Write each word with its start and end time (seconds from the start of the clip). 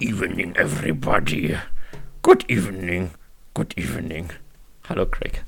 evening, 0.00 0.54
everybody. 0.56 1.56
Good 2.22 2.44
evening. 2.48 3.10
Good 3.54 3.74
evening. 3.76 4.30
Hallo, 4.84 5.06
Craig. 5.06 5.40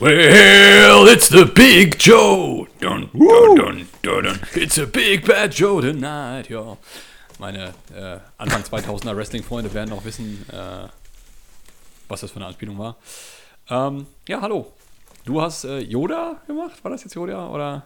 Well, 0.00 1.08
it's 1.08 1.28
the 1.28 1.46
Big 1.46 1.98
Joe. 1.98 2.66
Dun, 2.80 3.10
dun, 3.12 3.56
dun, 3.56 3.86
dun, 4.02 4.24
dun. 4.24 4.38
It's 4.54 4.78
a 4.78 4.86
Big 4.86 5.26
Bad 5.26 5.54
Joe 5.54 5.80
tonight, 5.80 6.48
ja. 6.48 6.76
Meine 7.38 7.74
äh, 7.94 8.18
Anfang 8.36 8.62
2000er 8.62 9.16
Wrestling-Freunde 9.16 9.72
werden 9.72 9.92
auch 9.92 10.04
wissen, 10.04 10.44
äh, 10.52 10.88
was 12.08 12.20
das 12.20 12.30
für 12.30 12.36
eine 12.36 12.46
Anspielung 12.46 12.78
war. 12.78 12.96
Ähm, 13.70 14.06
ja, 14.28 14.40
hallo. 14.40 14.72
Du 15.24 15.40
hast 15.40 15.64
äh, 15.64 15.78
Yoda 15.78 16.40
gemacht? 16.46 16.82
War 16.82 16.90
das 16.90 17.04
jetzt 17.04 17.14
Yoda 17.14 17.48
oder? 17.48 17.84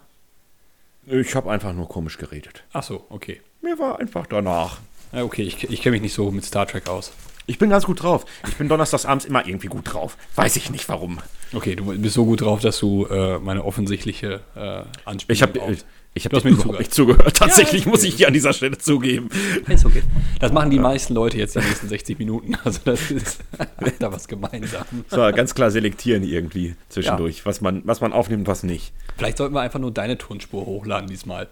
Ich 1.06 1.34
habe 1.34 1.50
einfach 1.50 1.72
nur 1.72 1.88
komisch 1.88 2.18
geredet. 2.18 2.64
Ach 2.72 2.82
so, 2.82 3.06
okay. 3.10 3.40
Mir 3.60 3.78
war 3.78 3.98
einfach 4.00 4.26
danach. 4.26 4.78
Ja, 5.14 5.22
okay, 5.24 5.42
ich, 5.42 5.70
ich 5.70 5.82
kenne 5.82 5.92
mich 5.92 6.02
nicht 6.02 6.14
so 6.14 6.30
mit 6.30 6.44
Star 6.44 6.66
Trek 6.66 6.88
aus. 6.88 7.12
Ich 7.46 7.58
bin 7.58 7.68
ganz 7.68 7.84
gut 7.84 8.02
drauf. 8.02 8.24
Ich 8.48 8.56
bin 8.56 8.68
donnerstags 8.68 9.04
abends 9.04 9.26
immer 9.26 9.46
irgendwie 9.46 9.66
gut 9.66 9.92
drauf. 9.92 10.16
Weiß 10.34 10.56
ich 10.56 10.70
nicht 10.70 10.88
warum. 10.88 11.18
Okay, 11.52 11.76
du 11.76 11.84
bist 11.84 12.14
so 12.14 12.24
gut 12.24 12.40
drauf, 12.40 12.60
dass 12.60 12.78
du 12.78 13.04
äh, 13.06 13.38
meine 13.38 13.64
offensichtliche 13.64 14.40
äh, 14.56 14.82
Anspielung 15.04 15.34
Ich 15.34 15.42
habe 15.42 15.72
ich, 15.72 15.84
ich 16.14 16.24
hab 16.24 16.32
dir 16.32 16.42
mir 16.42 16.50
überhaupt 16.50 16.62
zugehört. 16.62 16.78
nicht 16.80 16.94
zugehört. 16.94 17.36
Tatsächlich 17.36 17.84
Ja, 17.84 17.90
muss 17.90 18.02
ich 18.02 18.16
dir 18.16 18.28
an 18.28 18.32
dieser 18.32 18.54
Stelle 18.54 18.78
zugeben. 18.78 19.28
Ist 19.68 19.84
okay. 19.84 20.02
Das 20.40 20.52
machen 20.52 20.70
die 20.70 20.78
meisten 20.78 21.12
Leute 21.12 21.36
jetzt 21.36 21.54
die 21.54 21.58
nächsten 21.58 21.86
60 21.86 22.18
Minuten. 22.18 22.56
Also 22.64 22.80
das 22.84 23.10
ist 23.10 23.40
da 23.98 24.10
was 24.10 24.26
gemeinsam. 24.26 24.84
So, 25.08 25.16
ganz 25.32 25.54
klar 25.54 25.70
selektieren 25.70 26.22
irgendwie 26.22 26.76
zwischendurch, 26.88 27.44
was, 27.44 27.60
man, 27.60 27.82
was 27.84 28.00
man 28.00 28.14
aufnimmt 28.14 28.40
und 28.40 28.46
was 28.46 28.62
nicht. 28.62 28.94
Vielleicht 29.18 29.36
sollten 29.36 29.54
wir 29.54 29.60
einfach 29.60 29.80
nur 29.80 29.90
deine 29.90 30.16
Tonspur 30.16 30.64
hochladen 30.64 31.08
diesmal. 31.08 31.48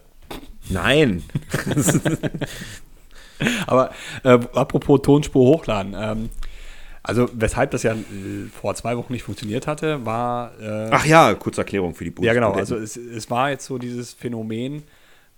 Nein. 0.70 1.22
Aber 3.66 3.90
äh, 4.24 4.38
apropos 4.54 5.02
Tonspur 5.02 5.46
hochladen. 5.46 5.94
Ähm, 5.96 6.30
also 7.02 7.28
weshalb 7.32 7.72
das 7.72 7.82
ja 7.82 7.92
äh, 7.92 8.48
vor 8.52 8.74
zwei 8.74 8.96
Wochen 8.96 9.12
nicht 9.12 9.24
funktioniert 9.24 9.66
hatte, 9.66 10.04
war... 10.06 10.52
Äh, 10.60 10.88
Ach 10.90 11.04
ja, 11.04 11.34
kurze 11.34 11.62
Erklärung 11.62 11.94
für 11.94 12.04
die 12.04 12.12
ja 12.24 12.32
genau, 12.32 12.52
also 12.52 12.76
es, 12.76 12.96
es 12.96 13.28
war 13.30 13.50
jetzt 13.50 13.66
so 13.66 13.78
dieses 13.78 14.12
Phänomen, 14.12 14.84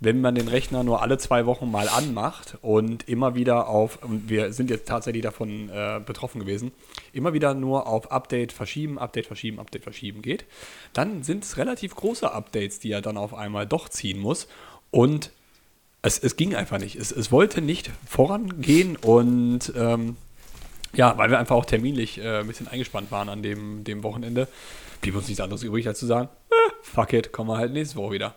wenn 0.01 0.21
man 0.21 0.35
den 0.35 0.49
Rechner 0.49 0.85
nur 0.85 1.01
alle 1.01 1.17
zwei 1.17 1.47
Wochen 1.47 1.71
mal 1.71 1.89
anmacht 1.89 2.59
und 2.61 3.09
immer 3.09 3.35
wieder 3.35 3.69
auf, 3.69 4.03
und 4.03 4.29
wir 4.29 4.53
sind 4.53 4.69
jetzt 4.69 4.87
tatsächlich 4.87 5.23
davon 5.23 5.71
äh, 5.71 6.01
betroffen 6.05 6.41
gewesen, 6.41 6.73
immer 7.13 7.33
wieder 7.33 7.55
nur 7.55 7.87
auf 7.87 8.13
Update 8.13 8.53
verschieben, 8.53 8.99
Update 8.99 9.27
verschieben, 9.27 9.59
Update 9.59 9.85
verschieben 9.85 10.21
geht, 10.21 10.45
dann 10.93 11.23
sind 11.23 11.45
es 11.45 11.57
relativ 11.57 11.95
große 11.95 12.31
Updates, 12.31 12.81
die 12.81 12.93
er 12.93 13.01
dann 13.01 13.17
auf 13.17 13.33
einmal 13.33 13.67
doch 13.67 13.89
ziehen 13.89 14.19
muss. 14.19 14.49
Und 14.91 15.31
es, 16.05 16.19
es 16.19 16.37
ging 16.37 16.55
einfach 16.55 16.79
nicht. 16.79 16.97
Es, 16.97 17.11
es 17.11 17.33
wollte 17.33 17.63
nicht 17.63 17.91
vorangehen 18.07 18.97
und 18.97 19.73
ähm, 19.75 20.17
ja, 20.93 21.17
weil 21.19 21.31
wir 21.31 21.39
einfach 21.39 21.57
auch 21.57 21.65
terminlich 21.65 22.19
äh, 22.19 22.41
ein 22.41 22.47
bisschen 22.47 22.69
eingespannt 22.69 23.11
waren 23.11 23.29
an 23.29 23.43
dem, 23.43 23.85
dem 23.85 24.03
Wochenende, 24.03 24.47
blieb 25.01 25.17
uns 25.17 25.27
nichts 25.27 25.41
anderes 25.41 25.63
übrig, 25.63 25.89
als 25.89 25.99
zu 25.99 26.07
sagen, 26.07 26.29
äh, 26.51 26.73
fuck 26.83 27.13
it, 27.15 27.33
kommen 27.33 27.49
wir 27.49 27.57
halt 27.57 27.73
nächste 27.73 27.97
Woche 27.97 28.13
wieder. 28.13 28.35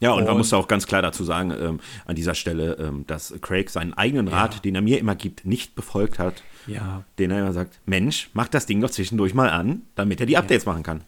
Ja, 0.00 0.12
und, 0.12 0.24
man 0.24 0.36
muss 0.38 0.52
auch 0.52 0.68
ganz 0.68 0.86
klar 0.86 1.02
dazu 1.02 1.24
sagen, 1.24 1.50
ähm, 1.50 1.80
an 2.06 2.14
dieser 2.14 2.34
Stelle, 2.34 2.74
ähm, 2.80 3.04
dass 3.08 3.34
Craig 3.42 3.68
seinen 3.68 3.94
eigenen 3.94 4.28
Rat, 4.28 4.54
Ja. 4.54 4.60
den 4.60 4.76
er 4.76 4.80
mir 4.80 4.98
immer 4.98 5.16
gibt, 5.16 5.44
nicht 5.44 5.74
befolgt 5.74 6.18
hat. 6.18 6.42
Ja. 6.68 7.02
Den 7.18 7.32
er 7.32 7.40
immer 7.40 7.52
sagt, 7.52 7.80
Mensch, 7.84 8.30
mach 8.32 8.48
das 8.48 8.66
Ding 8.66 8.80
doch 8.80 8.90
zwischendurch 8.90 9.34
mal 9.34 9.50
an, 9.50 9.82
damit 9.96 10.20
er 10.20 10.26
die 10.26 10.36
Updates 10.36 10.66
machen 10.66 10.82
kann. 10.84 11.02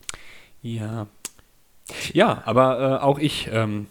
Ja. 0.60 1.06
Ja, 2.12 2.42
aber 2.44 2.98
äh, 3.00 3.02
auch 3.02 3.18
ich 3.18 3.48
ähm, 3.52 3.86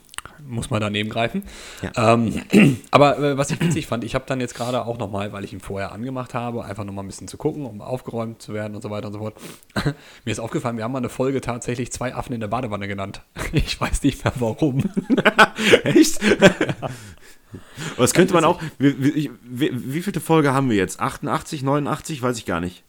muss 0.47 0.69
mal 0.69 0.79
daneben 0.79 1.09
greifen. 1.09 1.43
Ja. 1.81 2.13
Ähm, 2.13 2.41
aber 2.91 3.19
äh, 3.19 3.37
was 3.37 3.51
ich 3.51 3.59
witzig 3.59 3.87
fand, 3.87 4.03
ich 4.03 4.15
habe 4.15 4.25
dann 4.27 4.39
jetzt 4.39 4.55
gerade 4.55 4.85
auch 4.85 4.97
nochmal, 4.97 5.31
weil 5.31 5.43
ich 5.43 5.53
ihn 5.53 5.59
vorher 5.59 5.91
angemacht 5.91 6.33
habe, 6.33 6.65
einfach 6.65 6.83
nochmal 6.83 7.03
ein 7.03 7.07
bisschen 7.07 7.27
zu 7.27 7.37
gucken, 7.37 7.65
um 7.65 7.81
aufgeräumt 7.81 8.41
zu 8.41 8.53
werden 8.53 8.75
und 8.75 8.81
so 8.81 8.89
weiter 8.89 9.07
und 9.07 9.13
so 9.13 9.19
fort. 9.19 9.35
Mir 10.25 10.31
ist 10.31 10.39
aufgefallen, 10.39 10.77
wir 10.77 10.83
haben 10.83 10.91
mal 10.91 10.99
eine 10.99 11.09
Folge 11.09 11.41
tatsächlich 11.41 11.91
zwei 11.91 12.14
Affen 12.15 12.33
in 12.33 12.39
der 12.39 12.47
Badewanne 12.47 12.87
genannt. 12.87 13.21
Ich 13.52 13.81
weiß 13.81 14.03
nicht 14.03 14.23
mehr 14.23 14.33
warum. 14.36 14.83
Echt? 15.83 16.19
Was 17.97 18.14
könnte 18.14 18.33
man 18.33 18.45
auch. 18.45 18.61
Wie, 18.77 19.03
wie, 19.03 19.31
wie, 19.43 19.71
wie 19.93 20.02
vielte 20.02 20.19
Folge 20.19 20.53
haben 20.53 20.69
wir 20.69 20.77
jetzt? 20.77 20.99
88, 20.99 21.64
89? 21.64 22.21
Weiß 22.21 22.37
ich 22.37 22.45
gar 22.45 22.59
nicht. 22.59 22.83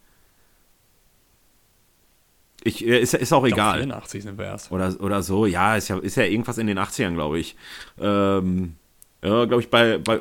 Ich, 2.63 2.87
äh, 2.87 3.01
ist, 3.01 3.15
ist 3.15 3.33
auch 3.33 3.45
Ich 3.45 3.55
glaub, 3.55 3.75
egal. 3.75 3.81
84 3.81 4.23
sind 4.23 4.39
wir 4.39 4.47
erst. 4.47 4.71
Oder, 4.73 4.95
oder 5.01 5.23
so, 5.23 5.47
ja, 5.47 5.77
ist 5.77 5.89
ja, 5.89 5.99
ist 5.99 6.17
ja 6.17 6.25
irgendwas 6.25 6.59
in 6.59 6.67
den 6.67 6.79
80ern, 6.79 7.15
glaube 7.15 7.39
ich. 7.39 7.57
Ähm, 8.01 8.75
ja, 9.23 9.45
glaube 9.45 9.63
ich, 9.63 9.71
bei, 9.71 9.99
bei 9.99 10.21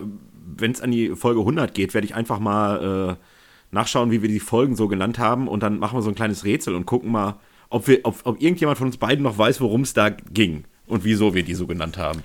wenn 0.58 0.72
es 0.72 0.82
an 0.82 0.92
die 0.92 1.16
Folge 1.16 1.42
100 1.42 1.74
geht, 1.74 1.94
werde 1.94 2.06
ich 2.06 2.16
einfach 2.16 2.40
mal 2.40 3.18
äh, 3.18 3.24
nachschauen, 3.72 4.12
wie 4.12 4.22
wir 4.22 4.30
die 4.30 4.40
Folgen 4.40 4.76
so 4.76 4.88
genannt 4.88 5.20
haben 5.20 5.48
und 5.48 5.64
dann 5.64 5.80
machen 5.80 5.98
wir 5.98 6.02
so 6.02 6.10
ein 6.10 6.16
kleines 6.16 6.44
Rätsel 6.44 6.76
und 6.76 6.86
gucken 6.86 7.12
mal, 7.12 7.40
ob, 7.70 7.88
wir, 7.88 8.00
ob, 8.04 8.20
ob 8.24 8.42
irgendjemand 8.42 8.78
von 8.78 8.88
uns 8.88 8.98
beiden 8.98 9.24
noch 9.24 9.38
weiß, 9.38 9.62
worum 9.62 9.82
es 9.82 9.94
da 9.94 10.10
ging 10.10 10.64
und 10.88 11.04
wieso 11.04 11.34
wir 11.34 11.44
die 11.44 11.54
so 11.54 11.68
genannt 11.68 11.98
haben. 11.98 12.24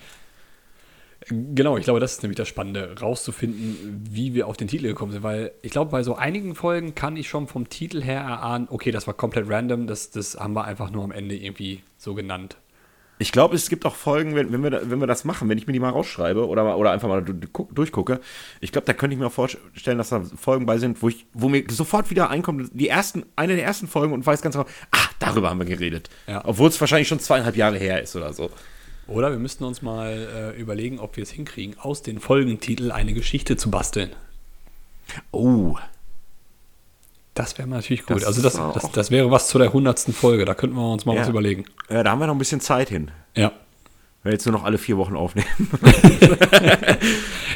Genau, 1.29 1.77
ich 1.79 1.85
glaube, 1.85 2.01
das 2.01 2.13
ist 2.13 2.23
nämlich 2.23 2.37
das 2.37 2.49
Spannende, 2.49 2.97
rauszufinden, 3.01 4.05
wie 4.11 4.35
wir 4.35 4.47
auf 4.47 4.57
den 4.57 4.69
Titel 4.69 4.87
gekommen 4.89 5.13
sind, 5.13 5.23
weil 5.23 5.53
ich 5.63 5.71
glaube, 5.73 5.91
bei 5.91 6.03
so 6.03 6.17
einigen 6.17 6.55
Folgen 6.55 6.95
kann 6.95 7.17
ich 7.17 7.29
schon 7.29 7.47
vom 7.47 7.69
Titel 7.69 8.03
her 8.03 8.21
erahnen, 8.21 8.69
okay, 8.71 8.91
das 8.91 9.07
war 9.07 9.15
komplett 9.15 9.49
random, 9.49 9.87
das, 9.87 10.11
das 10.11 10.37
haben 10.37 10.55
wir 10.55 10.65
einfach 10.65 10.91
nur 10.91 11.03
am 11.05 11.13
Ende 11.13 11.35
irgendwie 11.37 11.83
so 11.97 12.15
genannt. 12.15 12.57
Ich 13.21 13.31
glaube, 13.31 13.55
es 13.55 13.69
gibt 13.71 13.87
auch 13.87 13.95
Folgen, 13.95 14.35
wenn, 14.35 14.53
wenn, 14.53 14.63
wir, 14.65 14.91
wenn 14.91 14.99
wir 14.99 15.07
das 15.07 15.25
machen, 15.25 15.49
wenn 15.49 15.57
ich 15.57 15.69
mir 15.69 15.73
die 15.73 15.79
mal 15.79 15.91
rausschreibe 15.91 16.49
oder, 16.49 16.77
oder 16.77 16.91
einfach 16.91 17.09
mal 17.09 17.23
du- 17.23 17.33
du- 17.33 17.47
guck- 17.47 17.73
durchgucke. 17.73 18.21
Ich 18.61 18.73
glaube, 18.73 18.87
da 18.87 18.93
könnte 18.93 19.15
ich 19.15 19.21
mir 19.21 19.29
auch 19.29 19.33
vorstellen, 19.33 19.99
dass 19.99 20.09
da 20.09 20.21
Folgen 20.37 20.67
bei 20.67 20.79
sind, 20.79 21.01
wo, 21.01 21.09
ich, 21.09 21.25
wo 21.33 21.49
mir 21.49 21.63
sofort 21.71 22.11
wieder 22.11 22.29
einkommt, 22.29 22.71
die 22.75 22.89
ersten, 22.89 23.25
eine 23.37 23.55
der 23.55 23.65
ersten 23.65 23.87
Folgen 23.87 24.13
und 24.13 24.27
weiß 24.27 24.43
ganz 24.43 24.57
genau, 24.57 24.67
ach, 24.91 25.13
darüber 25.21 25.49
haben 25.49 25.61
wir 25.61 25.65
geredet. 25.67 26.11
Ja. 26.27 26.43
Obwohl 26.45 26.69
es 26.69 26.81
wahrscheinlich 26.81 27.07
schon 27.07 27.21
zweieinhalb 27.21 27.57
Jahre 27.57 27.79
her 27.79 28.03
ist 28.03 28.17
oder 28.17 28.33
so. 28.33 28.51
Oder 29.07 29.31
wir 29.31 29.39
müssten 29.39 29.65
uns 29.65 29.83
mal 29.83 30.53
äh, 30.57 30.61
überlegen, 30.61 30.99
ob 30.99 31.17
wir 31.17 31.23
es 31.23 31.31
hinkriegen, 31.31 31.79
aus 31.79 32.03
den 32.03 32.21
Folgentiteln 32.21 32.91
eine 32.91 33.13
Geschichte 33.13 33.57
zu 33.57 33.71
basteln. 33.71 34.11
Oh. 35.31 35.77
Das 37.35 37.59
wäre 37.59 37.69
natürlich 37.69 38.07
gut. 38.07 38.19
Das 38.19 38.25
also 38.25 38.43
das, 38.43 38.55
das, 38.55 38.93
das 38.93 39.11
wäre 39.11 39.31
was 39.31 39.49
zu 39.49 39.59
der 39.59 39.73
hundertsten 39.73 40.15
Folge, 40.15 40.45
da 40.45 40.55
könnten 40.55 40.77
wir 40.77 40.93
uns 40.93 41.05
mal 41.05 41.17
Ja. 41.17 41.23
was 41.23 41.29
überlegen. 41.29 41.65
Ja, 41.91 42.03
da 42.03 42.11
haben 42.13 42.21
wir 42.21 42.27
noch 42.29 42.35
ein 42.35 42.39
bisschen 42.39 42.61
Zeit 42.61 42.89
hin. 42.89 43.11
Ja. 43.35 43.53
Wenn 44.25 44.31
wir 44.31 44.33
jetzt 44.33 44.47
nur 44.47 44.55
noch 44.55 44.65
alle 44.65 44.79
vier 44.79 44.97
Wochen 44.97 45.15
aufnehmen. 45.15 45.47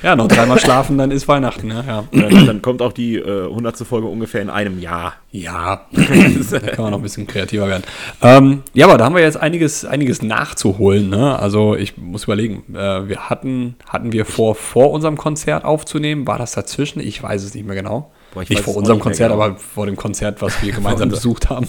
Ja, 0.03 0.17
noch 0.17 0.29
dreimal 0.29 0.59
schlafen, 0.59 0.99
dann 0.99 1.11
ist 1.11 1.27
Weihnachten, 1.29 1.69
ne? 1.69 1.85
Ja. 1.87 2.05
dann, 2.13 2.47
dann 2.47 2.63
kommt 2.63 2.83
auch 2.83 2.93
die 2.93 3.17
äh, 3.17 3.49
hundertste 3.49 3.85
Folge 3.85 4.07
ungefähr 4.07 4.43
in 4.43 4.51
einem 4.51 4.79
Jahr. 4.79 5.15
Ja, 5.31 5.87
da 5.91 6.61
kann 6.61 6.85
man 6.85 6.91
noch 6.93 6.99
ein 6.99 7.03
bisschen 7.03 7.27
kreativer 7.27 7.69
werden. 7.69 7.83
Ähm, 8.23 8.63
ja, 8.75 8.87
aber 8.87 8.99
da 8.99 9.05
haben 9.05 9.15
wir 9.15 9.23
jetzt 9.23 9.37
einiges, 9.37 9.85
einiges 9.85 10.23
nachzuholen. 10.23 11.09
Ne? 11.09 11.39
Also 11.39 11.75
ich 11.75 11.97
muss 11.97 12.25
überlegen, 12.25 12.75
äh, 12.75 13.09
wir 13.09 13.29
hatten, 13.29 13.77
hatten 13.89 14.13
wir 14.13 14.25
vor, 14.25 14.55
vor 14.55 14.91
unserem 14.93 15.17
Konzert 15.17 15.65
aufzunehmen? 15.65 16.27
War 16.27 16.39
das 16.39 16.53
dazwischen? 16.53 17.01
Ich 17.01 17.23
weiß 17.23 17.43
es 17.43 17.55
nicht 17.55 17.67
mehr 17.67 17.77
genau. 17.77 18.13
Boah, 18.35 18.43
ich 18.43 18.51
nicht 18.51 18.63
vor 18.63 18.77
unserem 18.77 19.01
Konzert, 19.01 19.33
genau. 19.33 19.43
aber 19.43 19.57
vor 19.57 19.87
dem 19.87 19.97
Konzert, 19.97 20.41
was 20.43 20.63
wir 20.63 20.73
gemeinsam 20.77 21.09
besucht 21.09 21.51
haben. 21.51 21.67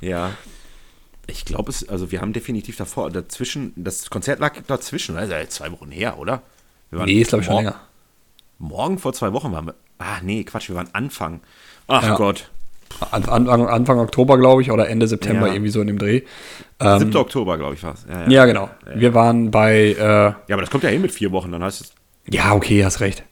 Ja. 0.00 0.30
Ich 1.30 1.44
glaube 1.44 1.70
es, 1.70 1.88
also 1.88 2.10
wir 2.10 2.20
haben 2.20 2.32
definitiv 2.32 2.76
davor, 2.76 3.10
dazwischen, 3.10 3.72
das 3.76 4.08
Konzert 4.10 4.40
lag 4.40 4.54
dazwischen, 4.66 5.14
das 5.14 5.24
ist 5.26 5.30
ja 5.30 5.38
jetzt 5.38 5.54
zwei 5.54 5.70
Wochen 5.70 5.90
her, 5.90 6.18
oder? 6.18 6.42
Wir 6.90 7.04
nee, 7.04 7.20
ist 7.20 7.28
glaube 7.28 7.42
ich 7.42 7.46
schon 7.46 7.56
länger. 7.56 7.76
Morgen 8.58 8.98
vor 8.98 9.12
zwei 9.12 9.32
Wochen 9.34 9.52
waren 9.52 9.66
wir. 9.66 9.74
Ah, 9.98 10.16
nee, 10.22 10.42
Quatsch, 10.44 10.68
wir 10.68 10.76
waren 10.76 10.88
Anfang. 10.94 11.40
Ach 11.86 12.02
Ja. 12.02 12.14
Gott. 12.16 12.50
An, 13.10 13.24
Anfang, 13.28 13.68
Anfang 13.68 13.98
Oktober, 13.98 14.38
glaube 14.38 14.62
ich, 14.62 14.70
oder 14.70 14.88
Ende 14.88 15.06
September, 15.06 15.46
Ja. 15.48 15.52
irgendwie 15.52 15.70
so 15.70 15.82
in 15.82 15.86
dem 15.88 15.98
Dreh. 15.98 16.22
Ähm, 16.80 16.98
7. 17.00 17.16
Oktober, 17.16 17.58
glaube 17.58 17.74
ich, 17.74 17.82
war 17.82 17.92
es. 17.94 18.06
Ja, 18.08 18.22
ja. 18.22 18.28
ja, 18.30 18.46
genau. 18.46 18.70
Wir 18.94 19.12
waren 19.12 19.50
bei, 19.50 19.74
äh, 19.92 19.96
ja, 19.98 20.34
aber 20.50 20.62
das 20.62 20.70
kommt 20.70 20.84
ja 20.84 20.90
hin 20.90 21.02
mit 21.02 21.12
vier 21.12 21.30
Wochen, 21.32 21.52
dann 21.52 21.62
heißt 21.62 21.82
es. 21.82 21.92
ja, 22.26 22.54
okay, 22.54 22.82
hast 22.84 23.00
recht. 23.00 23.22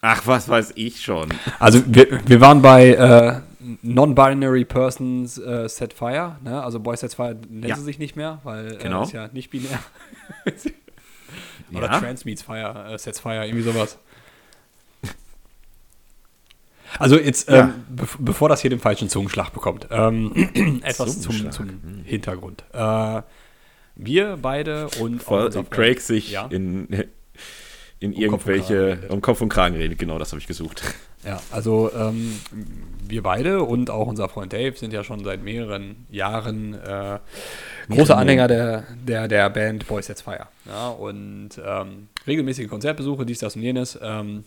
Ach, 0.00 0.22
was 0.26 0.48
weiß 0.48 0.74
ich 0.76 1.02
schon. 1.02 1.28
Also 1.58 1.82
wir, 1.86 2.20
wir 2.24 2.40
waren 2.40 2.62
bei 2.62 2.90
äh, 2.90 3.40
Non-Binary 3.82 4.64
Persons 4.64 5.38
äh, 5.38 5.68
Set 5.68 5.92
Fire, 5.92 6.36
ne? 6.44 6.62
also 6.62 6.78
Boy 6.80 6.96
Set 6.96 7.14
Fire 7.14 7.36
nennt 7.48 7.66
Ja. 7.66 7.76
sie 7.76 7.82
sich 7.82 7.98
nicht 7.98 8.14
mehr, 8.16 8.40
weil 8.44 8.74
äh, 8.74 8.76
Genau. 8.76 9.02
ist 9.02 9.12
ja 9.12 9.28
nicht 9.28 9.50
binär. 9.50 9.78
Oder 11.72 11.86
Ja. 11.86 11.98
Trans 12.00 12.24
Meets 12.24 12.42
Fire, 12.42 12.92
äh, 12.92 12.98
Sets 12.98 13.20
Fire, 13.20 13.44
irgendwie 13.46 13.62
sowas. 13.64 13.98
Also 16.98 17.18
jetzt, 17.18 17.48
Ja. 17.50 17.64
ähm, 17.64 17.84
bev- 17.94 18.16
bevor 18.18 18.48
das 18.48 18.62
hier 18.62 18.70
den 18.70 18.80
falschen 18.80 19.08
Zungenschlag 19.10 19.52
bekommt, 19.52 19.86
ähm, 19.90 20.32
etwas 20.82 21.20
zum, 21.20 21.50
zum 21.50 21.68
hm. 21.68 22.02
Hintergrund. 22.04 22.64
Äh, 22.72 23.22
wir 23.96 24.38
beide 24.40 24.88
und 25.00 25.22
Freund- 25.22 25.70
Craig 25.70 26.00
sich 26.00 26.30
ja, 26.30 26.46
in, 26.46 26.88
in 28.00 28.12
Um 28.14 28.30
Kopf 28.30 28.46
irgendwelche, 28.46 28.86
redet. 28.92 29.10
um 29.10 29.20
Kopf 29.20 29.40
und 29.42 29.48
Kragen 29.50 29.76
redet, 29.76 29.98
genau, 29.98 30.18
das 30.18 30.30
habe 30.32 30.40
ich 30.40 30.46
gesucht. 30.46 30.82
Ja, 31.24 31.40
also 31.50 31.90
ähm, 31.92 32.38
wir 33.06 33.22
beide 33.22 33.62
und 33.62 33.90
auch 33.90 34.06
unser 34.06 34.28
Freund 34.28 34.52
Dave 34.52 34.76
sind 34.76 34.92
ja 34.92 35.02
schon 35.02 35.24
seit 35.24 35.42
mehreren 35.42 36.06
Jahren 36.10 36.74
äh, 36.74 37.18
große 37.88 38.16
Anhänger 38.16 38.48
der, 38.48 38.84
der, 39.06 39.28
der 39.28 39.50
Band 39.50 39.86
Boys 39.86 40.06
Sets 40.06 40.22
Fire. 40.22 40.46
Ja, 40.66 40.88
und 40.88 41.50
ähm, 41.64 42.08
regelmäßige 42.26 42.68
Konzertbesuche, 42.68 43.26
dies, 43.26 43.40
das 43.40 43.56
und 43.56 43.62
jenes. 43.62 43.98
Ähm, 44.02 44.44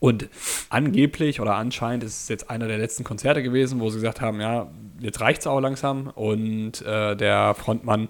Und 0.00 0.28
angeblich 0.68 1.40
oder 1.40 1.54
anscheinend 1.54 2.02
ist 2.02 2.22
es 2.22 2.28
jetzt 2.28 2.50
einer 2.50 2.66
der 2.66 2.78
letzten 2.78 3.04
Konzerte 3.04 3.42
gewesen, 3.42 3.78
wo 3.78 3.88
sie 3.88 4.00
gesagt 4.00 4.20
haben, 4.20 4.40
ja, 4.40 4.66
jetzt 4.98 5.20
reicht 5.20 5.42
es 5.42 5.46
auch 5.46 5.60
langsam 5.60 6.08
und 6.08 6.82
äh, 6.82 7.14
der 7.14 7.54
Frontmann 7.54 8.08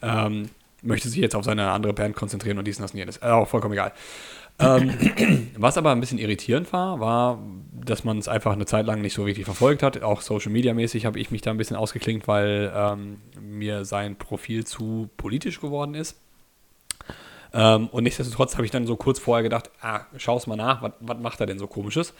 ähm, 0.00 0.48
möchte 0.82 1.10
sich 1.10 1.20
jetzt 1.20 1.34
auf 1.36 1.44
seine 1.44 1.72
andere 1.72 1.92
Band 1.92 2.16
konzentrieren 2.16 2.56
und 2.56 2.64
dies 2.66 2.78
und 2.78 2.84
das 2.84 2.92
und 2.92 2.98
jenes. 2.98 3.18
Äh, 3.18 3.26
auch 3.26 3.46
vollkommen 3.46 3.74
egal. 3.74 3.92
Ähm, 4.60 5.50
was 5.56 5.76
aber 5.76 5.90
ein 5.92 6.00
bisschen 6.00 6.18
irritierend 6.18 6.72
war, 6.72 7.00
war, 7.00 7.38
dass 7.72 8.04
man 8.04 8.18
es 8.18 8.28
einfach 8.28 8.52
eine 8.52 8.66
Zeit 8.66 8.86
lang 8.86 9.00
nicht 9.00 9.14
so 9.14 9.26
wirklich 9.26 9.44
verfolgt 9.44 9.82
hat. 9.82 10.02
Auch 10.02 10.20
Social 10.20 10.52
Media 10.52 10.74
mäßig 10.74 11.06
habe 11.06 11.18
ich 11.18 11.30
mich 11.30 11.42
da 11.42 11.50
ein 11.50 11.56
bisschen 11.56 11.76
ausgeklinkt, 11.76 12.28
weil 12.28 12.72
ähm, 12.74 13.20
mir 13.40 13.84
sein 13.84 14.16
Profil 14.16 14.64
zu 14.64 15.08
politisch 15.16 15.60
geworden 15.60 15.94
ist. 15.94 16.16
Ähm, 17.52 17.88
und 17.88 18.04
nichtsdestotrotz 18.04 18.54
habe 18.54 18.64
ich 18.64 18.70
dann 18.70 18.86
so 18.86 18.96
kurz 18.96 19.18
vorher 19.18 19.42
gedacht, 19.42 19.70
ah, 19.80 20.02
schau 20.16 20.36
es 20.36 20.46
mal 20.46 20.56
nach, 20.56 20.82
was 21.00 21.18
macht 21.18 21.40
er 21.40 21.46
denn 21.46 21.58
so 21.58 21.66
komisches? 21.66 22.14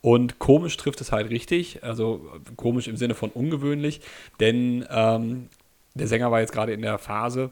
Und 0.00 0.38
komisch 0.38 0.76
trifft 0.76 1.00
es 1.00 1.10
halt 1.10 1.30
richtig, 1.30 1.82
also 1.82 2.30
komisch 2.56 2.86
im 2.86 2.96
Sinne 2.96 3.14
von 3.14 3.30
ungewöhnlich, 3.30 4.00
denn 4.38 4.86
ähm, 4.90 5.48
der 5.94 6.06
Sänger 6.06 6.30
war 6.30 6.40
jetzt 6.40 6.52
gerade 6.52 6.72
in 6.72 6.82
der 6.82 6.98
Phase, 6.98 7.50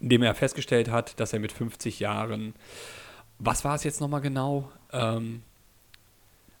in 0.00 0.08
dem 0.10 0.22
er 0.22 0.34
festgestellt 0.34 0.90
hat, 0.90 1.18
dass 1.20 1.32
er 1.32 1.38
mit 1.38 1.52
50 1.52 2.00
Jahren, 2.00 2.54
was 3.38 3.64
war 3.64 3.74
es 3.74 3.84
jetzt 3.84 4.00
nochmal 4.00 4.20
genau? 4.20 4.70
Ähm, 4.92 5.42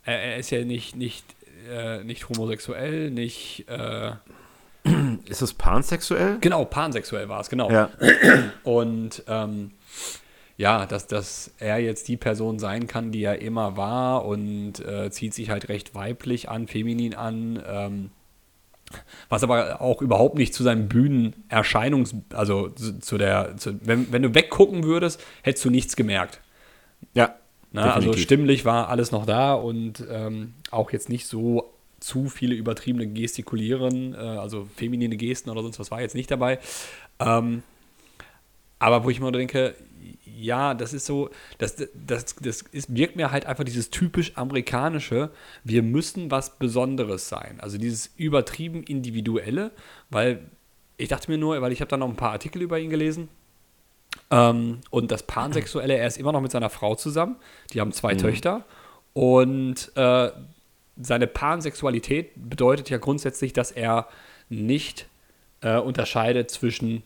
er, 0.04 0.22
er, 0.22 0.36
ist 0.36 0.50
ja 0.50 0.64
nicht, 0.64 0.96
nicht, 0.96 1.24
äh, 1.70 2.04
nicht 2.04 2.28
homosexuell, 2.28 3.10
nicht. 3.10 3.66
Äh, 3.68 4.12
ist 5.26 5.42
es 5.42 5.54
pansexuell? 5.54 6.38
Genau, 6.40 6.64
pansexuell 6.64 7.28
war 7.28 7.40
es, 7.40 7.48
genau. 7.48 7.70
Ja. 7.70 7.90
Und 8.64 9.22
ähm, 9.28 9.72
ja, 10.56 10.86
dass, 10.86 11.06
dass 11.06 11.52
er 11.58 11.78
jetzt 11.78 12.06
die 12.08 12.16
Person 12.16 12.58
sein 12.58 12.86
kann, 12.86 13.10
die 13.10 13.24
er 13.24 13.40
immer 13.40 13.76
war 13.76 14.24
und 14.24 14.78
äh, 14.80 15.10
zieht 15.10 15.34
sich 15.34 15.50
halt 15.50 15.68
recht 15.68 15.94
weiblich 15.94 16.48
an, 16.48 16.68
feminin 16.68 17.14
an. 17.14 17.62
Ähm, 17.66 18.10
was 19.28 19.42
aber 19.42 19.80
auch 19.80 20.02
überhaupt 20.02 20.36
nicht 20.36 20.54
zu 20.54 20.62
seinem 20.62 20.88
Bühnenerscheinungs-, 20.88 22.34
also 22.34 22.68
zu, 22.68 23.00
zu 23.00 23.18
der, 23.18 23.56
zu, 23.56 23.78
wenn, 23.84 24.12
wenn 24.12 24.22
du 24.22 24.34
weggucken 24.34 24.84
würdest, 24.84 25.20
hättest 25.42 25.64
du 25.64 25.70
nichts 25.70 25.96
gemerkt. 25.96 26.40
Ja. 27.12 27.36
Na, 27.72 27.92
also 27.92 28.12
stimmlich 28.12 28.64
war 28.64 28.88
alles 28.88 29.10
noch 29.10 29.26
da 29.26 29.52
und 29.54 30.04
ähm, 30.08 30.54
auch 30.70 30.92
jetzt 30.92 31.08
nicht 31.08 31.26
so 31.26 31.74
zu 31.98 32.28
viele 32.28 32.54
übertriebene 32.54 33.06
Gestikulieren, 33.08 34.14
äh, 34.14 34.18
also 34.18 34.68
feminine 34.76 35.16
Gesten 35.16 35.50
oder 35.50 35.62
sonst 35.62 35.80
was 35.80 35.90
war 35.90 36.00
jetzt 36.00 36.14
nicht 36.14 36.30
dabei. 36.30 36.60
Ähm, 37.18 37.64
aber 38.78 39.02
wo 39.04 39.10
ich 39.10 39.18
mir 39.20 39.32
denke, 39.32 39.74
ja, 40.24 40.74
das 40.74 40.92
ist 40.92 41.06
so, 41.06 41.30
das, 41.58 41.76
das, 41.76 42.36
das 42.36 42.62
ist, 42.62 42.94
wirkt 42.94 43.16
mir 43.16 43.30
halt 43.30 43.46
einfach 43.46 43.64
dieses 43.64 43.90
typisch 43.90 44.36
amerikanische, 44.36 45.30
wir 45.64 45.82
müssen 45.82 46.30
was 46.30 46.58
Besonderes 46.58 47.28
sein. 47.28 47.58
Also 47.60 47.78
dieses 47.78 48.12
übertrieben 48.16 48.82
individuelle, 48.82 49.70
weil 50.10 50.50
ich 50.96 51.08
dachte 51.08 51.30
mir 51.30 51.38
nur, 51.38 51.60
weil 51.62 51.72
ich 51.72 51.80
habe 51.80 51.88
da 51.88 51.96
noch 51.96 52.08
ein 52.08 52.16
paar 52.16 52.32
Artikel 52.32 52.62
über 52.62 52.78
ihn 52.78 52.90
gelesen, 52.90 53.28
ähm, 54.34 54.80
und 54.90 55.12
das 55.12 55.22
Pansexuelle, 55.22 55.96
er 55.96 56.06
ist 56.08 56.18
immer 56.18 56.32
noch 56.32 56.40
mit 56.40 56.50
seiner 56.50 56.70
Frau 56.70 56.96
zusammen. 56.96 57.36
Die 57.72 57.80
haben 57.80 57.92
zwei 57.92 58.14
mhm. 58.14 58.18
Töchter. 58.18 58.64
Und 59.12 59.92
äh, 59.94 60.30
seine 61.00 61.26
Pansexualität 61.28 62.32
bedeutet 62.34 62.90
ja 62.90 62.98
grundsätzlich, 62.98 63.52
dass 63.52 63.70
er 63.70 64.08
nicht 64.48 65.06
äh, 65.60 65.78
unterscheidet 65.78 66.50
zwischen 66.50 67.04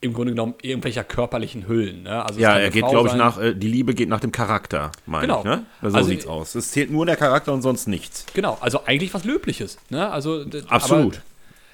im 0.00 0.12
Grunde 0.12 0.32
genommen 0.32 0.54
irgendwelcher 0.60 1.02
körperlichen 1.02 1.66
Hüllen. 1.66 2.02
Ne? 2.02 2.24
Also 2.24 2.38
ja, 2.38 2.58
er 2.58 2.70
geht, 2.70 2.86
glaube 2.86 3.08
ich, 3.08 3.14
nach, 3.14 3.38
äh, 3.38 3.54
die 3.54 3.68
Liebe 3.68 3.94
geht 3.94 4.08
nach 4.08 4.20
dem 4.20 4.32
Charakter, 4.32 4.92
meine 5.06 5.26
genau. 5.26 5.38
ich. 5.38 5.44
Ne? 5.44 5.66
So 5.80 5.96
also, 5.96 6.02
sieht's 6.02 6.26
aus. 6.26 6.54
Es 6.54 6.72
zählt 6.72 6.90
nur 6.90 7.06
der 7.06 7.16
Charakter 7.16 7.52
und 7.54 7.62
sonst 7.62 7.86
nichts. 7.88 8.26
Genau, 8.34 8.58
also 8.60 8.84
eigentlich 8.84 9.14
was 9.14 9.24
Löbliches. 9.24 9.78
Ne? 9.88 10.10
Also, 10.10 10.44
Absolut. 10.68 11.16
Aber, 11.16 11.24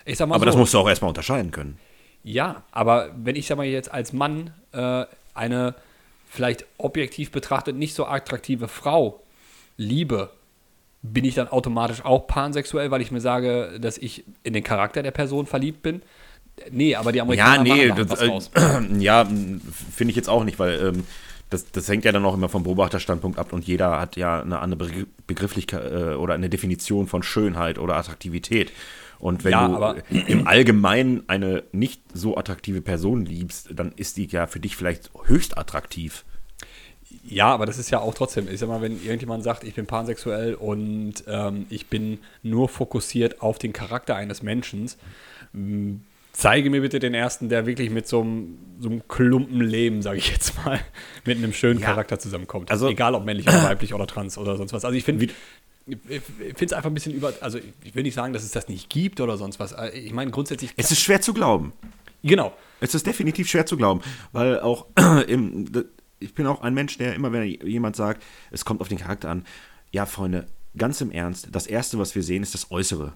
ich 0.04 0.16
sag 0.16 0.28
mal 0.28 0.37
aber 0.37 0.44
so, 0.44 0.46
das 0.46 0.56
musst 0.56 0.75
du 0.75 0.78
auch 0.78 0.88
erstmal 0.88 1.08
unterscheiden 1.08 1.50
können. 1.50 1.78
Ja, 2.22 2.62
aber 2.70 3.11
wenn 3.17 3.37
ich 3.37 3.46
sag 3.46 3.56
mal 3.56 3.67
jetzt 3.67 3.93
als 3.93 4.12
Mann 4.12 4.52
äh, 4.72 5.05
eine 5.34 5.75
vielleicht 6.28 6.64
objektiv 6.78 7.31
betrachtet 7.31 7.76
nicht 7.76 7.94
so 7.94 8.06
attraktive 8.06 8.69
Frau 8.69 9.22
liebe, 9.76 10.31
bin 11.02 11.25
ich 11.25 11.34
dann 11.34 11.49
automatisch 11.49 12.05
auch 12.05 12.26
pansexuell, 12.26 12.90
weil 12.90 13.00
ich 13.00 13.11
mir 13.11 13.20
sage, 13.20 13.78
dass 13.81 13.96
ich 13.96 14.25
in 14.43 14.52
den 14.52 14.62
Charakter 14.62 15.02
der 15.02 15.11
Person 15.12 15.46
verliebt 15.46 15.82
bin? 15.82 16.02
Nee, 16.70 16.94
aber 16.94 17.12
die 17.12 17.20
Amerikaner 17.22 17.67
ja, 17.67 17.75
nee, 17.75 17.88
machen 17.88 18.06
das, 18.06 18.11
was 18.11 18.28
raus. 18.28 18.50
Äh, 18.55 18.99
ja, 18.99 19.25
finde 19.25 20.11
ich 20.11 20.16
jetzt 20.16 20.28
auch 20.28 20.44
nicht, 20.44 20.58
weil 20.58 20.78
ähm, 20.94 21.05
das, 21.49 21.70
das 21.73 21.88
hängt 21.88 22.05
ja 22.05 22.12
dann 22.12 22.25
auch 22.25 22.34
immer 22.34 22.49
vom 22.49 22.62
Beobachterstandpunkt 22.62 23.38
ab 23.38 23.52
und 23.52 23.66
jeder 23.66 23.99
hat 23.99 24.16
ja 24.16 24.40
eine 24.40 24.61
andere 24.61 25.06
Begrifflichkeit 25.26 25.93
äh, 25.93 26.14
oder 26.14 26.34
eine 26.34 26.49
Definition 26.49 27.06
von 27.06 27.23
Schönheit 27.23 27.78
oder 27.78 27.96
Attraktivität. 27.96 28.70
Und 29.20 29.44
wenn 29.44 29.52
ja, 29.52 29.69
du 29.69 30.02
im 30.26 30.46
Allgemeinen 30.46 31.25
eine 31.28 31.62
nicht 31.72 32.02
so 32.14 32.37
attraktive 32.37 32.81
Person 32.81 33.25
liebst, 33.25 33.69
dann 33.72 33.93
ist 33.93 34.17
die 34.17 34.26
ja 34.26 34.46
für 34.46 34.61
dich 34.61 34.76
vielleicht 34.76 35.11
höchst 35.26 35.58
attraktiv. 35.58 36.25
Ja, 37.25 37.49
aber 37.49 37.67
das 37.67 37.78
ist 37.78 37.90
ja 37.90 38.00
auch 38.00 38.14
trotzdem, 38.14 38.49
ich 38.50 38.61
sag 38.61 38.69
mal, 38.69 38.81
wenn 38.81 39.02
irgendjemand 39.02 39.44
sagt, 39.44 39.64
ich 39.64 39.75
bin 39.75 39.87
pansexuell 39.87 40.55
und 40.55 41.25
ähm, 41.26 41.67
ich 41.69 41.88
bin 41.88 42.19
nur 42.43 42.69
fokussiert 42.69 43.43
auf 43.43 43.58
den 43.58 43.72
Charakter 43.72 44.17
eines 44.17 44.43
Menschen, 44.43 44.90
zeige 46.32 46.70
mir 46.70 46.81
bitte 46.81 46.99
den 46.99 47.14
ersten, 47.14 47.49
der 47.49 47.66
wirklich 47.66 47.90
mit 47.90 48.06
so 48.06 48.23
einem, 48.23 48.58
so 48.81 48.88
einem 48.88 49.06
Klumpen 49.08 49.61
Leben, 49.61 50.02
sage 50.02 50.19
ich 50.19 50.31
jetzt 50.31 50.64
mal, 50.64 50.81
mit 51.26 51.38
einem 51.38 51.52
schönen 51.52 51.81
ja. 51.81 51.87
Charakter 51.87 52.19
zusammenkommt. 52.19 52.70
Also, 52.70 52.88
Egal 52.88 53.14
ob 53.14 53.25
männlich 53.25 53.46
oder 53.49 53.64
weiblich 53.64 53.93
oder 53.93 54.06
trans 54.06 54.38
oder 54.38 54.56
sonst 54.56 54.73
was. 54.73 54.84
Also 54.84 54.96
ich 54.96 55.05
finde, 55.05 55.28
ich 55.86 55.98
finde 56.22 56.64
es 56.66 56.72
einfach 56.72 56.90
ein 56.90 56.94
bisschen 56.94 57.14
über. 57.14 57.32
Also, 57.40 57.58
ich 57.82 57.94
will 57.94 58.02
nicht 58.02 58.14
sagen, 58.14 58.32
dass 58.32 58.42
es 58.42 58.52
das 58.52 58.68
nicht 58.68 58.90
gibt 58.90 59.20
oder 59.20 59.36
sonst 59.36 59.58
was. 59.58 59.74
Ich 59.94 60.12
meine, 60.12 60.30
grundsätzlich. 60.30 60.72
Es 60.76 60.90
ist 60.90 61.00
schwer 61.00 61.20
zu 61.20 61.34
glauben. 61.34 61.72
Genau. 62.22 62.52
Es 62.80 62.94
ist 62.94 63.06
definitiv 63.06 63.48
schwer 63.48 63.66
zu 63.66 63.76
glauben, 63.76 64.00
weil 64.32 64.60
auch 64.60 64.86
im, 65.26 65.70
ich 66.18 66.34
bin 66.34 66.46
auch 66.46 66.62
ein 66.62 66.74
Mensch, 66.74 66.98
der 66.98 67.14
immer, 67.14 67.32
wenn 67.32 67.44
jemand 67.44 67.96
sagt, 67.96 68.22
es 68.50 68.64
kommt 68.64 68.80
auf 68.80 68.88
den 68.88 68.98
Charakter 68.98 69.30
an, 69.30 69.44
ja, 69.90 70.06
Freunde, 70.06 70.46
ganz 70.76 71.00
im 71.00 71.10
Ernst, 71.10 71.48
das 71.50 71.66
Erste, 71.66 71.98
was 71.98 72.14
wir 72.14 72.22
sehen, 72.22 72.42
ist 72.42 72.54
das 72.54 72.70
Äußere. 72.70 73.14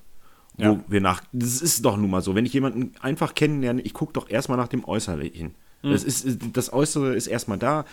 Wo 0.56 0.62
ja. 0.62 0.84
wir 0.86 1.00
nach, 1.00 1.22
das 1.32 1.60
ist 1.60 1.84
doch 1.84 1.96
nun 1.96 2.10
mal 2.10 2.22
so. 2.22 2.34
Wenn 2.34 2.46
ich 2.46 2.52
jemanden 2.52 2.92
einfach 3.00 3.34
kennenlerne, 3.34 3.82
ich 3.82 3.92
gucke 3.92 4.12
doch 4.12 4.30
erstmal 4.30 4.56
nach 4.56 4.68
dem 4.68 4.84
Äußerlichen. 4.84 5.54
Mhm. 5.82 5.90
Das, 5.90 6.04
ist, 6.04 6.38
das 6.52 6.72
Äußere 6.72 7.14
ist 7.14 7.26
erstmal 7.26 7.58
da. 7.58 7.84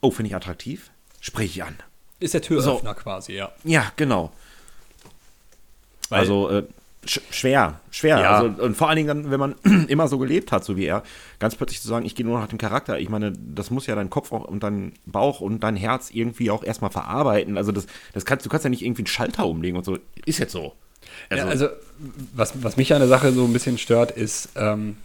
Oh, 0.00 0.10
finde 0.10 0.28
ich 0.28 0.36
attraktiv? 0.36 0.90
Spreche 1.20 1.50
ich 1.50 1.64
an. 1.64 1.76
Ist 2.18 2.34
der 2.34 2.42
Türöffner 2.42 2.94
so. 2.94 3.00
quasi, 3.00 3.32
ja. 3.34 3.52
Ja, 3.64 3.92
genau. 3.96 4.32
Weil, 6.08 6.20
also 6.20 6.48
äh, 6.48 6.62
sch 7.04 7.20
schwer, 7.30 7.80
schwer. 7.90 8.18
Ja. 8.20 8.38
Also, 8.38 8.62
und 8.62 8.76
vor 8.76 8.88
allen 8.88 8.96
Dingen 8.96 9.08
dann, 9.08 9.30
wenn 9.30 9.40
man 9.40 9.54
immer 9.88 10.08
so 10.08 10.18
gelebt 10.18 10.52
hat, 10.52 10.64
so 10.64 10.76
wie 10.76 10.86
er, 10.86 11.02
ganz 11.38 11.56
plötzlich 11.56 11.80
zu 11.80 11.88
sagen, 11.88 12.06
ich 12.06 12.14
gehe 12.14 12.24
nur 12.24 12.38
nach 12.38 12.48
dem 12.48 12.58
Charakter. 12.58 12.98
Ich 12.98 13.08
meine, 13.08 13.32
das 13.32 13.70
muss 13.70 13.86
ja 13.86 13.94
dein 13.94 14.10
Kopf 14.10 14.32
und 14.32 14.62
dein 14.62 14.92
Bauch 15.04 15.40
und 15.40 15.60
dein 15.60 15.76
Herz 15.76 16.10
irgendwie 16.10 16.50
auch 16.50 16.64
erstmal 16.64 16.90
verarbeiten. 16.90 17.56
Also 17.56 17.72
das, 17.72 17.86
das 18.12 18.24
kannst, 18.24 18.46
du 18.46 18.50
kannst 18.50 18.64
ja 18.64 18.70
nicht 18.70 18.82
irgendwie 18.82 19.02
einen 19.02 19.08
Schalter 19.08 19.46
umlegen 19.46 19.76
und 19.76 19.84
so. 19.84 19.98
Ist 20.24 20.38
jetzt 20.38 20.52
so. 20.52 20.74
Also, 21.30 21.44
ja, 21.44 21.50
also 21.50 21.68
was, 22.34 22.62
was 22.62 22.76
mich 22.76 22.92
an 22.92 23.00
der 23.00 23.08
Sache 23.08 23.32
so 23.32 23.44
ein 23.44 23.52
bisschen 23.52 23.78
stört, 23.78 24.10
ist, 24.10 24.50
ähm, 24.56 24.96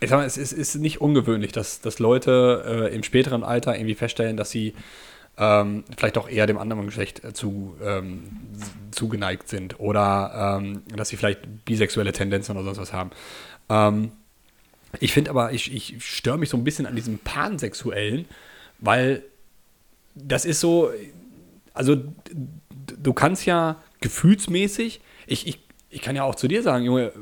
ich 0.00 0.10
sag 0.10 0.18
mal, 0.18 0.26
es 0.26 0.36
ist, 0.36 0.52
ist 0.52 0.76
nicht 0.76 1.00
ungewöhnlich, 1.00 1.52
dass, 1.52 1.80
dass 1.80 1.98
Leute 1.98 2.90
äh, 2.90 2.94
im 2.94 3.02
späteren 3.02 3.42
Alter 3.42 3.76
irgendwie 3.76 3.94
feststellen, 3.94 4.36
dass 4.36 4.50
sie 4.50 4.74
ähm, 5.38 5.84
vielleicht 5.96 6.18
auch 6.18 6.28
eher 6.28 6.46
dem 6.46 6.58
anderen 6.58 6.84
Geschlecht 6.86 7.24
äh, 7.24 7.32
zu, 7.32 7.76
ähm, 7.82 8.24
zugeneigt 8.90 9.48
sind 9.48 9.78
oder 9.78 10.58
ähm, 10.60 10.82
dass 10.94 11.08
sie 11.08 11.16
vielleicht 11.16 11.64
bisexuelle 11.64 12.12
Tendenzen 12.12 12.56
oder 12.56 12.64
sonst 12.64 12.78
was 12.78 12.92
haben. 12.92 13.10
Ähm, 13.68 14.12
ich 15.00 15.12
finde 15.12 15.30
aber, 15.30 15.52
ich, 15.52 15.72
ich 15.72 16.04
störe 16.04 16.38
mich 16.38 16.48
so 16.48 16.56
ein 16.56 16.64
bisschen 16.64 16.86
an 16.86 16.96
diesem 16.96 17.18
Pansexuellen, 17.18 18.26
weil 18.78 19.22
das 20.14 20.44
ist 20.44 20.60
so, 20.60 20.90
also 21.74 21.96
du 23.02 23.12
kannst 23.12 23.46
ja 23.46 23.76
gefühlsmäßig, 24.00 25.00
ich, 25.26 25.46
ich, 25.46 25.60
ich 25.90 26.02
kann 26.02 26.16
ja 26.16 26.24
auch 26.24 26.34
zu 26.34 26.48
dir 26.48 26.62
sagen, 26.62 26.84
Junge, 26.84 27.12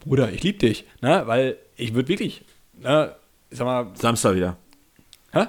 Bruder, 0.00 0.30
ich 0.32 0.42
liebe 0.42 0.58
dich, 0.58 0.86
ne? 1.00 1.22
weil 1.26 1.58
ich 1.76 1.94
würde 1.94 2.08
wirklich, 2.08 2.44
ne, 2.78 3.14
sag 3.50 3.64
mal. 3.64 3.90
Samstag 3.94 4.36
wieder. 4.36 4.56
Hä? 5.32 5.46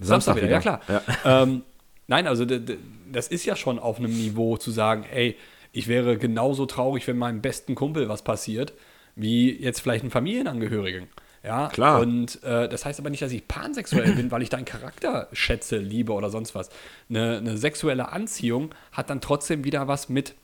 Samstag, 0.00 0.06
Samstag 0.06 0.36
wieder, 0.36 0.46
wieder, 0.46 0.54
ja 0.54 0.60
klar. 0.60 0.80
Ja. 0.88 1.42
Ähm, 1.42 1.62
nein, 2.08 2.26
also 2.26 2.44
das 2.44 3.28
ist 3.28 3.44
ja 3.44 3.54
schon 3.54 3.78
auf 3.78 3.98
einem 3.98 4.12
Niveau 4.12 4.56
zu 4.56 4.70
sagen, 4.70 5.04
ey, 5.12 5.36
ich 5.72 5.86
wäre 5.86 6.18
genauso 6.18 6.66
traurig, 6.66 7.06
wenn 7.06 7.18
meinem 7.18 7.40
besten 7.40 7.74
Kumpel 7.74 8.08
was 8.08 8.22
passiert, 8.22 8.72
wie 9.14 9.52
jetzt 9.52 9.80
vielleicht 9.80 10.04
ein 10.04 10.10
Familienangehörigen. 10.10 11.08
Ja, 11.44 11.68
klar. 11.68 12.00
Und 12.00 12.42
äh, 12.42 12.68
das 12.68 12.84
heißt 12.84 12.98
aber 12.98 13.10
nicht, 13.10 13.22
dass 13.22 13.32
ich 13.32 13.46
pansexuell 13.46 14.12
bin, 14.14 14.30
weil 14.30 14.42
ich 14.42 14.48
deinen 14.48 14.64
Charakter 14.64 15.28
schätze, 15.32 15.78
liebe 15.78 16.12
oder 16.12 16.30
sonst 16.30 16.54
was. 16.54 16.68
Eine, 17.08 17.38
eine 17.38 17.56
sexuelle 17.56 18.10
Anziehung 18.10 18.74
hat 18.92 19.08
dann 19.08 19.20
trotzdem 19.20 19.64
wieder 19.64 19.86
was 19.86 20.08
mit 20.08 20.34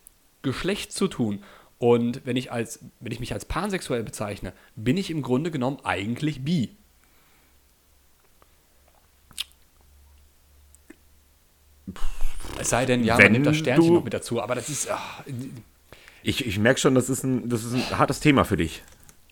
Geschlecht 0.42 0.92
zu 0.92 1.08
tun. 1.08 1.42
Und 1.78 2.24
wenn 2.24 2.36
ich, 2.36 2.52
als, 2.52 2.80
wenn 3.00 3.12
ich 3.12 3.20
mich 3.20 3.32
als 3.32 3.44
pansexuell 3.44 4.04
bezeichne, 4.04 4.52
bin 4.76 4.96
ich 4.96 5.10
im 5.10 5.22
Grunde 5.22 5.50
genommen 5.50 5.78
eigentlich 5.82 6.44
bi. 6.44 6.76
Es 12.58 12.70
sei 12.70 12.86
denn, 12.86 13.04
ja, 13.04 13.16
man 13.18 13.32
nimmt 13.32 13.46
das 13.46 13.56
Sternchen 13.56 13.94
noch 13.94 14.04
mit 14.04 14.14
dazu, 14.14 14.42
aber 14.42 14.54
das 14.54 14.68
ist. 14.68 14.90
ach, 14.90 15.22
Ich, 16.22 16.46
ich 16.46 16.58
merke 16.58 16.80
schon, 16.80 16.94
das 16.94 17.08
ist, 17.10 17.22
ein, 17.24 17.48
das 17.48 17.64
ist 17.64 17.74
ein 17.74 17.98
hartes 17.98 18.20
Thema 18.20 18.44
für 18.44 18.56
dich. 18.56 18.82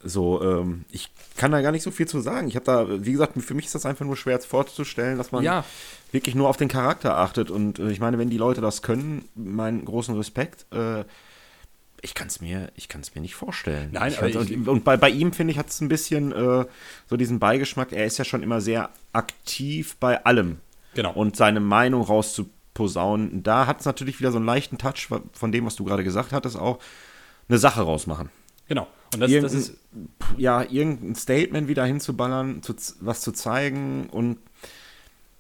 So, 0.05 0.43
ähm, 0.43 0.85
ich 0.91 1.11
kann 1.37 1.53
da 1.53 1.61
gar 1.63 1.71
nicht 1.71 1.85
so 1.85 1.91
viel 1.93 2.09
zu 2.09 2.21
sagen. 2.21 2.49
Ich 2.49 2.57
habe 2.57 2.65
da, 2.65 3.05
wie 3.05 3.13
gesagt, 3.13 3.41
für 3.41 3.55
mich 3.55 3.67
ist 3.67 3.75
das 3.77 3.87
einfach 3.87 4.05
nur 4.05 4.17
schwer 4.17 4.39
vorzustellen, 4.41 5.17
dass 5.17 5.31
man 5.31 5.45
Ja. 5.45 5.65
wirklich 6.11 6.35
nur 6.35 6.49
auf 6.49 6.57
den 6.57 6.67
Charakter 6.69 7.17
achtet. 7.17 7.51
Und 7.51 7.79
äh, 7.79 7.91
ich 7.91 8.01
meine, 8.01 8.19
wenn 8.19 8.29
die 8.29 8.37
Leute 8.39 8.61
das 8.61 8.83
können, 8.83 9.29
meinen 9.37 9.85
großen 9.85 10.17
Respekt. 10.17 10.67
Äh, 10.73 11.05
ich 12.05 12.15
kann 12.15 12.27
es 12.27 12.41
mir, 12.41 12.73
ich 12.75 12.89
mir 13.15 13.21
nicht 13.21 13.37
vorstellen. 13.37 13.91
Nein, 13.93 14.11
ich 14.11 14.19
aber 14.19 14.29
ich- 14.29 14.37
und, 14.37 14.67
und 14.69 14.83
bei, 14.85 14.97
bei 14.97 15.09
ihm 15.09 15.33
finde 15.33 15.53
ich 15.53 15.59
hat 15.59 15.69
es 15.69 15.81
ein 15.81 15.89
bisschen 15.89 16.33
äh, 16.33 16.67
so 17.09 17.17
diesen 17.17 17.39
Beigeschmack. 17.39 17.93
Er 17.93 18.05
ist 18.05 18.19
ja 18.19 18.25
schon 18.25 18.43
immer 18.43 18.61
sehr 18.61 18.91
aktiv 19.13 19.95
bei 20.01 20.25
allem 20.25 20.59
Genau. 20.95 21.13
und 21.13 21.37
seine 21.37 21.61
Meinung 21.61 22.03
rauszuposaunen. 22.03 23.43
Da 23.43 23.67
hat 23.67 23.81
es 23.81 23.87
natürlich 23.87 24.19
wieder 24.21 24.31
so 24.31 24.39
einen 24.39 24.47
leichten 24.47 24.79
Touch 24.79 25.09
von 25.33 25.53
dem, 25.53 25.67
was 25.67 25.77
du 25.77 25.85
gerade 25.85 26.05
gesagt 26.05 26.33
hattest, 26.33 26.59
auch 26.59 26.79
eine 27.49 27.59
Sache 27.59 27.83
rausmachen. 27.83 28.31
genau. 28.69 28.87
Und 29.15 29.21
das, 29.21 29.31
das 29.31 29.53
ist. 29.53 29.75
ja, 30.39 30.63
irgendein 30.63 31.15
Statement 31.15 31.69
wieder 31.69 31.85
hinzuballern, 31.85 32.63
zu, 32.63 32.75
was 33.01 33.21
zu 33.21 33.33
zeigen 33.33 34.09
und 34.11 34.39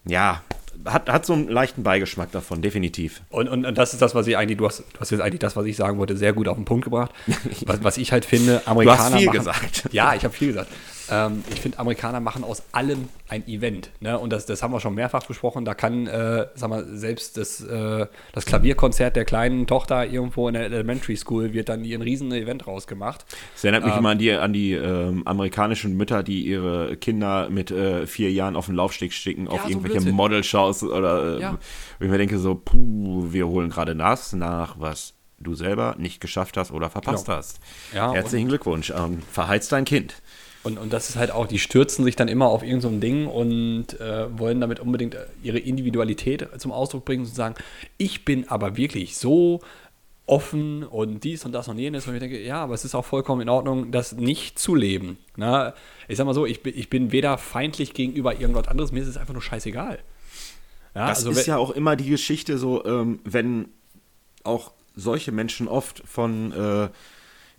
ja, 0.04 0.42
hat, 0.84 1.08
hat 1.08 1.26
so 1.26 1.32
einen 1.32 1.48
leichten 1.48 1.82
Beigeschmack 1.82 2.32
davon, 2.32 2.62
definitiv. 2.62 3.22
Und, 3.30 3.48
und, 3.48 3.64
und 3.64 3.78
das 3.78 3.92
ist 3.92 4.02
das, 4.02 4.14
was 4.14 4.26
ich 4.26 4.36
eigentlich, 4.36 4.58
du 4.58 4.66
hast, 4.66 4.80
du 4.80 5.00
hast 5.00 5.10
jetzt 5.10 5.20
eigentlich 5.20 5.40
das, 5.40 5.56
was 5.56 5.66
ich 5.66 5.76
sagen 5.76 5.98
wollte, 5.98 6.16
sehr 6.16 6.32
gut 6.32 6.48
auf 6.48 6.56
den 6.56 6.64
Punkt 6.64 6.84
gebracht. 6.84 7.12
Was, 7.66 7.84
was 7.84 7.98
ich 7.98 8.12
halt 8.12 8.24
finde, 8.24 8.62
Amerikaner 8.66 9.18
viel 9.18 9.26
machen, 9.26 9.38
gesagt. 9.38 9.88
Ja, 9.92 10.14
ich 10.14 10.24
habe 10.24 10.34
viel 10.34 10.48
gesagt. 10.48 10.68
Ähm, 11.12 11.44
ich 11.52 11.60
finde, 11.60 11.78
Amerikaner 11.78 12.20
machen 12.20 12.42
aus 12.42 12.62
allem 12.72 13.08
ein 13.28 13.46
Event. 13.46 13.90
Ne? 14.00 14.18
Und 14.18 14.32
das, 14.32 14.46
das 14.46 14.62
haben 14.62 14.72
wir 14.72 14.80
schon 14.80 14.94
mehrfach 14.94 15.26
besprochen. 15.26 15.64
Da 15.64 15.74
kann, 15.74 16.06
äh, 16.06 16.46
sag 16.54 16.70
mal, 16.70 16.86
selbst 16.96 17.36
das, 17.36 17.60
äh, 17.60 18.06
das 18.32 18.46
Klavierkonzert 18.46 19.14
der 19.16 19.24
kleinen 19.26 19.66
Tochter 19.66 20.06
irgendwo 20.06 20.48
in 20.48 20.54
der 20.54 20.64
Elementary 20.64 21.16
School 21.16 21.52
wird 21.52 21.68
dann 21.68 21.82
ein 21.82 22.02
riesen 22.02 22.32
Event 22.32 22.66
rausgemacht. 22.66 23.26
Es 23.54 23.62
erinnert 23.64 23.84
mich 23.84 23.94
immer 23.96 24.10
an 24.10 24.18
die, 24.18 24.32
an 24.32 24.52
die 24.52 24.72
ähm, 24.72 25.22
amerikanischen 25.26 25.96
Mütter, 25.96 26.22
die 26.22 26.46
ihre 26.46 26.96
Kinder 26.96 27.50
mit 27.50 27.70
äh, 27.70 28.06
vier 28.06 28.32
Jahren 28.32 28.56
auf 28.56 28.66
den 28.66 28.76
Laufsteg 28.76 29.12
schicken, 29.12 29.48
auf 29.48 29.62
so 29.62 29.68
irgendwelche. 29.68 30.00
Modelshows 30.12 30.82
oder 30.82 31.36
äh, 31.38 31.40
Ja. 31.42 31.58
wo 31.98 32.04
ich 32.04 32.10
mir 32.10 32.18
denke 32.18 32.38
so, 32.38 32.54
puh, 32.54 33.26
wir 33.32 33.46
holen 33.48 33.68
gerade 33.70 33.94
das 33.96 34.32
nach, 34.32 34.78
was 34.78 35.14
du 35.38 35.54
selber 35.54 35.96
nicht 35.98 36.20
geschafft 36.20 36.56
hast 36.56 36.70
oder 36.70 36.88
verpasst 36.90 37.26
Genau. 37.26 37.38
hast. 37.38 37.60
Ja, 37.94 38.12
Herzlichen 38.12 38.48
Glückwunsch. 38.48 38.90
Ähm, 38.96 39.20
verheiz 39.30 39.68
dein 39.68 39.84
Kind. 39.84 40.14
Und, 40.64 40.78
und 40.78 40.92
das 40.92 41.08
ist 41.08 41.16
halt 41.16 41.32
auch, 41.32 41.46
die 41.46 41.58
stürzen 41.58 42.04
sich 42.04 42.14
dann 42.14 42.28
immer 42.28 42.46
auf 42.46 42.62
irgendein 42.62 42.92
so 42.92 42.98
Ding 42.98 43.26
und 43.26 44.00
äh, 44.00 44.38
wollen 44.38 44.60
damit 44.60 44.78
unbedingt 44.78 45.14
äh, 45.14 45.24
ihre 45.42 45.58
Individualität 45.58 46.48
zum 46.58 46.70
Ausdruck 46.70 47.04
bringen 47.04 47.24
und 47.24 47.34
sagen, 47.34 47.56
ich 47.98 48.24
bin 48.24 48.48
aber 48.48 48.76
wirklich 48.76 49.16
so 49.16 49.60
offen 50.26 50.84
und 50.84 51.24
dies 51.24 51.44
und 51.44 51.52
das 51.52 51.66
und 51.68 51.78
jenes. 51.78 52.06
Und 52.06 52.14
ich 52.14 52.20
denke, 52.20 52.40
ja, 52.40 52.62
aber 52.62 52.74
es 52.74 52.84
ist 52.84 52.94
auch 52.94 53.04
vollkommen 53.04 53.42
in 53.42 53.48
Ordnung, 53.48 53.90
das 53.90 54.12
nicht 54.12 54.58
zu 54.58 54.74
leben. 54.74 55.18
Na, 55.36 55.74
ich 56.06 56.16
sag 56.16 56.26
mal 56.26 56.34
so, 56.34 56.46
ich 56.46 56.62
bin, 56.62 56.74
ich 56.76 56.88
bin 56.88 57.10
weder 57.10 57.38
feindlich 57.38 57.92
gegenüber 57.92 58.38
irgendwas 58.38 58.68
anderes, 58.68 58.92
mir 58.92 59.00
ist 59.02 59.08
es 59.08 59.16
einfach 59.16 59.34
nur 59.34 59.42
scheißegal. 59.42 59.98
Ja, 60.94 61.08
Das 61.08 61.18
also 61.18 61.30
ist 61.30 61.46
ja 61.46 61.56
auch 61.56 61.70
immer 61.70 61.96
die 61.96 62.08
Geschichte 62.08 62.58
so, 62.58 62.84
ähm, 62.84 63.20
wenn 63.24 63.68
auch 64.44 64.72
solche 64.94 65.32
Menschen 65.32 65.68
oft 65.68 66.02
von 66.06 66.52
äh, 66.52 66.88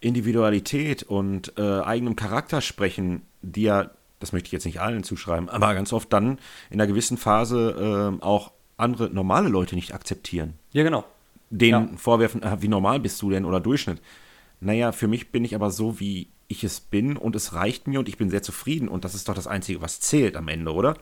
Individualität 0.04 1.04
und 1.04 1.54
äh, 1.58 1.80
eigenem 1.82 2.16
Charakter 2.16 2.62
sprechen, 2.62 3.22
die 3.42 3.64
ja, 3.64 3.90
das 4.20 4.32
möchte 4.34 4.48
ich 4.48 4.52
jetzt 4.52 4.66
nicht 4.66 4.80
allen 4.82 5.04
zuschreiben, 5.04 5.50
aber 5.50 5.74
ganz 5.74 5.94
oft 5.94 6.12
dann 6.14 6.38
in 6.70 6.80
einer 6.80 6.88
gewissen 6.88 7.18
Phase 7.18 7.76
ähm, 8.12 8.22
auch 8.22 8.52
andere 8.78 9.10
normale 9.10 9.50
Leute 9.50 9.76
nicht 9.76 9.94
akzeptieren. 9.94 10.54
ja, 10.72 10.84
genau. 10.84 11.04
Denen 11.50 11.92
Ja. 11.92 11.98
vorwerfen, 11.98 12.44
ah, 12.44 12.58
wie 12.62 12.68
normal 12.68 13.00
bist 13.00 13.22
du 13.22 13.30
denn 13.30 13.46
oder 13.46 13.60
Durchschnitt. 13.60 14.02
Naja, 14.60 14.92
für 14.92 15.08
mich 15.08 15.32
bin 15.32 15.46
ich 15.46 15.54
aber 15.54 15.70
so, 15.70 16.00
wie 16.00 16.30
ich 16.48 16.64
es 16.64 16.80
bin 16.80 17.16
und 17.16 17.36
es 17.36 17.54
reicht 17.54 17.88
mir 17.88 18.00
und 18.00 18.10
ich 18.10 18.18
bin 18.18 18.32
sehr 18.32 18.42
zufrieden 18.42 18.88
und 18.88 19.06
das 19.06 19.14
ist 19.14 19.30
doch 19.30 19.36
das 19.36 19.46
Einzige, 19.46 19.80
was 19.82 20.00
zählt 20.00 20.36
am 20.36 20.48
Ende, 20.48 20.74
oder? 20.74 20.96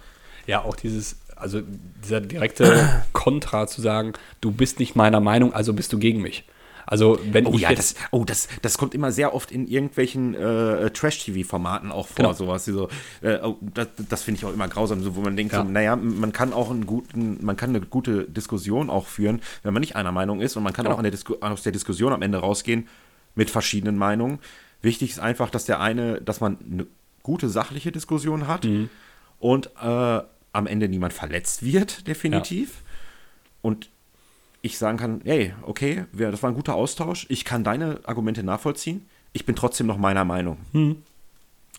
Ja, 0.47 0.63
auch 0.65 0.75
dieses, 0.75 1.21
also 1.37 1.61
dieser 2.03 2.19
direkte 2.19 3.03
Kontra 3.13 3.65
zu 3.67 3.81
sagen, 3.81 4.11
du 4.41 4.51
bist 4.51 4.79
nicht 4.79 4.95
meiner 4.97 5.21
Meinung, 5.21 5.53
also 5.53 5.73
bist 5.73 5.93
du 5.93 5.99
gegen 5.99 6.21
mich. 6.21 6.43
Also 6.91 7.17
wenn 7.31 7.45
Oh 7.47 7.53
ich 7.53 7.61
ja, 7.61 7.73
das, 7.73 7.95
oh, 8.11 8.25
das, 8.25 8.49
das 8.61 8.77
kommt 8.77 8.93
immer 8.93 9.13
sehr 9.13 9.33
oft 9.33 9.49
in 9.49 9.65
irgendwelchen 9.65 10.35
äh, 10.35 10.89
Trash-TV-Formaten 10.89 11.89
auch 11.89 12.07
vor, 12.07 12.17
Genau. 12.17 12.33
sowas. 12.33 12.65
So, 12.65 12.89
äh, 13.21 13.37
oh, 13.41 13.57
das 13.73 13.87
das 14.09 14.23
finde 14.23 14.39
ich 14.39 14.45
auch 14.45 14.53
immer 14.53 14.67
grausam, 14.67 15.01
so, 15.01 15.15
wo 15.15 15.21
man 15.21 15.37
denkt, 15.37 15.53
Ja. 15.53 15.63
so, 15.63 15.69
naja, 15.69 15.95
man 15.95 16.33
kann 16.33 16.51
auch 16.51 16.69
einen 16.69 16.85
guten, 16.85 17.37
man 17.45 17.55
kann 17.55 17.69
eine 17.69 17.79
gute 17.79 18.25
Diskussion 18.25 18.89
auch 18.89 19.07
führen, 19.07 19.41
wenn 19.63 19.73
man 19.73 19.79
nicht 19.79 19.95
einer 19.95 20.11
Meinung 20.11 20.41
ist 20.41 20.57
und 20.57 20.63
man 20.63 20.73
kann 20.73 20.83
Genau. 20.83 20.97
auch 20.97 21.01
der 21.01 21.13
aus 21.49 21.63
der 21.63 21.71
Diskussion 21.71 22.11
am 22.11 22.21
Ende 22.21 22.39
rausgehen 22.39 22.89
mit 23.35 23.49
verschiedenen 23.49 23.97
Meinungen. 23.97 24.39
Wichtig 24.81 25.11
ist 25.11 25.19
einfach, 25.19 25.49
dass 25.49 25.63
der 25.63 25.79
eine, 25.79 26.19
dass 26.19 26.41
man 26.41 26.57
eine 26.69 26.87
gute 27.23 27.47
sachliche 27.47 27.93
Diskussion 27.93 28.47
hat 28.47 28.65
Mhm. 28.65 28.89
und 29.39 29.67
äh, 29.81 30.19
am 30.53 30.67
Ende 30.67 30.89
niemand 30.89 31.13
verletzt 31.13 31.63
wird, 31.63 32.05
definitiv. 32.07 32.81
Und 33.61 33.89
ich 34.61 34.77
sagen 34.77 34.97
kann, 34.97 35.21
hey, 35.23 35.53
okay, 35.63 36.05
wir, 36.11 36.31
das 36.31 36.43
war 36.43 36.49
ein 36.51 36.55
guter 36.55 36.75
Austausch, 36.75 37.25
ich 37.29 37.45
kann 37.45 37.63
deine 37.63 37.99
Argumente 38.03 38.43
nachvollziehen, 38.43 39.05
ich 39.33 39.45
bin 39.45 39.55
trotzdem 39.55 39.87
noch 39.87 39.97
meiner 39.97 40.23
Meinung. 40.25 40.57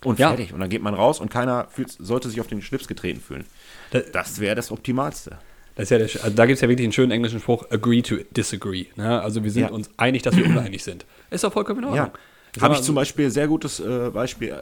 Und 0.05 0.19
Ja. 0.19 0.29
fertig. 0.29 0.53
Und 0.53 0.61
dann 0.61 0.69
geht 0.69 0.83
man 0.83 0.95
raus 0.95 1.21
und 1.21 1.31
keiner 1.31 1.69
fühlt, 1.71 1.91
sollte 1.93 2.29
sich 2.29 2.41
auf 2.41 2.49
den 2.49 2.61
Schlips 2.63 2.89
getreten 2.89 3.21
fühlen. 3.21 3.45
Das- 3.91 4.11
Das 4.13 4.41
wäre 4.41 4.57
das 4.57 4.71
Optimalste. 4.73 5.39
Das 5.77 5.89
ja 5.91 5.99
der, 5.99 6.07
also 6.23 6.31
da 6.31 6.45
gibt 6.47 6.57
es 6.57 6.61
ja 6.61 6.69
wirklich 6.69 6.85
einen 6.85 6.93
schönen 6.93 7.13
englischen 7.13 7.41
Spruch, 7.41 7.65
agree 7.71 8.03
to 8.03 8.17
disagree. 8.37 8.87
Ne? 8.97 9.23
Also 9.23 9.43
wir 9.45 9.51
sind 9.51 9.63
Ja. 9.63 9.69
uns 9.71 9.89
einig, 9.97 10.23
dass 10.23 10.37
wir 10.37 10.45
uneinig 10.45 10.83
sind. 10.83 11.07
Ist 11.31 11.45
doch 11.45 11.53
vollkommen 11.53 11.79
in 11.81 11.85
Ordnung. 11.87 12.11
Ja. 12.57 12.63
Habe 12.63 12.75
ich 12.75 12.83
zum 12.83 12.95
Beispiel 12.95 13.31
sehr 13.31 13.49
gutes 13.49 13.81
äh, 13.81 14.11
Beispiel, 14.13 14.55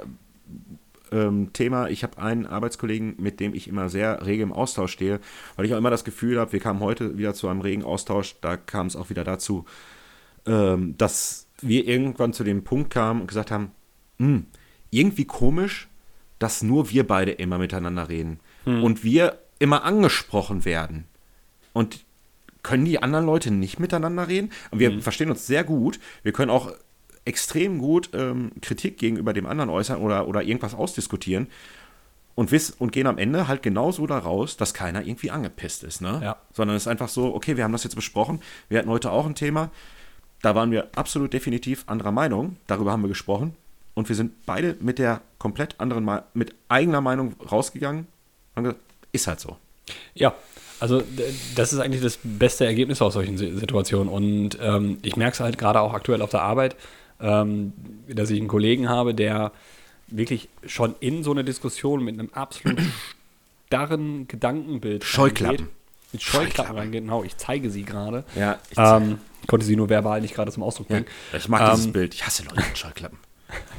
ähm, 1.13 1.53
Thema. 1.53 1.89
Ich 1.89 2.03
habe 2.03 2.19
einen 2.19 2.47
Arbeitskollegen, 2.47 3.17
mit 3.19 3.41
dem 3.41 3.55
ich 3.55 3.69
immer 3.69 3.89
sehr 3.89 4.25
rege 4.27 4.43
im 4.43 4.53
Austausch 4.53 4.93
stehe, 4.93 5.21
weil 5.57 5.67
ich 5.67 5.75
auch 5.75 5.79
immer 5.79 5.91
das 5.91 6.05
Gefühl 6.05 6.39
habe, 6.39 6.53
wir 6.53 6.61
kamen 6.61 6.81
heute 6.81 7.19
wieder 7.19 7.35
zu 7.35 7.49
einem 7.49 7.61
regen 7.61 7.85
Austausch, 7.85 8.37
da 8.41 8.57
kam 8.57 8.87
es 8.87 8.97
auch 8.97 9.11
wieder 9.11 9.25
dazu, 9.25 9.65
ähm, 10.47 10.97
dass 10.97 11.47
wir 11.61 11.87
irgendwann 11.87 12.33
zu 12.33 12.45
dem 12.45 12.65
Punkt 12.65 12.91
kamen 12.91 13.23
und 13.23 13.27
gesagt 13.27 13.51
haben, 13.51 13.73
"Hm, 14.19 14.47
irgendwie 14.91 15.25
komisch, 15.27 15.89
dass 16.39 16.63
nur 16.63 16.91
wir 16.91 17.07
beide 17.07 17.33
immer 17.33 17.59
miteinander 17.59 18.09
reden 18.09 18.41
und 18.65 19.05
wir 19.05 19.39
immer 19.59 19.85
angesprochen 19.85 20.65
werden. 20.65 21.05
Und 21.73 22.05
können 22.63 22.85
die 22.85 23.03
anderen 23.03 23.27
Leute 23.27 23.51
nicht 23.53 23.79
miteinander 23.79 24.27
reden? 24.27 24.51
Und 24.71 24.81
wir 24.81 25.01
verstehen 25.01 25.31
uns 25.31 25.47
sehr 25.47 25.65
gut. 25.65 26.01
Wir 26.23 26.33
können 26.33 26.51
auch 26.51 26.73
extrem 27.25 27.79
gut 27.79 28.11
ähm, 28.15 28.53
Kritik 28.63 28.99
gegenüber 28.99 29.33
dem 29.33 29.47
anderen 29.47 29.71
äußern 29.71 30.01
oder, 30.01 30.27
oder 30.27 30.43
irgendwas 30.43 30.75
ausdiskutieren 30.75 31.49
und, 32.35 32.51
wiss, 32.51 32.71
und 32.71 32.93
gehen 32.93 33.07
am 33.07 33.19
Ende 33.19 33.47
halt 33.49 33.63
genauso 33.63 34.07
da 34.07 34.19
raus, 34.19 34.57
dass 34.57 34.73
keiner 34.73 35.03
irgendwie 35.07 35.31
angepisst 35.31 35.85
ist. 35.85 36.01
Ne? 36.01 36.21
Ja. 36.23 36.37
Sondern 36.53 36.77
es 36.77 36.85
ist 36.85 36.89
einfach 36.89 37.09
so, 37.09 37.35
okay, 37.35 37.57
wir 37.57 37.65
haben 37.65 37.73
das 37.73 37.85
jetzt 37.85 37.97
besprochen. 37.97 38.41
Wir 38.69 38.79
hatten 38.79 38.89
heute 38.89 39.11
auch 39.11 39.27
ein 39.27 39.35
Thema. 39.35 39.71
Da 40.43 40.55
waren 40.55 40.71
wir 40.71 40.89
absolut 40.97 41.35
definitiv 41.35 41.85
anderer 41.87 42.13
Meinung. 42.13 42.57
Darüber 42.67 42.93
haben 42.93 43.03
wir 43.03 43.09
gesprochen. 43.09 43.55
Und 43.93 44.09
wir 44.09 44.17
sind 44.17 44.47
beide 44.47 44.77
mit 44.81 44.99
der 44.99 45.21
komplett 45.39 45.79
anderen, 45.79 46.05
Me- 46.05 46.23
mit 46.33 46.55
eigener 46.69 47.03
Meinung 47.03 47.35
rausgegangen. 47.51 48.07
Haben 48.57 48.65
gesagt, 48.65 48.81
ist 49.13 49.27
halt 49.27 49.41
so. 49.41 49.59
Ja, 50.15 50.35
also 50.79 51.03
das 51.57 51.75
ist 51.75 51.81
eigentlich 51.81 52.01
das 52.01 52.19
beste 52.23 52.65
Ergebnis 52.65 53.03
aus 53.03 53.13
solchen 53.13 53.37
Si- 53.37 53.55
Situationen. 53.59 54.09
Und 54.09 54.57
ähm, 54.63 54.99
ich 55.03 55.17
merke 55.17 55.35
es 55.35 55.41
halt 55.41 55.59
gerade 55.59 55.81
auch 55.81 55.93
aktuell 55.93 56.23
auf 56.23 56.31
der 56.31 56.41
Arbeit, 56.41 56.77
ähm, 57.21 57.73
dass 58.09 58.31
ich 58.31 58.39
einen 58.39 58.49
Kollegen 58.49 58.89
habe, 58.89 59.15
der 59.15 59.53
wirklich 60.09 60.49
schon 60.67 60.95
in 61.01 61.23
so 61.23 61.31
eine 61.31 61.45
Diskussion 61.45 62.03
mit 62.05 62.15
einem 62.19 62.31
absolut 62.33 62.79
starren 63.67 64.27
Gedankenbild 64.29 65.05
Scheuklappen. 65.05 65.57
reingeht. 65.59 65.75
Mit 66.13 66.23
Scheuklappen 66.23 66.77
reingeht, 66.77 67.03
genau, 67.03 67.23
ich 67.23 67.37
zeige 67.37 67.71
sie 67.71 67.85
gerade. 67.85 68.25
Ja, 68.35 68.59
ich, 68.71 68.79
Ähm, 68.79 69.19
konnte 69.47 69.65
sie 69.65 69.77
nur 69.77 69.89
verbal 69.89 70.21
nicht 70.21 70.35
gerade 70.35 70.51
zum 70.51 70.63
Ausdruck 70.65 70.91
ja, 70.91 70.97
bringen. 70.97 71.07
ich 71.37 71.49
mag 71.49 71.71
dieses 71.71 71.87
Ähm, 71.87 71.93
Bild. 71.93 72.15
Ich 72.15 72.27
hasse 72.27 72.43
Leute 72.43 72.57
mit 72.57 72.77
Scheuklappen. 72.79 73.19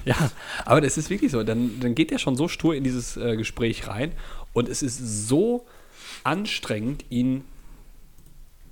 Ja, 0.04 0.16
aber 0.66 0.82
das 0.82 0.98
ist 0.98 1.10
wirklich 1.10 1.32
so. 1.32 1.44
Dann, 1.44 1.80
dann 1.80 1.94
geht 1.96 2.12
er 2.12 2.18
schon 2.20 2.36
so 2.36 2.48
stur 2.48 2.74
in 2.76 2.84
dieses 2.84 3.16
äh, 3.18 3.38
Gespräch 3.38 3.88
rein 3.88 4.12
und 4.52 4.68
es 4.68 4.82
ist 4.82 4.98
so 5.28 5.66
anstrengend, 6.24 7.06
ihn 7.10 7.44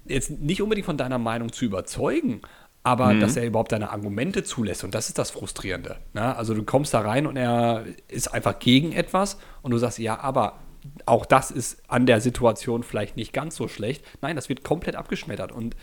jetzt 0.05 0.31
nicht 0.31 0.61
unbedingt 0.61 0.85
von 0.85 0.97
deiner 0.97 1.19
Meinung 1.19 1.51
zu 1.53 1.65
überzeugen, 1.65 2.41
aber 2.89 3.13
dass 3.13 3.35
er 3.35 3.45
überhaupt 3.45 3.71
deine 3.71 3.91
Argumente 3.91 4.43
zulässt. 4.43 4.83
Und 4.83 4.95
das 4.95 5.07
ist 5.09 5.17
das 5.17 5.31
Frustrierende. 5.31 5.97
Ne? 6.13 6.35
Also 6.35 6.53
du 6.53 6.63
kommst 6.63 6.93
da 6.93 7.01
rein 7.01 7.27
und 7.27 7.37
er 7.37 7.85
ist 8.07 8.33
einfach 8.33 8.57
gegen 8.59 8.91
etwas 8.91 9.37
und 9.61 9.71
du 9.71 9.77
sagst, 9.77 9.99
ja, 9.99 10.19
aber 10.19 10.57
auch 11.05 11.25
das 11.25 11.51
ist 11.51 11.81
an 11.87 12.05
der 12.05 12.21
Situation 12.21 12.83
vielleicht 12.83 13.15
nicht 13.17 13.33
ganz 13.33 13.55
so 13.55 13.67
schlecht. 13.67 14.03
Nein, 14.21 14.35
das 14.35 14.49
wird 14.49 14.63
komplett 14.63 14.95
abgeschmettert. 14.95 15.51
Und 15.51 15.75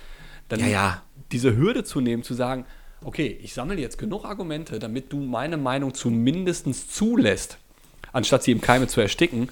dann 0.48 0.60
Ja, 0.60 0.66
ja. 0.66 1.02
diese 1.32 1.56
Hürde 1.56 1.84
zu 1.84 2.00
nehmen, 2.00 2.22
zu 2.22 2.34
sagen, 2.34 2.64
okay, 3.04 3.38
ich 3.42 3.54
sammle 3.54 3.76
jetzt 3.76 3.98
genug 3.98 4.24
Argumente, 4.24 4.78
damit 4.78 5.12
du 5.12 5.18
meine 5.18 5.56
Meinung 5.58 5.94
zumindest 5.94 6.94
zulässt, 6.94 7.58
anstatt 8.12 8.42
sie 8.42 8.52
im 8.52 8.60
Keime 8.60 8.86
zu 8.88 9.00
ersticken, 9.00 9.48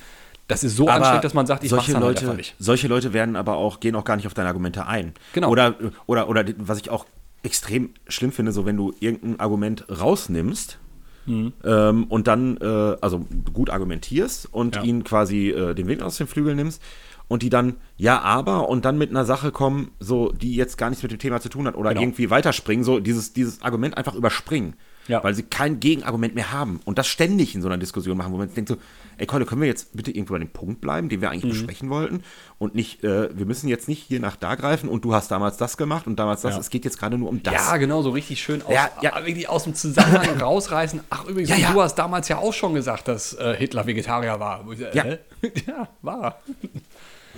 Das 0.47 0.63
ist 0.63 0.77
so 0.77 0.89
anstrengend, 0.89 1.25
dass 1.25 1.35
man 1.35 1.47
sagt, 1.47 1.65
ich 1.65 1.71
solche 1.71 1.95
halt 1.95 2.03
Leute, 2.03 2.21
einfach 2.23 2.37
nicht. 2.37 2.55
solche 2.59 2.87
Leute 2.89 3.13
werden 3.13 3.35
aber 3.37 3.57
auch, 3.57 3.81
gehen 3.81 3.95
auch 3.97 4.05
gar 4.05 4.17
nicht 4.17 4.27
auf 4.27 4.35
deine 4.35 4.49
Argumente 4.49 4.87
ein. 4.87 5.15
Genau. 5.33 5.49
Oder, 5.51 5.75
oder, 6.07 6.29
oder 6.29 6.45
was 6.59 6.79
ich 6.79 6.91
auch 6.91 7.07
extrem 7.45 7.91
schlimm 8.09 8.33
finde, 8.33 8.51
so 8.53 8.67
wenn 8.67 8.77
du 8.77 8.93
irgendein 8.99 9.39
Argument 9.39 9.85
rausnimmst 9.89 10.79
Mhm. 11.27 11.53
ähm, 11.65 12.05
und 12.05 12.27
dann, 12.27 12.59
äh, 12.59 12.97
also 13.01 13.25
gut 13.55 13.71
argumentierst 13.71 14.53
und 14.53 14.77
Ja. 14.77 14.83
ihn 14.83 15.05
quasi 15.05 15.49
äh, 15.51 15.75
den 15.75 15.87
Wind 15.87 16.03
aus 16.03 16.19
den 16.19 16.27
Flügeln 16.27 16.57
nimmst 16.57 16.83
und 17.29 17.43
die 17.43 17.49
dann, 17.49 17.77
ja, 17.97 18.21
aber 18.21 18.69
und 18.69 18.85
dann 18.85 18.99
mit 18.99 19.09
einer 19.09 19.25
Sache 19.25 19.51
kommen, 19.51 19.91
so, 20.01 20.33
die 20.33 20.55
jetzt 20.55 20.77
gar 20.77 20.91
nichts 20.91 21.03
mit 21.03 21.13
dem 21.13 21.19
Thema 21.19 21.41
zu 21.41 21.49
tun 21.49 21.67
hat 21.67 21.77
oder 21.77 21.91
Genau. 21.91 22.03
irgendwie 22.03 22.29
weiterspringen, 22.29 22.85
so 22.85 23.01
dieses, 23.01 23.33
dieses 23.33 23.63
Argument 23.63 23.97
einfach 23.97 24.15
überspringen. 24.15 24.75
Ja. 25.07 25.23
Weil 25.23 25.35
sie 25.35 25.43
kein 25.43 25.81
Gegenargument 25.81 26.35
mehr 26.35 26.51
haben 26.53 26.81
und 26.87 26.97
das 26.99 27.07
ständig 27.07 27.55
in 27.55 27.61
so 27.61 27.69
einer 27.69 27.77
Diskussion 27.77 28.17
machen, 28.17 28.33
wo 28.33 28.39
man 28.39 28.53
denkt 28.55 28.71
so, 28.71 28.77
ey 29.19 29.27
Keule, 29.27 29.45
können 29.45 29.61
wir 29.61 29.69
jetzt 29.69 29.95
bitte 29.95 30.11
irgendwo 30.11 30.35
an 30.35 30.41
dem 30.41 30.49
Punkt 30.49 30.81
bleiben, 30.81 31.09
den 31.11 31.21
wir 31.21 31.31
eigentlich 31.31 31.45
Mhm. 31.45 31.49
besprechen 31.51 31.91
wollten 31.91 32.23
und 32.59 32.75
nicht, 32.75 33.05
äh, 33.05 33.29
wir 33.37 33.45
müssen 33.45 33.69
jetzt 33.69 33.87
nicht 33.87 34.03
hier 34.03 34.19
nach 34.19 34.37
da 34.37 34.55
greifen 34.55 34.89
und 34.89 35.05
du 35.05 35.15
hast 35.15 35.31
damals 35.31 35.59
das 35.59 35.77
gemacht 35.77 36.07
und 36.07 36.17
damals 36.19 36.41
das, 36.41 36.55
Ja. 36.55 36.61
es 36.61 36.71
geht 36.71 36.85
jetzt 36.87 36.99
gerade 36.99 37.19
nur 37.19 37.29
um 37.29 37.43
das. 37.43 37.53
Ja, 37.53 37.77
genau, 37.77 38.01
so 38.03 38.11
richtig 38.11 38.43
schön 38.43 38.63
aus, 38.63 38.73
Ja, 38.73 38.89
ja. 39.03 39.15
wirklich 39.27 39.49
aus 39.49 39.65
dem 39.65 39.75
Zusammenhang 39.75 40.41
rausreißen. 40.41 41.01
Ach, 41.11 41.25
übrigens, 41.27 41.51
du 41.51 41.83
hast 41.83 41.97
damals 41.97 42.29
ja 42.29 42.39
auch 42.39 42.53
schon 42.55 42.73
gesagt, 42.75 43.07
dass 43.09 43.35
äh, 43.35 43.55
Hitler 43.59 43.87
Vegetarier 43.87 44.41
war. 44.41 44.65
Äh, 44.73 44.97
Ja. 44.97 45.05
ja, 45.67 45.89
war. 46.01 46.41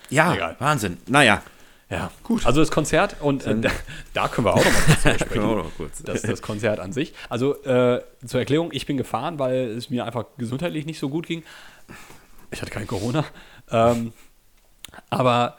Ja, 0.08 0.34
Egal. 0.34 0.56
Wahnsinn. 0.60 0.98
Naja, 1.08 1.42
Ja, 1.88 2.10
gut. 2.24 2.44
Also 2.44 2.60
das 2.60 2.70
Konzert 2.72 3.16
und 3.20 3.46
äh, 3.46 3.60
da, 3.60 3.70
da 4.12 4.28
können 4.28 4.46
wir 4.46 4.54
auch 4.54 4.64
noch 4.64 4.64
mal 4.64 4.80
kurz 4.86 5.02
drüber 5.02 5.16
können 5.26 5.30
wir 5.30 5.48
auch 5.48 5.50
sprechen. 5.50 5.56
noch 5.58 5.76
kurz. 5.76 6.02
Das, 6.02 6.22
das 6.22 6.42
Konzert 6.42 6.80
an 6.80 6.92
sich. 6.92 7.14
Also 7.28 7.62
äh, 7.62 8.02
zur 8.26 8.40
Erklärung, 8.40 8.70
ich 8.72 8.86
bin 8.86 8.96
gefahren, 8.96 9.38
weil 9.38 9.68
es 9.70 9.88
mir 9.88 10.04
einfach 10.04 10.24
gesundheitlich 10.36 10.84
nicht 10.84 10.98
so 10.98 11.08
gut 11.08 11.26
ging. 11.26 11.44
Ich 12.50 12.60
hatte 12.60 12.72
kein 12.72 12.86
Corona. 12.88 13.24
Ähm, 13.70 14.12
aber 15.10 15.58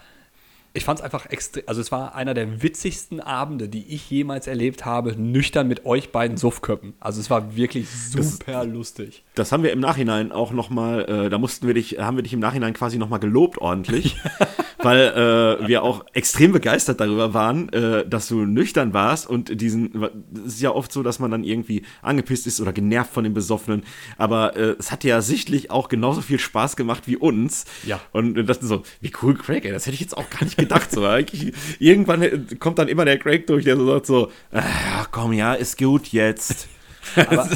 ich 0.77 0.85
fand 0.85 0.99
es 0.99 1.03
einfach 1.03 1.25
extrem, 1.25 1.63
also 1.65 1.81
es 1.81 1.91
war 1.91 2.15
einer 2.15 2.33
der 2.33 2.61
witzigsten 2.61 3.19
Abende, 3.19 3.67
die 3.67 3.93
ich 3.93 4.09
jemals 4.09 4.47
erlebt 4.47 4.85
habe, 4.85 5.19
nüchtern 5.19 5.67
mit 5.67 5.85
euch 5.85 6.11
beiden 6.11 6.37
Suffköppen. 6.37 6.93
Also 6.99 7.19
es 7.19 7.29
war 7.29 7.55
wirklich 7.55 7.89
super 7.89 8.63
lustig. 8.63 9.23
Das 9.35 9.51
haben 9.51 9.63
wir 9.63 9.71
im 9.73 9.79
Nachhinein 9.79 10.31
auch 10.31 10.51
noch 10.51 10.69
mal, 10.69 11.01
äh, 11.05 11.29
da 11.29 11.39
mussten 11.39 11.67
wir 11.67 11.73
dich, 11.73 11.99
haben 11.99 12.15
wir 12.15 12.23
dich 12.23 12.33
im 12.33 12.39
Nachhinein 12.39 12.73
quasi 12.73 12.97
noch 12.97 13.09
mal 13.09 13.17
gelobt 13.17 13.57
ordentlich, 13.57 14.17
weil 14.77 15.59
äh, 15.61 15.67
wir 15.67 15.83
auch 15.83 16.05
extrem 16.13 16.51
begeistert 16.51 17.01
darüber 17.01 17.33
waren, 17.33 17.69
äh, 17.73 18.07
dass 18.07 18.27
du 18.27 18.45
nüchtern 18.45 18.93
warst 18.93 19.27
und 19.27 19.59
diesen, 19.59 20.03
es 20.45 20.53
ist 20.53 20.61
ja 20.61 20.71
oft 20.71 20.91
so, 20.91 21.01
dass 21.01 21.17
man 21.17 21.31
dann 21.31 21.43
irgendwie 21.43 21.83
angepisst 22.03 22.45
ist 22.45 22.61
oder 22.61 22.71
genervt 22.71 23.11
von 23.11 23.23
den 23.23 23.33
Besoffenen, 23.33 23.83
aber 24.17 24.55
äh, 24.55 24.75
es 24.77 24.91
hat 24.91 25.03
ja 25.03 25.21
sichtlich 25.21 25.71
auch 25.71 25.89
genauso 25.89 26.21
viel 26.21 26.39
Spaß 26.39 26.75
gemacht 26.75 27.03
wie 27.07 27.17
uns. 27.17 27.65
Ja. 27.85 27.99
Und 28.11 28.35
wir 28.35 28.43
dachten 28.43 28.67
so, 28.67 28.83
wie 29.01 29.11
cool 29.23 29.33
Craig, 29.33 29.65
ey, 29.65 29.71
das 29.71 29.87
hätte 29.87 29.95
ich 29.95 30.01
jetzt 30.01 30.15
auch 30.15 30.29
gar 30.29 30.43
nicht 30.43 30.57
gedacht. 30.57 30.66
So, 30.91 31.05
eigentlich, 31.05 31.53
irgendwann 31.79 32.47
kommt 32.59 32.79
dann 32.79 32.87
immer 32.87 33.05
der 33.05 33.17
Craig 33.19 33.47
durch, 33.47 33.63
der 33.65 33.75
so 33.77 33.85
sagt 33.91 34.05
so, 34.05 34.31
ah, 34.51 35.05
komm, 35.11 35.33
ja, 35.33 35.53
ist 35.53 35.77
gut 35.77 36.07
jetzt. 36.09 36.67
Aber, 37.15 37.49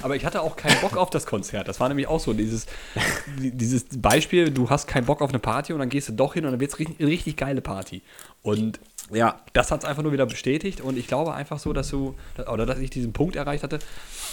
aber 0.00 0.16
ich 0.16 0.24
hatte 0.24 0.42
auch 0.42 0.56
keinen 0.56 0.78
Bock 0.80 0.96
auf 0.96 1.10
das 1.10 1.26
Konzert. 1.26 1.68
Das 1.68 1.80
war 1.80 1.88
nämlich 1.88 2.06
auch 2.08 2.20
so 2.20 2.32
dieses, 2.32 2.66
dieses 3.36 3.84
Beispiel, 3.96 4.50
du 4.50 4.68
hast 4.70 4.86
keinen 4.88 5.06
Bock 5.06 5.22
auf 5.22 5.30
eine 5.30 5.38
Party 5.38 5.72
und 5.72 5.78
dann 5.78 5.88
gehst 5.88 6.08
du 6.08 6.12
doch 6.12 6.34
hin 6.34 6.44
und 6.44 6.52
dann 6.52 6.60
wird 6.60 6.72
es 6.72 6.78
richtig, 6.78 6.98
richtig 7.06 7.36
geile 7.36 7.60
Party. 7.60 8.02
Und 8.42 8.80
Ja, 9.10 9.40
das 9.52 9.70
hat 9.70 9.80
es 9.80 9.84
einfach 9.84 10.02
nur 10.02 10.12
wieder 10.12 10.26
bestätigt 10.26 10.80
und 10.80 10.96
ich 10.96 11.06
glaube 11.06 11.34
einfach 11.34 11.58
so, 11.58 11.72
dass 11.74 11.88
du, 11.90 12.16
oder 12.50 12.64
dass 12.66 12.78
ich 12.78 12.90
diesen 12.90 13.12
Punkt 13.12 13.36
erreicht 13.36 13.62
hatte, 13.62 13.78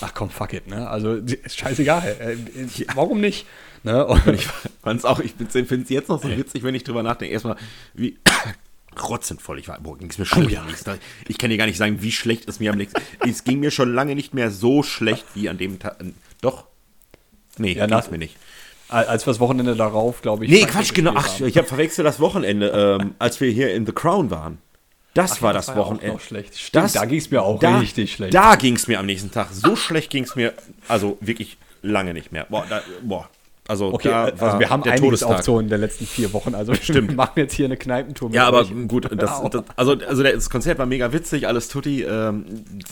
ach 0.01 0.13
komm, 0.13 0.29
fuck 0.29 0.53
it, 0.53 0.67
ne? 0.67 0.89
Also 0.89 1.17
scheißegal. 1.45 2.15
Äh, 2.19 2.33
äh, 2.33 2.87
Warum 2.95 3.19
nicht? 3.21 3.45
Ne? 3.83 4.05
Und 4.05 4.27
Ich 4.27 4.47
fand's 4.83 5.05
auch, 5.05 5.19
ich 5.19 5.33
finde 5.33 5.81
es 5.83 5.89
jetzt 5.89 6.09
noch 6.09 6.21
so 6.21 6.29
witzig, 6.29 6.63
wenn 6.63 6.75
ich 6.75 6.83
drüber 6.83 7.03
nachdenke. 7.03 7.33
Erstmal, 7.33 7.55
wie 7.93 8.17
rotzenvoll 9.01 9.59
ich 9.59 9.67
war. 9.67 9.79
Boah, 9.79 9.97
ging 9.97 10.09
es 10.09 10.17
mir 10.17 10.25
schlecht. 10.25 10.57
am 10.57 10.67
nächsten 10.67 10.85
Tag. 10.85 10.99
Ich 11.27 11.37
kann 11.37 11.49
dir 11.49 11.57
gar 11.57 11.65
nicht 11.65 11.77
sagen, 11.77 12.01
wie 12.01 12.11
schlecht 12.11 12.47
es 12.49 12.59
mir 12.59 12.71
am 12.71 12.77
nächsten 12.77 13.01
Es 13.27 13.43
ging 13.43 13.59
mir 13.59 13.71
schon 13.71 13.93
lange 13.93 14.15
nicht 14.15 14.33
mehr 14.33 14.51
so 14.51 14.83
schlecht 14.83 15.25
wie 15.33 15.49
an 15.49 15.57
dem 15.57 15.79
Tag. 15.79 15.97
Doch. 16.41 16.65
Nee, 17.57 17.73
Ja, 17.73 17.87
nach- 17.87 18.09
mir 18.11 18.17
nicht. 18.17 18.37
als 18.89 19.25
wir 19.25 19.31
das 19.31 19.39
Wochenende 19.39 19.75
darauf, 19.75 20.21
glaube 20.21 20.45
ich. 20.45 20.51
Nee, 20.51 20.65
Quatsch, 20.65 20.93
genau. 20.93 21.13
Ach, 21.15 21.39
ich 21.39 21.57
habe 21.57 21.67
verwechselt 21.67 22.05
das 22.05 22.19
Wochenende, 22.19 22.97
ähm, 23.01 23.15
als 23.19 23.39
wir 23.39 23.49
hier 23.51 23.73
in 23.73 23.85
The 23.85 23.93
Crown 23.93 24.29
waren. 24.31 24.57
Das 25.13 25.33
Ach, 25.33 25.41
war 25.41 25.49
ja, 25.49 25.53
das, 25.55 25.65
das 25.65 25.75
war 25.75 25.81
ja 25.83 25.87
auch 25.87 25.91
Wochenende. 25.93 26.13
noch 26.13 26.21
schlecht. 26.21 26.57
Stimmt, 26.57 26.95
da 26.95 27.05
ging's 27.05 27.29
mir 27.31 27.41
auch 27.41 27.59
da, 27.59 27.79
richtig 27.79 28.13
schlecht. 28.13 28.33
Da 28.33 28.55
ging 28.55 28.75
es 28.75 28.87
mir 28.87 28.99
am 28.99 29.05
nächsten 29.05 29.31
Tag. 29.31 29.49
So 29.51 29.75
schlecht 29.75 30.09
ging 30.09 30.23
es 30.23 30.35
mir, 30.35 30.53
also 30.87 31.17
wirklich 31.21 31.57
lange 31.81 32.13
nicht 32.13 32.31
mehr. 32.31 32.45
Boah, 32.49 32.65
da, 32.69 32.81
boah. 33.01 33.29
Also, 33.71 33.93
Okay, 33.93 34.09
da 34.09 34.23
also 34.25 34.59
wir 34.59 34.69
haben 34.69 34.83
der 34.83 34.97
Todestag. 34.97 35.47
in 35.47 35.69
den 35.69 35.79
letzten 35.79 36.05
vier 36.05 36.33
Wochen. 36.33 36.53
Also 36.55 36.73
Stimmt. 36.73 37.09
wir 37.09 37.15
machen 37.15 37.33
jetzt 37.37 37.53
hier 37.53 37.65
eine 37.67 37.77
Kneipentour 37.77 38.27
mit 38.27 38.35
Ja, 38.35 38.47
aber 38.47 38.59
euch. 38.59 38.71
gut, 38.89 39.05
das, 39.17 39.41
das, 39.49 39.63
also, 39.77 39.93
also 39.93 40.23
das 40.23 40.49
Konzert 40.49 40.77
war 40.77 40.85
mega 40.85 41.13
witzig, 41.13 41.47
alles 41.47 41.69
tutti. 41.69 42.03
Ähm, 42.03 42.45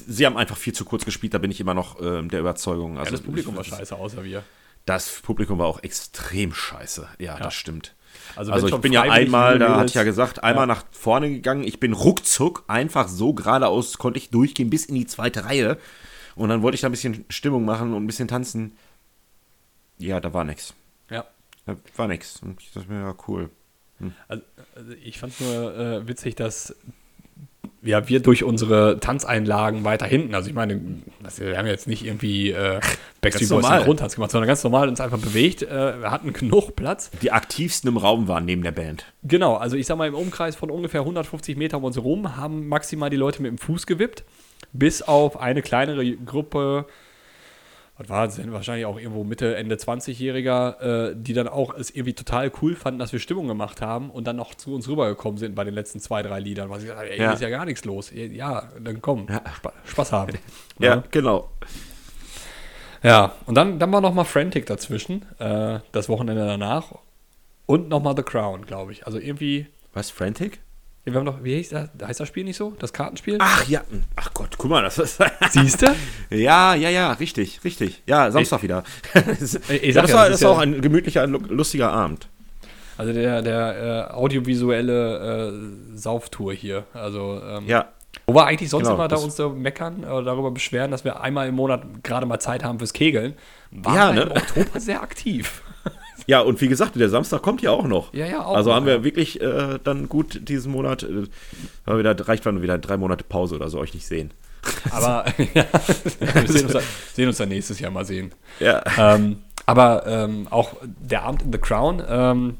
sie 0.07 0.25
haben 0.25 0.37
einfach 0.37 0.55
viel 0.55 0.71
zu 0.73 0.85
kurz 0.85 1.03
gespielt, 1.03 1.33
da 1.33 1.37
bin 1.37 1.51
ich 1.51 1.59
immer 1.59 1.73
noch 1.73 2.01
ähm, 2.01 2.29
der 2.29 2.39
Überzeugung. 2.39 2.97
Also, 2.97 3.11
ja, 3.11 3.17
das 3.17 3.21
Publikum 3.21 3.57
war 3.57 3.63
scheiße, 3.65 3.93
außer 3.95 4.23
wir. 4.23 4.43
Das 4.85 5.19
Publikum 5.21 5.59
war 5.59 5.67
auch 5.67 5.83
extrem 5.83 6.53
scheiße. 6.53 7.07
Ja, 7.19 7.37
das 7.37 7.53
stimmt. 7.53 7.93
Also, 8.37 8.51
Also, 8.53 8.67
ich 8.67 8.75
bin 8.77 8.93
ja 8.93 9.01
einmal, 9.01 9.59
da 9.59 9.75
hatte 9.75 9.87
ich 9.87 9.93
ja 9.95 10.03
gesagt, 10.03 10.43
einmal 10.43 10.63
Ja. 10.63 10.73
nach 10.75 10.85
vorne 10.91 11.29
gegangen. 11.29 11.63
Ich 11.65 11.79
bin 11.81 11.91
ruckzuck 11.93 12.63
einfach 12.67 13.07
so 13.09 13.33
geradeaus, 13.33 13.97
konnte 13.97 14.17
ich 14.17 14.29
durchgehen 14.29 14.69
bis 14.69 14.85
in 14.85 14.95
die 14.95 15.05
zweite 15.05 15.43
Reihe. 15.45 15.77
Und 16.35 16.47
dann 16.47 16.61
wollte 16.61 16.75
ich 16.75 16.81
da 16.81 16.87
ein 16.87 16.91
bisschen 16.91 17.25
Stimmung 17.29 17.65
machen 17.65 17.93
und 17.93 18.01
ein 18.03 18.07
bisschen 18.07 18.29
tanzen. 18.29 18.77
Ja, 19.99 20.19
da 20.19 20.33
war 20.33 20.43
nix. 20.43 20.73
Ja. 21.09 21.25
Da 21.65 21.75
war 21.95 22.07
nix. 22.07 22.41
Und 22.41 22.61
ich 22.61 22.71
dachte 22.71 22.91
mir, 22.91 23.01
ja, 23.01 23.15
cool. 23.27 23.49
Also, 24.27 24.43
also 24.75 24.93
ich 25.03 25.19
fand 25.19 25.33
es 25.33 25.39
nur 25.41 25.77
äh, 25.77 26.07
witzig, 26.07 26.35
dass 26.35 26.75
ja, 27.81 28.09
wir 28.09 28.19
durch 28.19 28.43
unsere 28.43 28.99
Tanzeinlagen 28.99 29.85
weiter 29.85 30.05
hinten, 30.05 30.35
also 30.35 30.49
ich 30.49 30.55
meine, 30.55 30.81
wir 31.37 31.57
haben 31.57 31.65
jetzt 31.65 31.87
nicht 31.87 32.05
irgendwie 32.05 32.51
äh, 32.51 32.79
Backstreet 33.21 33.49
Boys 33.49 33.61
normal. 33.61 33.79
den 33.79 33.85
Grundtanz 33.85 34.15
gemacht, 34.15 34.31
sondern 34.31 34.47
ganz 34.47 34.63
normal 34.63 34.89
uns 34.89 34.99
einfach 34.99 35.19
bewegt. 35.19 35.61
Äh, 35.63 36.01
wir 36.01 36.11
hatten 36.11 36.33
genug 36.33 36.75
Platz. 36.75 37.09
Die 37.21 37.31
aktivsten 37.31 37.89
im 37.89 37.97
Raum 37.97 38.27
waren 38.27 38.45
neben 38.45 38.63
der 38.63 38.71
Band. 38.71 39.05
Genau, 39.23 39.55
also 39.55 39.77
ich 39.77 39.85
sag 39.85 39.97
mal, 39.97 40.07
im 40.07 40.15
Umkreis 40.15 40.55
von 40.55 40.69
ungefähr 40.69 41.01
150 41.01 41.57
Meter 41.57 41.77
um 41.77 41.85
uns 41.85 41.95
herum 41.95 42.35
haben 42.35 42.67
maximal 42.67 43.09
die 43.09 43.17
Leute 43.17 43.41
mit 43.41 43.49
dem 43.51 43.57
Fuß 43.57 43.85
gewippt, 43.85 44.23
bis 44.73 45.01
auf 45.01 45.39
eine 45.39 45.61
kleinere 45.61 46.05
Gruppe, 46.17 46.85
was 47.99 48.07
war 48.09 48.25
das 48.25 48.37
denn, 48.37 48.51
wahrscheinlich 48.53 48.85
auch 48.85 48.97
irgendwo 48.97 49.23
Mitte, 49.25 49.55
Ende 49.57 49.75
20-Jähriger, 49.75 51.09
äh, 51.09 51.15
die 51.17 51.33
dann 51.33 51.47
auch 51.49 51.73
es 51.75 51.89
irgendwie 51.91 52.13
total 52.13 52.49
cool 52.61 52.75
fanden, 52.75 52.97
dass 52.97 53.11
wir 53.11 53.19
Stimmung 53.19 53.47
gemacht 53.47 53.81
haben 53.81 54.09
und 54.09 54.25
dann 54.25 54.37
noch 54.37 54.55
zu 54.55 54.73
uns 54.73 54.87
rübergekommen 54.87 55.37
sind 55.37 55.53
bei 55.53 55.65
den 55.65 55.73
letzten 55.73 55.99
zwei, 55.99 56.23
drei 56.23 56.39
Liedern, 56.39 56.69
weil 56.69 56.79
sie 56.79 56.87
gesagt 56.87 57.09
ey, 57.09 57.19
Ja. 57.19 57.33
ist 57.33 57.41
ja 57.41 57.49
gar 57.49 57.65
nichts 57.65 57.83
los. 57.83 58.09
Ja, 58.13 58.69
dann 58.81 59.01
komm, 59.01 59.27
Spa 59.53 59.73
Spaß 59.85 60.11
haben. 60.13 60.33
Ja, 60.79 61.03
genau. 61.11 61.49
Ja, 63.03 63.33
und 63.45 63.55
dann, 63.55 63.79
dann 63.79 63.91
war 63.91 63.99
noch 64.01 64.13
mal 64.13 64.23
Frantic 64.23 64.65
dazwischen, 64.65 65.25
äh, 65.39 65.79
das 65.91 66.07
Wochenende 66.09 66.45
danach 66.45 66.93
und 67.65 67.89
noch 67.89 68.01
mal 68.01 68.15
The 68.15 68.23
Crown, 68.23 68.65
glaube 68.65 68.93
ich. 68.93 69.05
Also 69.05 69.19
irgendwie 69.19 69.67
Was, 69.93 70.09
Frantic? 70.09 70.59
Wir 71.11 71.19
haben 71.19 71.25
doch, 71.25 71.43
wie 71.43 71.57
heißt 71.57 71.71
das, 71.73 71.89
heißt 72.01 72.19
das 72.19 72.27
Spiel 72.27 72.43
nicht 72.43 72.57
so? 72.57 72.73
Das 72.79 72.93
Kartenspiel? 72.93 73.37
Ach 73.39 73.67
ja, 73.67 73.81
ach 74.15 74.33
Gott, 74.33 74.49
guck 74.57 74.69
mal, 74.69 74.81
das 74.83 74.97
ist. 74.97 75.19
siehst 75.51 75.81
du? 75.81 75.87
ja, 76.35 76.75
ja, 76.75 76.89
ja, 76.89 77.11
richtig, 77.13 77.63
richtig. 77.63 78.01
Ja, 78.05 78.31
Samstag 78.31 78.63
wieder. 78.63 78.83
ich 79.81 79.93
sag 79.93 80.03
das 80.03 80.11
ja, 80.11 80.17
war 80.17 80.29
das 80.29 80.41
war 80.41 80.49
ja- 80.51 80.55
auch 80.55 80.59
ein 80.59 80.81
gemütlicher, 80.81 81.25
lu- 81.27 81.39
lustiger 81.49 81.91
Abend. 81.91 82.27
Also 82.97 83.13
der, 83.13 83.41
der 83.41 84.09
äh, 84.09 84.13
audiovisuelle 84.13 85.51
äh, 85.93 85.97
Sauftour 85.97 86.53
hier. 86.53 86.83
Also, 86.93 87.41
ähm, 87.47 87.65
Ja, 87.67 87.87
wo 88.27 88.35
wir 88.35 88.45
eigentlich 88.45 88.69
sonst 88.69 88.83
Genau, 88.83 88.95
immer 88.95 89.07
da 89.07 89.15
uns 89.17 89.35
da 89.35 89.47
meckern 89.49 90.03
oder 90.03 90.23
darüber 90.23 90.51
beschweren, 90.51 90.91
dass 90.91 91.03
wir 91.05 91.21
einmal 91.21 91.47
im 91.47 91.55
Monat 91.55 91.83
gerade 92.03 92.25
mal 92.25 92.39
Zeit 92.39 92.63
haben 92.63 92.77
fürs 92.79 92.91
Kegeln, 92.93 93.35
waren 93.71 93.95
Ja, 93.95 94.11
ne? 94.11 94.21
im 94.23 94.31
Oktober 94.31 94.79
sehr 94.79 95.01
aktiv. 95.01 95.63
Ja, 96.27 96.41
und 96.41 96.59
wie 96.61 96.67
gesagt, 96.67 96.95
der 96.95 97.09
Samstag 97.09 97.41
kommt 97.41 97.61
ja 97.61 97.71
auch 97.71 97.87
noch. 97.87 98.13
Ja, 98.13 98.25
ja, 98.25 98.45
auch 98.45 98.55
Also 98.55 98.69
noch, 98.69 98.77
haben 98.77 98.85
wir 98.85 98.97
ja. 98.97 99.03
wirklich 99.03 99.41
äh, 99.41 99.79
dann 99.83 100.09
gut 100.09 100.47
diesen 100.47 100.71
Monat, 100.71 101.03
äh, 101.03 101.07
haben 101.07 101.27
wir 101.85 101.99
wieder, 101.99 102.27
reicht 102.27 102.45
dann 102.45 102.61
wieder 102.61 102.77
drei 102.77 102.97
Monate 102.97 103.23
Pause 103.23 103.55
oder 103.55 103.69
so, 103.69 103.79
euch 103.79 103.93
nicht 103.93 104.07
sehen. 104.07 104.31
Aber 104.91 105.25
ja, 105.53 105.65
wir 106.19 106.47
sehen 106.47 106.65
uns, 106.65 106.73
dann, 106.73 106.83
sehen 107.13 107.27
uns 107.27 107.37
dann 107.37 107.49
nächstes 107.49 107.79
Jahr 107.79 107.91
mal 107.91 108.05
sehen. 108.05 108.31
Ja. 108.59 108.83
ähm, 108.97 109.37
aber 109.65 110.07
ähm, 110.07 110.47
auch 110.49 110.77
der 110.81 111.21
Abend 111.21 111.43
in 111.43 111.51
The 111.51 111.59
Crown, 111.59 112.01
ähm, 112.09 112.57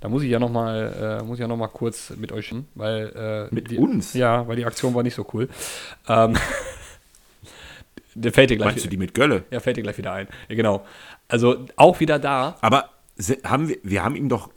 da 0.00 0.08
muss 0.08 0.22
ich 0.22 0.30
ja 0.30 0.38
noch 0.38 0.50
mal, 0.50 1.20
äh, 1.22 1.24
muss 1.24 1.38
ich 1.38 1.40
ja 1.40 1.48
noch 1.48 1.56
mal 1.56 1.68
kurz 1.68 2.10
mit 2.16 2.30
euch, 2.32 2.48
hin, 2.48 2.66
weil 2.74 3.48
äh, 3.50 3.54
Mit 3.54 3.70
die, 3.70 3.78
uns? 3.78 4.12
Ja, 4.14 4.46
weil 4.48 4.56
die 4.56 4.66
Aktion 4.66 4.94
war 4.94 5.02
nicht 5.02 5.14
so 5.14 5.26
cool. 5.32 5.48
Ähm, 6.08 6.36
der 8.14 8.32
fällt 8.32 8.50
dir 8.50 8.56
gleich. 8.56 8.72
Meinst 8.72 8.84
du 8.84 8.88
die 8.90 8.96
mit 8.96 9.14
Gölle? 9.14 9.44
Ja, 9.50 9.60
fällt 9.60 9.76
dir 9.76 9.82
gleich 9.82 9.96
wieder 9.96 10.12
ein. 10.12 10.26
Ja, 10.48 10.56
genau. 10.56 10.84
Also 11.32 11.64
auch 11.76 11.98
wieder 11.98 12.18
da. 12.18 12.56
Aber 12.60 12.90
haben 13.44 13.68
wir, 13.70 13.78
wir 13.82 14.04
haben 14.04 14.16
ihm 14.16 14.28
doch, 14.28 14.50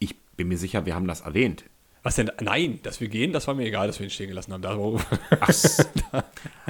ich 0.00 0.16
bin 0.36 0.48
mir 0.48 0.58
sicher, 0.58 0.84
wir 0.84 0.96
haben 0.96 1.06
das 1.06 1.20
erwähnt. 1.20 1.62
Was 2.02 2.16
denn? 2.16 2.32
Nein, 2.40 2.80
dass 2.82 3.00
wir 3.00 3.06
gehen, 3.06 3.32
das 3.32 3.46
war 3.46 3.54
mir 3.54 3.64
egal, 3.66 3.86
dass 3.86 4.00
wir 4.00 4.06
ihn 4.06 4.10
stehen 4.10 4.28
gelassen 4.28 4.52
haben. 4.52 4.62
Darauf, 4.62 5.06
Ach, 5.38 5.48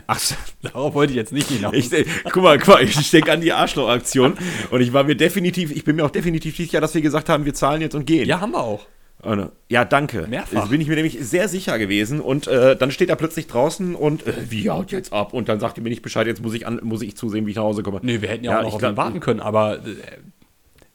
ach, 0.06 0.20
darauf 0.60 0.92
wollte 0.92 1.12
ich 1.12 1.16
jetzt 1.16 1.32
nicht 1.32 1.48
hinaus. 1.48 1.72
ich, 1.72 1.90
äh, 1.90 2.04
guck 2.24 2.42
mal, 2.42 2.58
guck 2.58 2.68
mal, 2.68 2.82
ich 2.84 3.10
denke 3.10 3.32
an 3.32 3.40
die 3.40 3.52
Arschloch-Aktion 3.52 4.36
und 4.70 4.80
ich 4.82 4.92
war 4.92 5.04
mir 5.04 5.14
definitiv, 5.14 5.70
ich 5.70 5.84
bin 5.84 5.96
mir 5.96 6.04
auch 6.04 6.10
definitiv 6.10 6.56
sicher, 6.56 6.82
dass 6.82 6.94
wir 6.94 7.00
gesagt 7.00 7.30
haben, 7.30 7.46
wir 7.46 7.54
zahlen 7.54 7.80
jetzt 7.80 7.94
und 7.94 8.04
gehen. 8.06 8.28
ja, 8.28 8.40
haben 8.40 8.52
wir 8.52 8.62
auch. 8.62 8.86
Äh, 9.22 9.46
Ja, 9.68 9.84
danke. 9.84 10.26
Mehrfach. 10.28 10.62
Da 10.62 10.66
bin 10.66 10.80
ich 10.80 10.88
mir 10.88 10.94
nämlich 10.96 11.18
sehr 11.20 11.48
sicher 11.48 11.78
gewesen. 11.78 12.20
Und 12.20 12.46
äh, 12.46 12.76
dann 12.76 12.90
steht 12.90 13.08
er 13.10 13.16
plötzlich 13.16 13.46
draußen 13.46 13.94
und 13.94 14.26
äh, 14.26 14.32
wie 14.50 14.68
haut 14.70 14.92
jetzt 14.92 15.12
ab? 15.12 15.32
Und 15.34 15.48
dann 15.48 15.60
sagt 15.60 15.78
er 15.78 15.82
mir 15.82 15.90
nicht 15.90 16.02
Bescheid, 16.02 16.26
jetzt 16.26 16.42
muss 16.42 16.54
ich, 16.54 16.66
an, 16.66 16.80
muss 16.82 17.02
ich 17.02 17.16
zusehen, 17.16 17.46
wie 17.46 17.50
ich 17.50 17.56
nach 17.56 17.64
Hause 17.64 17.82
komme. 17.82 18.00
Nee, 18.02 18.20
wir 18.22 18.28
hätten 18.28 18.44
ja, 18.44 18.52
Ja, 18.52 18.58
auch 18.60 18.62
noch 18.64 18.72
auf 18.74 18.78
glaub- 18.78 18.92
ihn 18.92 18.96
warten 18.96 19.20
können, 19.20 19.40
aber 19.40 19.76
äh, 19.78 19.96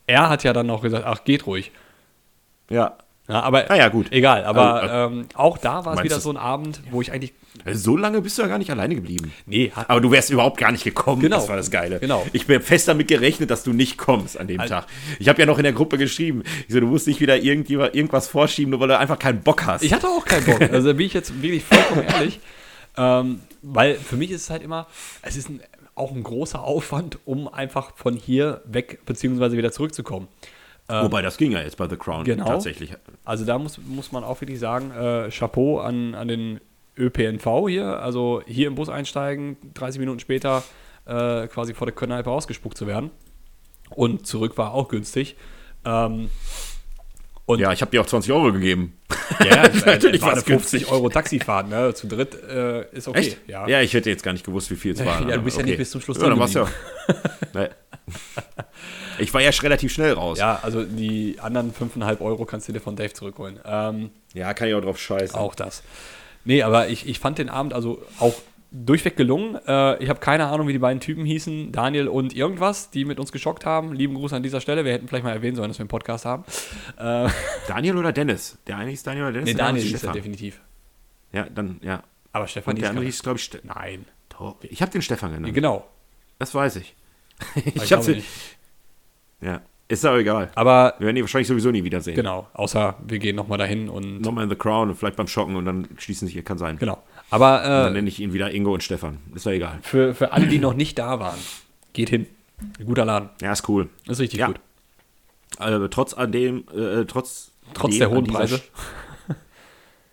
er 0.07 0.29
hat 0.29 0.43
ja 0.43 0.53
dann 0.53 0.67
noch 0.67 0.81
gesagt, 0.81 1.03
ach, 1.05 1.23
geht 1.23 1.45
ruhig. 1.47 1.71
Ja. 2.69 2.97
Ja, 3.27 3.41
aber 3.41 3.69
Ah 3.71 3.75
ja, 3.75 3.87
gut. 3.89 4.11
egal, 4.11 4.43
aber 4.45 4.81
Also, 4.83 5.15
ähm, 5.15 5.25
auch 5.33 5.57
da 5.57 5.83
war 5.85 5.95
es 5.97 6.03
wieder 6.03 6.19
so 6.19 6.29
ein 6.29 6.37
Abend, 6.37 6.81
wo 6.91 7.01
ich 7.01 7.11
eigentlich. 7.11 7.33
So 7.73 7.97
lange 7.97 8.21
bist 8.21 8.37
du 8.37 8.43
ja 8.43 8.47
gar 8.47 8.57
nicht 8.59 8.69
alleine 8.69 8.93
geblieben. 8.95 9.33
Nee, 9.47 9.71
hat, 9.75 9.89
Aber 9.89 9.99
du 10.01 10.11
wärst 10.11 10.29
überhaupt 10.29 10.57
gar 10.59 10.71
nicht 10.71 10.83
gekommen. 10.83 11.21
Genau. 11.21 11.37
Das 11.37 11.47
war 11.49 11.55
das 11.55 11.71
Geile. 11.71 11.99
Genau. 11.99 12.25
Ich 12.33 12.45
bin 12.45 12.61
fest 12.61 12.87
damit 12.87 13.07
gerechnet, 13.07 13.49
dass 13.49 13.63
du 13.63 13.73
nicht 13.73 13.97
kommst 13.97 14.37
an 14.39 14.47
dem 14.47 14.59
Also- 14.59 14.75
Tag. 14.75 14.87
Ich 15.19 15.27
habe 15.29 15.39
ja 15.39 15.45
noch 15.47 15.57
in 15.57 15.63
der 15.63 15.73
Gruppe 15.73 15.97
geschrieben. 15.97 16.43
Ich 16.67 16.73
so, 16.73 16.79
du 16.79 16.85
musst 16.85 17.07
nicht 17.07 17.19
wieder 17.21 17.37
irgendjemand, 17.37 17.95
irgendwas 17.95 18.27
vorschieben, 18.27 18.69
nur 18.71 18.79
weil 18.81 18.89
du 18.89 18.97
einfach 18.99 19.17
keinen 19.17 19.41
Bock 19.41 19.65
hast. 19.65 19.83
ich 19.83 19.93
hatte 19.93 20.07
auch 20.07 20.25
keinen 20.25 20.45
Bock. 20.45 20.61
Also 20.61 20.93
bin 20.93 21.07
ich 21.07 21.13
jetzt 21.13 21.41
wirklich 21.41 21.63
vollkommen 21.63 22.03
ehrlich. 22.07 22.39
Ähm, 22.97 23.39
weil 23.63 23.95
für 23.95 24.17
mich 24.17 24.29
ist 24.31 24.41
es 24.43 24.49
halt 24.51 24.61
immer, 24.61 24.85
es 25.23 25.35
ist 25.35 25.49
ein, 25.49 25.61
auch 25.95 26.11
ein 26.11 26.21
großer 26.23 26.61
Aufwand, 26.63 27.17
um 27.25 27.47
einfach 27.47 27.93
von 27.95 28.15
hier 28.15 28.61
weg 28.65 28.99
beziehungsweise 29.05 29.57
wieder 29.57 29.71
zurückzukommen. 29.71 30.27
Wobei, 30.87 31.21
das 31.23 31.37
ging 31.37 31.51
ja 31.51 31.61
jetzt 31.61 31.77
bei 31.77 31.87
The 31.89 31.95
Crown 31.97 32.23
Genau. 32.25 32.45
tatsächlich. 32.45 32.91
Also 33.23 33.43
da 33.43 33.57
muss, 33.57 33.79
muss 33.79 34.11
man 34.11 34.23
auch 34.23 34.39
wirklich 34.41 34.59
sagen, 34.59 34.91
äh, 34.91 35.29
Chapeau 35.31 35.79
an, 35.79 36.13
an 36.13 36.27
den 36.27 36.59
ÖPNV 36.97 37.67
hier. 37.67 37.99
Also 38.01 38.41
hier 38.45 38.67
im 38.67 38.75
Bus 38.75 38.89
einsteigen, 38.89 39.57
30 39.73 39.99
Minuten 39.99 40.19
später 40.19 40.63
äh, 41.05 41.47
quasi 41.47 41.73
vor 41.73 41.87
der 41.87 41.95
Kneipe 41.95 42.29
ausgespuckt 42.29 42.77
zu 42.77 42.85
werden. 42.87 43.09
Und 43.89 44.27
zurück 44.27 44.57
war 44.57 44.73
auch 44.73 44.87
günstig. 44.87 45.35
Ähm, 45.85 46.29
und 47.47 47.59
Ja, 47.59 47.71
ich 47.71 47.81
habe 47.81 47.91
dir 47.91 48.01
auch 48.01 48.05
20 48.07 48.31
Euro 48.31 48.51
gegeben. 48.53 48.97
ja, 49.43 49.67
Natürlich 49.85 50.21
war 50.21 50.29
eine 50.31 50.39
es 50.39 50.43
50 50.45 50.87
Euro 50.91 51.09
Taxifahrt, 51.09 51.69
ne? 51.69 51.93
Zu 51.95 52.07
dritt 52.07 52.35
äh, 52.43 52.89
ist 52.95 53.07
okay. 53.07 53.19
Echt? 53.19 53.37
Ja. 53.47 53.67
Ja. 53.67 53.81
ich 53.81 53.93
hätte 53.93 54.09
jetzt 54.09 54.23
gar 54.23 54.33
nicht 54.33 54.45
gewusst, 54.45 54.69
wie 54.71 54.75
viel 54.75 54.93
es 54.93 54.99
war. 55.05 55.27
Ja, 55.29 55.37
du 55.37 55.41
bist 55.43 55.57
ja 55.57 55.61
Okay. 55.61 55.71
nicht 55.71 55.77
bis 55.79 55.91
zum 55.91 56.01
Schluss 56.01 56.17
Ja, 56.17 56.23
dann 56.29 56.31
drin 56.31 56.39
war's 56.39 56.53
ja. 56.53 56.67
Ich 59.19 59.33
war 59.33 59.41
ja 59.41 59.49
relativ 59.49 59.91
schnell 59.93 60.13
raus. 60.13 60.39
Ja, 60.39 60.59
also 60.61 60.83
die 60.83 61.37
anderen 61.39 61.73
5,5 61.73 62.21
Euro 62.21 62.45
kannst 62.45 62.67
du 62.67 62.73
dir 62.73 62.79
von 62.79 62.95
Dave 62.95 63.13
zurückholen. 63.13 63.59
Ähm, 63.65 64.11
Ja, 64.33 64.53
kann 64.53 64.67
ich 64.67 64.73
auch 64.73 64.81
drauf 64.81 64.99
scheißen. 64.99 65.37
Auch 65.37 65.55
das. 65.55 65.83
Nee, 66.43 66.63
aber 66.63 66.89
ich, 66.89 67.07
ich 67.07 67.19
fand 67.19 67.37
den 67.37 67.49
Abend 67.49 67.73
also 67.73 68.01
auch 68.19 68.35
durchweg 68.71 69.15
gelungen. 69.15 69.55
Äh, 69.67 70.03
ich 70.03 70.09
habe 70.09 70.19
keine 70.19 70.47
Ahnung, 70.47 70.67
wie 70.67 70.73
die 70.73 70.79
beiden 70.79 70.99
Typen 70.99 71.25
hießen, 71.25 71.71
Daniel 71.71 72.07
und 72.07 72.35
irgendwas, 72.35 72.89
die 72.91 73.05
mit 73.05 73.19
uns 73.19 73.31
geschockt 73.31 73.65
haben. 73.65 73.93
Lieben 73.93 74.15
Gruß 74.15 74.33
an 74.33 74.43
dieser 74.43 74.61
Stelle. 74.61 74.85
Wir 74.85 74.93
hätten 74.93 75.07
vielleicht 75.07 75.23
mal 75.23 75.31
erwähnen 75.31 75.55
sollen, 75.55 75.69
dass 75.69 75.77
wir 75.79 75.83
einen 75.83 75.89
Podcast 75.89 76.25
haben. 76.25 76.43
Äh, 76.97 77.29
Daniel 77.67 77.97
oder 77.97 78.11
Dennis? 78.11 78.57
Der 78.67 78.77
eine 78.77 78.91
ist 78.91 79.07
Daniel 79.07 79.25
oder 79.25 79.33
Dennis? 79.33 79.47
nee, 79.47 79.57
Daniel 79.57 79.83
ist 79.83 79.91
hieß 79.91 80.03
er 80.03 80.13
definitiv. 80.13 80.61
Ja, 81.31 81.47
dann, 81.49 81.79
ja. 81.81 82.03
Aber 82.31 82.47
Stefan 82.47 82.73
Und 82.73 82.81
der 82.81 82.89
andere 82.89 83.05
hieß 83.05 83.23
glaube 83.23 83.39
ich, 83.39 83.45
Ste 83.45 83.61
Nein. 83.63 84.05
Ich 84.63 84.81
habe 84.81 84.91
den 84.91 85.01
Stefan 85.01 85.33
genannt. 85.33 85.53
Genau. 85.53 85.87
Das 86.39 86.53
weiß 86.53 86.75
ich. 86.77 86.95
Ich 87.55 87.75
ich 87.75 87.93
habe 87.93 88.11
nicht. 88.11 88.27
Ja, 89.45 89.61
ist 89.87 90.03
aber 90.05 90.17
egal. 90.17 90.49
Aber 90.55 90.95
Wir 90.97 91.05
werden 91.05 91.17
ihn 91.17 91.23
wahrscheinlich 91.23 91.47
sowieso 91.47 91.69
nie 91.71 91.83
wiedersehen. 91.83 92.15
genau, 92.15 92.47
außer 92.53 92.95
wir 93.05 93.19
gehen 93.19 93.35
nochmal 93.35 93.57
dahin 93.59 93.87
und 93.89 94.21
Nochmal 94.21 94.45
in 94.45 94.49
The 94.49 94.55
Crown 94.55 94.89
und 94.89 94.95
vielleicht 94.95 95.15
beim 95.15 95.27
Schocken 95.27 95.55
und 95.55 95.65
dann 95.65 95.87
schließen 95.97 96.27
sich, 96.27 96.43
kann 96.43 96.57
sein. 96.57 96.77
genau. 96.77 97.01
Aber 97.29 97.59
Dann 97.63 97.91
äh, 97.91 97.95
nenne 97.97 98.07
ich 98.07 98.19
ihn 98.19 98.33
wieder 98.33 98.51
Ingo 98.51 98.73
und 98.73 98.83
Stefan. 98.83 99.17
Ist 99.35 99.45
ja 99.45 99.51
egal. 99.51 99.79
für, 99.81 100.13
für 100.15 100.31
alle, 100.31 100.47
die 100.47 100.59
noch 100.59 100.73
nicht 100.73 100.97
da 100.99 101.19
waren, 101.19 101.37
geht 101.93 102.09
hin. 102.09 102.27
Ein 102.79 102.85
guter 102.85 103.03
Laden. 103.05 103.29
Ja, 103.41 103.51
ist 103.51 103.67
cool. 103.69 103.89
Ist 104.07 104.19
richtig 104.19 104.39
Ja. 104.39 104.47
gut. 104.47 104.59
Also, 105.57 105.87
trotz 105.87 106.13
an 106.13 106.31
dem, 106.31 106.63
äh, 106.75 107.05
trotz, 107.05 107.51
Trotz 107.73 107.91
dem 107.91 107.99
der 107.99 108.09
hohen 108.11 108.25
Preise. 108.27 108.61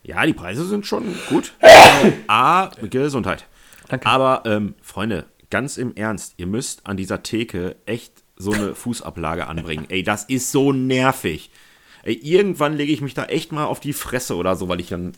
Ja, 0.05 0.25
die 0.27 0.33
Preise 0.33 0.64
sind 0.64 0.87
schon 0.87 1.05
gut. 1.29 1.53
A, 2.27 2.71
Gesundheit. 2.90 3.47
Danke. 3.88 4.07
Aber, 4.07 4.42
ähm, 4.47 4.75
Freunde, 4.83 5.27
ganz 5.51 5.77
im 5.77 5.95
Ernst, 5.95 6.35
ihr 6.38 6.47
müsst 6.47 6.87
an 6.87 6.97
dieser 6.97 7.23
Theke 7.23 7.77
echt 7.87 8.21
so 8.37 8.53
eine 8.53 8.75
Fußablage 8.75 9.47
anbringen. 9.47 9.87
Ey, 9.88 10.03
das 10.03 10.25
ist 10.25 10.51
so 10.53 10.73
nervig. 10.73 11.51
Ey, 12.03 12.14
irgendwann 12.14 12.77
lege 12.77 12.92
ich 12.92 13.01
mich 13.01 13.14
da 13.14 13.25
echt 13.27 13.53
mal 13.53 13.64
auf 13.66 13.81
die 13.81 13.92
Fresse 13.92 14.37
oder 14.37 14.57
so, 14.57 14.68
weil 14.68 14.81
ich 14.81 14.88
dann, 14.88 15.12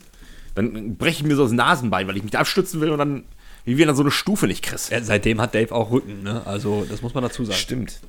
dann 0.53 0.95
breche 0.97 1.17
ich 1.21 1.23
mir 1.23 1.35
so 1.35 1.43
das 1.43 1.51
Nasenbein, 1.51 2.07
weil 2.07 2.17
ich 2.17 2.23
mich 2.23 2.31
da 2.31 2.39
abstützen 2.39 2.79
will 2.81 2.91
und 2.91 2.99
dann, 2.99 3.23
wie 3.63 3.77
wir 3.77 3.85
dann 3.87 3.95
so 3.95 4.03
eine 4.03 4.11
Stufe 4.11 4.45
nicht 4.47 4.63
kriegst. 4.63 4.91
Ja, 4.91 5.01
seitdem 5.01 5.41
hat 5.41 5.55
Dave 5.55 5.73
auch 5.73 5.89
Rücken, 5.91 6.21
ne? 6.23 6.43
Also, 6.45 6.85
das 6.87 7.01
muss 7.01 7.13
man 7.15 7.23
dazu 7.23 7.43
sagen. 7.45 7.57
Stimmt. 7.57 7.99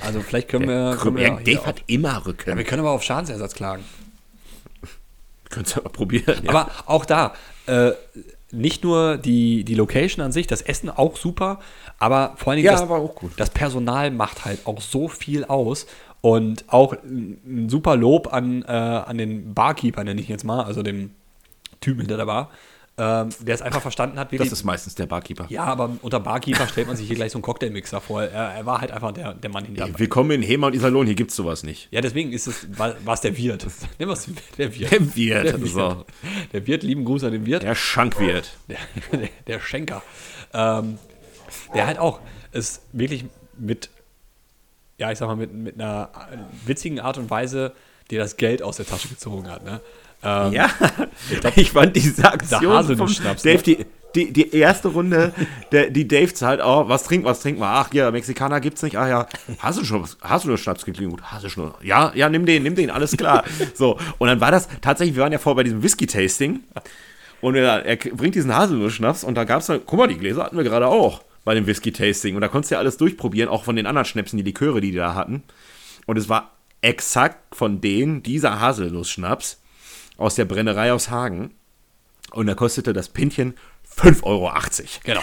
Also, 0.00 0.20
vielleicht 0.22 0.48
können 0.48 0.68
wir. 0.68 0.96
Können 1.00 1.16
wir 1.16 1.30
Dave 1.44 1.60
auch- 1.60 1.66
hat 1.66 1.82
immer 1.86 2.24
Rücken. 2.24 2.48
ja, 2.48 2.56
wir 2.56 2.64
können 2.64 2.80
aber 2.80 2.92
auf 2.92 3.02
Schadensersatz 3.02 3.54
klagen. 3.54 3.84
Könntest 5.50 5.76
du 5.76 5.80
aber 5.80 5.90
probieren. 5.90 6.40
Ja. 6.44 6.50
Aber 6.50 6.70
auch 6.86 7.04
da, 7.04 7.34
äh, 7.66 7.92
nicht 8.52 8.84
nur 8.84 9.16
die, 9.18 9.64
die 9.64 9.74
Location 9.74 10.24
an 10.24 10.32
sich, 10.32 10.46
das 10.46 10.62
Essen 10.62 10.88
auch 10.90 11.16
super, 11.16 11.60
aber 11.98 12.34
vor 12.36 12.50
allen 12.52 12.56
Dingen 12.58 12.66
Ja, 12.66 12.72
das, 12.72 12.88
war 12.88 12.98
auch 12.98 13.14
gut. 13.14 13.32
das 13.36 13.50
Personal 13.50 14.10
macht 14.10 14.44
halt 14.44 14.66
auch 14.66 14.80
so 14.80 15.08
viel 15.08 15.44
aus. 15.44 15.86
Und 16.22 16.64
auch 16.68 16.94
ein 17.04 17.68
super 17.68 17.94
Lob 17.94 18.32
an, 18.32 18.62
äh, 18.62 18.66
an 18.72 19.16
den 19.18 19.54
Barkeeper, 19.54 20.02
nenne 20.02 20.20
ich 20.20 20.28
ihn 20.28 20.32
jetzt 20.32 20.44
mal, 20.44 20.64
also 20.64 20.82
dem 20.82 21.10
Typen 21.80 22.00
hinter 22.00 22.16
der 22.16 22.24
Bar, 22.26 22.50
ähm, 22.98 23.28
der 23.40 23.54
es 23.54 23.62
einfach 23.62 23.82
verstanden 23.82 24.18
hat, 24.18 24.32
wie 24.32 24.38
Das 24.38 24.48
die, 24.48 24.52
ist 24.54 24.64
meistens 24.64 24.94
der 24.96 25.06
Barkeeper. 25.06 25.46
Ja, 25.50 25.64
aber 25.64 25.90
unter 26.02 26.18
Barkeeper 26.18 26.66
stellt 26.66 26.88
man 26.88 26.96
sich 26.96 27.06
hier 27.06 27.14
gleich 27.14 27.30
so 27.30 27.36
einen 27.38 27.42
Cocktailmixer 27.42 28.00
vor. 28.00 28.22
Er, 28.24 28.54
er 28.54 28.66
war 28.66 28.80
halt 28.80 28.90
einfach 28.90 29.12
der, 29.12 29.34
der 29.34 29.50
Mann 29.50 29.66
hinter 29.66 29.84
der 29.84 29.92
Bar. 29.92 30.00
Willkommen 30.00 30.30
in 30.32 30.42
Hema 30.42 30.68
und 30.68 30.74
Iserlohn, 30.74 31.06
hier 31.06 31.14
gibt's 31.14 31.36
sowas 31.36 31.62
nicht. 31.62 31.86
Ja, 31.92 32.00
deswegen 32.00 32.32
ist 32.32 32.46
es, 32.48 32.66
war 32.76 32.96
es 33.12 33.20
der 33.20 33.36
Wirt. 33.36 33.64
Nehmen 34.00 34.10
wir 34.10 34.14
es 34.14 34.26
der 34.58 34.74
Wirt. 34.74 34.90
Der 34.90 35.14
Wirt, 35.14 35.44
Der 35.44 35.60
Wirt. 35.60 35.68
so. 35.70 36.04
Der 36.54 36.66
Wirt, 36.66 36.82
lieben 36.82 37.04
Gruß 37.04 37.22
an 37.24 37.32
den 37.32 37.46
Wirt. 37.46 37.62
Der 37.62 37.74
Schankwirt. 37.76 38.54
Der, 38.68 38.78
der, 39.12 39.28
der 39.46 39.60
Schenker. 39.60 40.02
Ähm, 40.54 40.98
der 41.74 41.86
halt 41.86 41.98
auch 41.98 42.20
es 42.52 42.80
wirklich 42.92 43.24
mit, 43.58 43.90
ja, 44.98 45.10
ich 45.12 45.18
sag 45.18 45.28
mal, 45.28 45.36
mit, 45.36 45.52
mit 45.52 45.74
einer 45.74 46.10
witzigen 46.64 47.00
Art 47.00 47.18
und 47.18 47.30
Weise 47.30 47.72
dir 48.10 48.18
das 48.18 48.36
Geld 48.36 48.62
aus 48.62 48.76
der 48.76 48.86
Tasche 48.86 49.08
gezogen 49.08 49.50
hat. 49.50 49.64
Ne? 49.64 49.80
Ähm, 50.22 50.52
Ja, 50.52 50.70
ich 51.56 51.72
fand 51.72 51.96
diese 51.96 52.30
Aktion 52.30 52.60
vom 52.60 52.72
Haselnuss-Schnaps, 52.72 53.42
Dave, 53.42 53.56
ne? 53.56 53.62
die, 53.62 53.86
die, 54.14 54.32
die 54.32 54.56
erste 54.56 54.88
Runde, 54.88 55.32
der, 55.72 55.90
die 55.90 56.08
Dave 56.08 56.32
zahlt, 56.32 56.60
oh, 56.64 56.88
was 56.88 57.04
trinkt, 57.04 57.26
was 57.26 57.40
trinkt 57.40 57.60
man? 57.60 57.68
Ach, 57.70 57.92
ja, 57.92 58.10
Mexikaner 58.10 58.60
gibt's 58.60 58.82
nicht. 58.82 58.96
Ah 58.96 59.08
ja, 59.08 59.26
Haselschnaps, 59.60 60.16
Haselnuss-Schnaps 60.22 60.84
klingt 60.84 60.98
gut. 61.10 61.22
Haselschnaps. 61.22 61.76
Ja, 61.82 62.12
ja, 62.14 62.28
nimm 62.28 62.46
den, 62.46 62.62
nimm 62.62 62.74
den, 62.74 62.90
alles 62.90 63.16
klar. 63.16 63.44
So, 63.74 63.98
und 64.18 64.28
dann 64.28 64.40
war 64.40 64.50
das 64.50 64.68
tatsächlich, 64.80 65.16
wir 65.16 65.22
waren 65.22 65.32
ja 65.32 65.38
vorher 65.38 65.56
bei 65.56 65.64
diesem 65.64 65.82
Whisky-Tasting 65.82 66.60
und 67.42 67.54
er, 67.56 67.84
er 67.84 67.96
bringt 67.96 68.34
diesen 68.34 68.54
Haselnuss-Schnaps 68.54 69.24
und 69.24 69.34
da 69.34 69.44
gab's 69.44 69.66
dann, 69.66 69.80
guck 69.84 69.98
mal, 69.98 70.08
die 70.08 70.16
Gläser 70.16 70.44
hatten 70.44 70.56
wir 70.56 70.64
gerade 70.64 70.86
auch 70.86 71.22
bei 71.46 71.54
dem 71.54 71.68
Whisky-Tasting 71.68 72.34
und 72.34 72.40
da 72.40 72.48
konntest 72.48 72.72
du 72.72 72.74
ja 72.74 72.80
alles 72.80 72.96
durchprobieren, 72.96 73.48
auch 73.48 73.62
von 73.62 73.76
den 73.76 73.86
anderen 73.86 74.04
Schnäpsen, 74.04 74.36
die 74.36 74.42
Liköre, 74.42 74.80
die 74.80 74.90
die 74.90 74.96
da 74.96 75.14
hatten. 75.14 75.44
Und 76.04 76.18
es 76.18 76.28
war 76.28 76.56
exakt 76.82 77.54
von 77.54 77.80
denen 77.80 78.24
dieser 78.24 78.60
Haselnuss-Schnaps 78.60 79.62
aus 80.18 80.34
der 80.34 80.44
Brennerei 80.44 80.92
aus 80.92 81.08
Hagen. 81.08 81.54
Und 82.32 82.48
da 82.48 82.54
kostete 82.54 82.92
das 82.92 83.10
Pintchen 83.10 83.54
5,80 83.96 84.22
Euro. 84.24 84.52
Genau. 85.04 85.22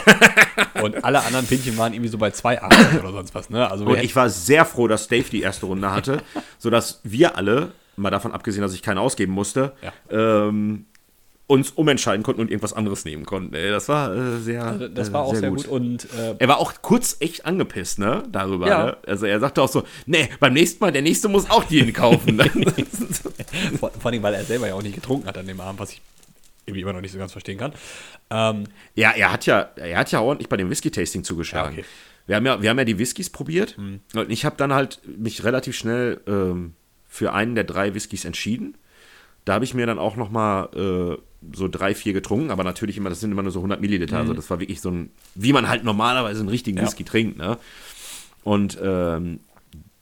Und 0.81 1.03
alle 1.03 1.21
anderen 1.23 1.45
Pinchen 1.45 1.77
waren 1.77 1.93
irgendwie 1.93 2.09
so 2.09 2.17
bei 2.17 2.29
2,80 2.29 3.01
oder 3.01 3.11
sonst 3.11 3.35
was. 3.35 3.49
Ne? 3.49 3.69
Also 3.69 3.83
Und 3.83 3.97
ich 3.97 4.15
war 4.15 4.29
sehr 4.29 4.63
froh, 4.63 4.87
dass 4.87 5.09
Dave 5.09 5.29
die 5.29 5.41
erste 5.41 5.65
Runde 5.65 5.91
hatte, 5.91 6.23
sodass 6.57 7.01
wir 7.03 7.35
alle, 7.35 7.73
mal 7.97 8.11
davon 8.11 8.31
abgesehen, 8.31 8.61
dass 8.61 8.73
ich 8.73 8.81
keine 8.81 9.01
ausgeben 9.01 9.33
musste, 9.33 9.73
ähm, 10.09 10.85
uns 11.45 11.71
umentscheiden 11.71 12.23
konnten 12.23 12.41
und 12.41 12.49
irgendwas 12.49 12.73
anderes 12.73 13.03
nehmen 13.03 13.25
konnten. 13.25 13.51
Das 13.51 13.89
war 13.89 14.15
äh, 14.15 14.39
sehr, 14.39 14.63
Also 14.63 14.87
das 14.87 15.09
äh, 15.09 15.13
war 15.13 15.23
auch 15.23 15.35
sehr, 15.35 15.49
gut. 15.49 15.67
Und 15.67 16.05
äh, 16.13 16.35
Er 16.39 16.47
war 16.47 16.57
auch 16.57 16.73
kurz 16.81 17.17
echt 17.19 17.45
angepisst, 17.45 17.99
ne, 17.99 18.23
darüber. 18.31 18.67
Ja. 18.67 18.85
Ne? 18.85 18.97
Also 19.05 19.25
er 19.25 19.39
sagte 19.39 19.61
auch 19.61 19.67
so, 19.67 19.83
nee, 20.05 20.29
beim 20.39 20.53
nächsten 20.53 20.83
Mal, 20.83 20.91
der 20.91 21.01
nächste 21.01 21.27
muss 21.27 21.49
auch 21.49 21.65
den 21.65 21.91
kaufen. 21.91 22.39
vor, 23.79 23.91
vor 23.91 24.11
allem, 24.11 24.23
weil 24.23 24.35
er 24.35 24.45
selber 24.45 24.67
ja 24.67 24.73
auch 24.73 24.81
nicht 24.81 24.95
getrunken 24.95 25.27
hat 25.27 25.37
an 25.37 25.45
dem 25.45 25.59
Abend, 25.59 25.79
was 25.79 25.91
ich 25.91 26.01
irgendwie 26.65 26.81
immer 26.81 26.93
noch 26.93 27.01
nicht 27.01 27.11
so 27.11 27.17
ganz 27.19 27.33
verstehen 27.33 27.57
kann. 27.57 27.73
Ähm, 28.29 28.63
Ja, 28.95 29.11
er 29.11 29.33
hat 29.33 29.45
ja, 29.45 29.69
er 29.75 29.97
hat 29.97 30.11
ja 30.13 30.21
ordentlich 30.21 30.47
bei 30.47 30.55
dem 30.55 30.69
Whisky-Tasting 30.69 31.25
zugeschlagen. 31.25 31.75
Ja, 31.75 31.81
okay. 31.81 31.89
wir, 32.27 32.35
haben 32.37 32.45
ja, 32.45 32.61
wir 32.61 32.69
haben 32.69 32.77
ja 32.77 32.85
die 32.85 32.99
Whiskys 32.99 33.29
probiert 33.29 33.77
und 33.77 34.29
ich 34.29 34.45
habe 34.45 34.55
dann 34.55 34.73
halt 34.73 35.01
mich 35.17 35.43
relativ 35.43 35.75
schnell 35.75 36.21
ähm, 36.25 36.73
für 37.05 37.33
einen 37.33 37.55
der 37.55 37.65
drei 37.65 37.93
Whiskys 37.93 38.23
entschieden. 38.23 38.77
Da 39.45 39.55
habe 39.55 39.65
ich 39.65 39.73
mir 39.73 39.85
dann 39.85 39.99
auch 39.99 40.15
noch 40.15 40.29
mal 40.29 40.69
äh, 40.73 41.21
so 41.53 41.67
drei, 41.67 41.95
vier 41.95 42.13
getrunken, 42.13 42.51
aber 42.51 42.63
natürlich 42.63 42.97
immer, 42.97 43.09
das 43.09 43.19
sind 43.19 43.31
immer 43.31 43.43
nur 43.43 43.51
so 43.51 43.59
100 43.59 43.81
Milliliter, 43.81 44.17
also 44.17 44.33
das 44.33 44.49
war 44.49 44.59
wirklich 44.59 44.81
so 44.81 44.89
ein, 44.89 45.11
wie 45.35 45.53
man 45.53 45.67
halt 45.67 45.83
normalerweise 45.83 46.39
einen 46.39 46.49
richtigen 46.49 46.77
Ja. 46.77 46.83
Whisky 46.83 47.03
trinkt, 47.03 47.37
ne? 47.37 47.57
Und 48.43 48.77
ähm, 48.81 49.39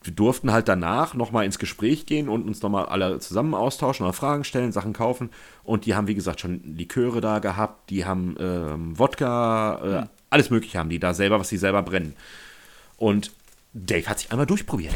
wir 0.03 0.13
durften 0.13 0.51
halt 0.51 0.67
danach 0.67 1.13
nochmal 1.13 1.45
ins 1.45 1.59
Gespräch 1.59 2.05
gehen 2.07 2.27
und 2.27 2.47
uns 2.47 2.61
nochmal 2.61 2.87
alle 2.87 3.19
zusammen 3.19 3.53
austauschen 3.53 4.05
oder 4.05 4.13
Fragen 4.13 4.43
stellen, 4.43 4.71
Sachen 4.71 4.93
kaufen. 4.93 5.29
Und 5.63 5.85
die 5.85 5.93
haben, 5.93 6.07
wie 6.07 6.15
gesagt, 6.15 6.39
schon 6.39 6.61
Liköre 6.75 7.21
da 7.21 7.37
gehabt, 7.39 7.91
die 7.91 8.03
haben 8.03 8.35
ähm, 8.39 8.97
Wodka, 8.97 9.81
äh, 9.83 9.91
ja. 9.91 10.09
alles 10.31 10.49
Mögliche 10.49 10.79
haben 10.79 10.89
die 10.89 10.99
da 10.99 11.13
selber, 11.13 11.39
was 11.39 11.49
sie 11.49 11.57
selber 11.57 11.83
brennen. 11.83 12.15
Und 12.97 13.31
Dave 13.73 14.07
hat 14.07 14.19
sich 14.19 14.31
einmal 14.31 14.47
durchprobiert. 14.47 14.95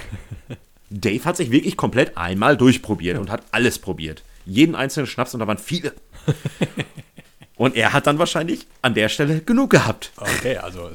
Dave 0.90 1.24
hat 1.26 1.38
sich 1.38 1.52
wirklich 1.52 1.78
komplett 1.78 2.18
einmal 2.18 2.58
durchprobiert 2.58 3.16
ja. 3.16 3.22
und 3.22 3.30
hat 3.30 3.44
alles 3.52 3.80
probiert. 3.80 4.24
Jeden 4.46 4.76
einzelnen 4.76 5.08
Schnaps 5.08 5.34
und 5.34 5.40
da 5.40 5.48
waren 5.48 5.58
viele. 5.58 5.94
Und 7.58 7.76
er 7.76 7.94
hat 7.94 8.06
dann 8.06 8.20
wahrscheinlich 8.20 8.68
an 8.82 8.94
der 8.94 9.08
Stelle 9.08 9.40
genug 9.40 9.70
gehabt. 9.70 10.12
Okay, 10.18 10.58
also 10.58 10.88
äh, 10.88 10.92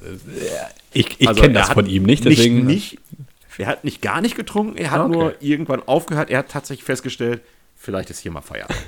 ich, 0.92 1.18
ich 1.18 1.28
also 1.28 1.40
kenne 1.40 1.54
das 1.54 1.70
von 1.70 1.86
ihm 1.86 2.02
nicht, 2.02 2.24
deswegen. 2.24 2.66
Nicht, 2.66 2.92
nicht, 2.92 3.58
er 3.58 3.66
hat 3.66 3.84
nicht 3.84 4.02
gar 4.02 4.20
nicht 4.20 4.36
getrunken, 4.36 4.76
er 4.76 4.90
hat 4.90 5.00
okay. 5.00 5.12
nur 5.12 5.34
irgendwann 5.40 5.82
aufgehört. 5.82 6.30
Er 6.30 6.40
hat 6.40 6.50
tatsächlich 6.50 6.84
festgestellt, 6.84 7.42
vielleicht 7.76 8.10
ist 8.10 8.20
hier 8.20 8.30
mal 8.30 8.42
Feierabend. 8.42 8.78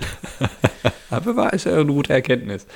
Aber 1.10 1.36
war 1.36 1.52
ist 1.52 1.64
ja 1.66 1.74
eine 1.74 1.86
gute 1.86 2.12
Erkenntnis. 2.12 2.66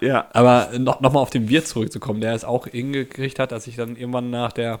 Ja. 0.00 0.28
Aber 0.32 0.70
noch, 0.78 1.00
noch 1.00 1.12
mal 1.12 1.20
auf 1.20 1.30
den 1.30 1.48
Wirt 1.48 1.66
zurückzukommen, 1.66 2.20
der 2.20 2.34
es 2.34 2.44
auch 2.44 2.66
hingekriegt 2.66 3.38
hat, 3.38 3.52
dass 3.52 3.66
ich 3.66 3.76
dann 3.76 3.96
irgendwann 3.96 4.30
nach 4.30 4.52
der, 4.52 4.80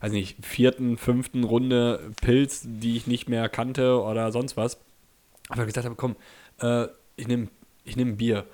also 0.00 0.14
nicht, 0.14 0.44
vierten, 0.44 0.98
fünften 0.98 1.44
Runde 1.44 2.12
Pilz, 2.20 2.62
die 2.64 2.96
ich 2.96 3.06
nicht 3.06 3.28
mehr 3.28 3.48
kannte 3.48 4.00
oder 4.00 4.32
sonst 4.32 4.56
was, 4.56 4.78
aber 5.48 5.64
gesagt 5.64 5.86
habe, 5.86 5.96
komm, 5.96 6.16
äh, 6.60 6.88
ich 7.16 7.26
nehme 7.28 7.48
ich 7.84 7.96
nehm 7.96 8.16
Bier. 8.16 8.44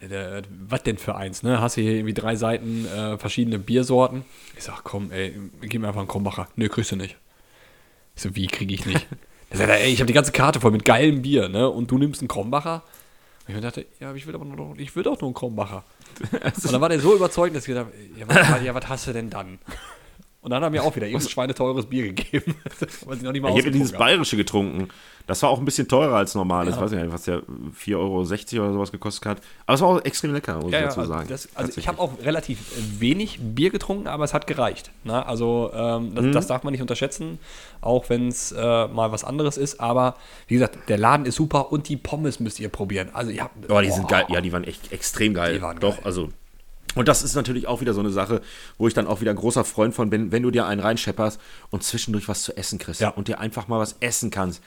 Der, 0.00 0.42
was 0.50 0.82
denn 0.82 0.98
für 0.98 1.14
eins, 1.14 1.42
ne? 1.42 1.60
Hast 1.60 1.76
du 1.76 1.80
hier 1.80 1.92
irgendwie 1.92 2.14
drei 2.14 2.36
Seiten 2.36 2.86
äh, 2.86 3.16
verschiedene 3.16 3.58
Biersorten? 3.58 4.24
Ich 4.56 4.64
sag, 4.64 4.82
komm, 4.84 5.10
ey, 5.12 5.38
gib 5.62 5.80
mir 5.80 5.88
einfach 5.88 6.00
einen 6.00 6.08
Krombacher. 6.08 6.48
Nö, 6.56 6.68
kriegst 6.68 6.92
du 6.92 6.96
nicht. 6.96 7.16
Ich 8.14 8.22
so, 8.22 8.36
wie 8.36 8.46
kriege 8.46 8.74
ich 8.74 8.86
nicht? 8.86 9.06
Er 9.50 9.58
sagt, 9.58 9.70
ey, 9.70 9.92
ich 9.92 10.00
habe 10.00 10.06
die 10.06 10.12
ganze 10.12 10.32
Karte 10.32 10.60
voll 10.60 10.72
mit 10.72 10.84
geilem 10.84 11.22
Bier, 11.22 11.48
ne? 11.48 11.70
Und 11.70 11.88
du 11.88 11.96
nimmst 11.96 12.20
einen 12.20 12.28
Krombacher? 12.28 12.82
Und 13.46 13.54
ich 13.54 13.60
dachte, 13.60 13.86
ja, 14.00 14.12
ich 14.12 14.26
will 14.26 14.34
aber 14.34 14.44
nur, 14.44 14.76
ich 14.78 14.96
will 14.96 15.04
doch 15.04 15.20
nur 15.20 15.28
einen 15.28 15.34
Krombacher. 15.34 15.84
und 16.32 16.72
dann 16.72 16.80
war 16.80 16.88
der 16.88 16.98
so 16.98 17.14
überzeugt, 17.14 17.54
dass 17.54 17.62
ich 17.62 17.68
gedacht 17.68 17.92
ja, 18.16 18.26
was, 18.26 18.62
ja, 18.64 18.74
was 18.74 18.88
hast 18.88 19.06
du 19.06 19.12
denn 19.12 19.30
dann? 19.30 19.60
Und 20.44 20.50
dann 20.50 20.62
haben 20.62 20.74
wir 20.74 20.84
auch 20.84 20.94
wieder 20.94 21.06
irgendein 21.06 21.30
schweineteures 21.30 21.86
Bier 21.86 22.12
gegeben. 22.12 22.54
weil 23.06 23.16
sie 23.16 23.24
noch 23.24 23.32
nicht 23.32 23.40
mal 23.40 23.50
ich 23.52 23.60
habe 23.60 23.70
dieses 23.70 23.92
bayerische 23.92 24.36
getrunken. 24.36 24.88
Das 25.26 25.42
war 25.42 25.48
auch 25.48 25.58
ein 25.58 25.64
bisschen 25.64 25.88
teurer 25.88 26.16
als 26.16 26.34
normal. 26.34 26.66
Ja. 26.66 26.74
Ich 26.74 26.78
weiß 26.78 26.90
nicht, 26.90 27.10
was 27.10 27.22
der 27.22 27.38
4,60 27.38 27.94
Euro 27.96 28.18
oder 28.18 28.72
sowas 28.74 28.92
gekostet 28.92 29.24
hat. 29.24 29.38
Aber 29.64 29.74
es 29.74 29.80
war 29.80 29.88
auch 29.88 30.04
extrem 30.04 30.34
lecker, 30.34 30.60
muss 30.60 30.70
ja, 30.70 30.80
ich 30.80 30.84
dazu 30.84 31.00
ja, 31.00 31.06
sagen. 31.06 31.28
Das, 31.30 31.48
also 31.54 31.78
ich 31.78 31.88
habe 31.88 31.98
auch 31.98 32.12
relativ 32.22 32.58
wenig 33.00 33.38
Bier 33.40 33.70
getrunken, 33.70 34.06
aber 34.06 34.24
es 34.24 34.34
hat 34.34 34.46
gereicht. 34.46 34.90
Ne? 35.04 35.24
Also 35.24 35.70
ähm, 35.74 36.14
das, 36.14 36.24
mhm. 36.26 36.32
das, 36.32 36.46
darf 36.46 36.62
man 36.62 36.72
nicht 36.72 36.82
unterschätzen, 36.82 37.38
auch 37.80 38.10
wenn 38.10 38.28
es 38.28 38.52
äh, 38.52 38.86
mal 38.88 39.12
was 39.12 39.24
anderes 39.24 39.56
ist. 39.56 39.80
Aber 39.80 40.16
wie 40.46 40.54
gesagt, 40.54 40.90
der 40.90 40.98
Laden 40.98 41.24
ist 41.24 41.36
super 41.36 41.72
und 41.72 41.88
die 41.88 41.96
Pommes 41.96 42.38
müsst 42.38 42.60
ihr 42.60 42.68
probieren. 42.68 43.08
Also 43.14 43.30
ihr 43.30 43.44
habt, 43.44 43.70
oh, 43.70 43.80
die 43.80 43.90
sind 43.90 44.08
geil. 44.08 44.26
Ja, 44.28 44.42
die 44.42 44.52
waren 44.52 44.64
echt 44.64 44.92
extrem 44.92 45.32
geil. 45.32 45.54
Die 45.54 45.62
waren 45.62 45.80
Doch, 45.80 45.96
geil. 45.96 46.04
also 46.04 46.28
und 46.94 47.08
das 47.08 47.22
ist 47.22 47.34
natürlich 47.34 47.66
auch 47.66 47.80
wieder 47.80 47.94
so 47.94 48.00
eine 48.00 48.10
Sache, 48.10 48.40
wo 48.78 48.88
ich 48.88 48.94
dann 48.94 49.06
auch 49.06 49.20
wieder 49.20 49.30
ein 49.30 49.36
großer 49.36 49.64
Freund 49.64 49.94
von 49.94 50.10
bin, 50.10 50.32
wenn 50.32 50.42
du 50.42 50.50
dir 50.50 50.66
einen 50.66 50.80
reinschepperst 50.80 51.40
und 51.70 51.82
zwischendurch 51.82 52.28
was 52.28 52.42
zu 52.42 52.56
essen 52.56 52.78
kriegst 52.78 53.00
ja. 53.00 53.10
und 53.10 53.28
dir 53.28 53.40
einfach 53.40 53.68
mal 53.68 53.78
was 53.78 53.96
essen 54.00 54.30
kannst. 54.30 54.62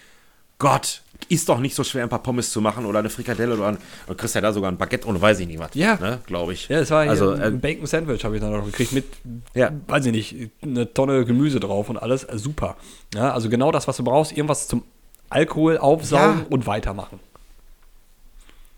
Gott, 0.59 1.03
ist 1.29 1.49
doch 1.49 1.59
nicht 1.59 1.75
so 1.75 1.83
schwer, 1.83 2.03
ein 2.03 2.09
paar 2.09 2.23
Pommes 2.23 2.51
zu 2.51 2.61
machen 2.61 2.85
oder 2.85 2.99
eine 2.99 3.11
Frikadelle 3.11 3.53
oder 3.53 3.67
ein, 3.67 3.77
du 4.07 4.15
kriegst 4.15 4.33
ja 4.33 4.41
da 4.41 4.51
sogar 4.51 4.71
ein 4.71 4.77
Baguette 4.77 5.07
und 5.07 5.21
weiß 5.21 5.39
ich 5.39 5.47
nicht 5.47 5.59
was. 5.59 5.69
Ja. 5.73 5.97
Ne, 5.97 6.19
Glaube 6.25 6.53
ich. 6.53 6.67
Ja, 6.67 6.79
es 6.79 6.89
war 6.89 7.07
also, 7.07 7.31
ein 7.31 7.55
äh, 7.55 7.57
Bacon 7.57 7.85
Sandwich 7.85 8.23
habe 8.25 8.35
ich 8.35 8.41
dann 8.41 8.51
noch 8.51 8.65
gekriegt 8.65 8.91
mit, 8.91 9.05
ja. 9.53 9.71
weiß 9.87 10.07
ich 10.07 10.11
nicht, 10.11 10.51
eine 10.63 10.91
Tonne 10.91 11.25
Gemüse 11.25 11.59
drauf 11.59 11.89
und 11.89 11.97
alles. 11.97 12.23
Äh, 12.23 12.39
super. 12.39 12.75
Ja, 13.13 13.33
also 13.33 13.49
genau 13.49 13.71
das, 13.71 13.87
was 13.87 13.97
du 13.97 14.03
brauchst, 14.03 14.31
irgendwas 14.31 14.67
zum 14.67 14.83
Alkohol 15.29 15.77
aufsaugen 15.77 16.39
ja. 16.39 16.45
und 16.49 16.65
weitermachen. 16.65 17.19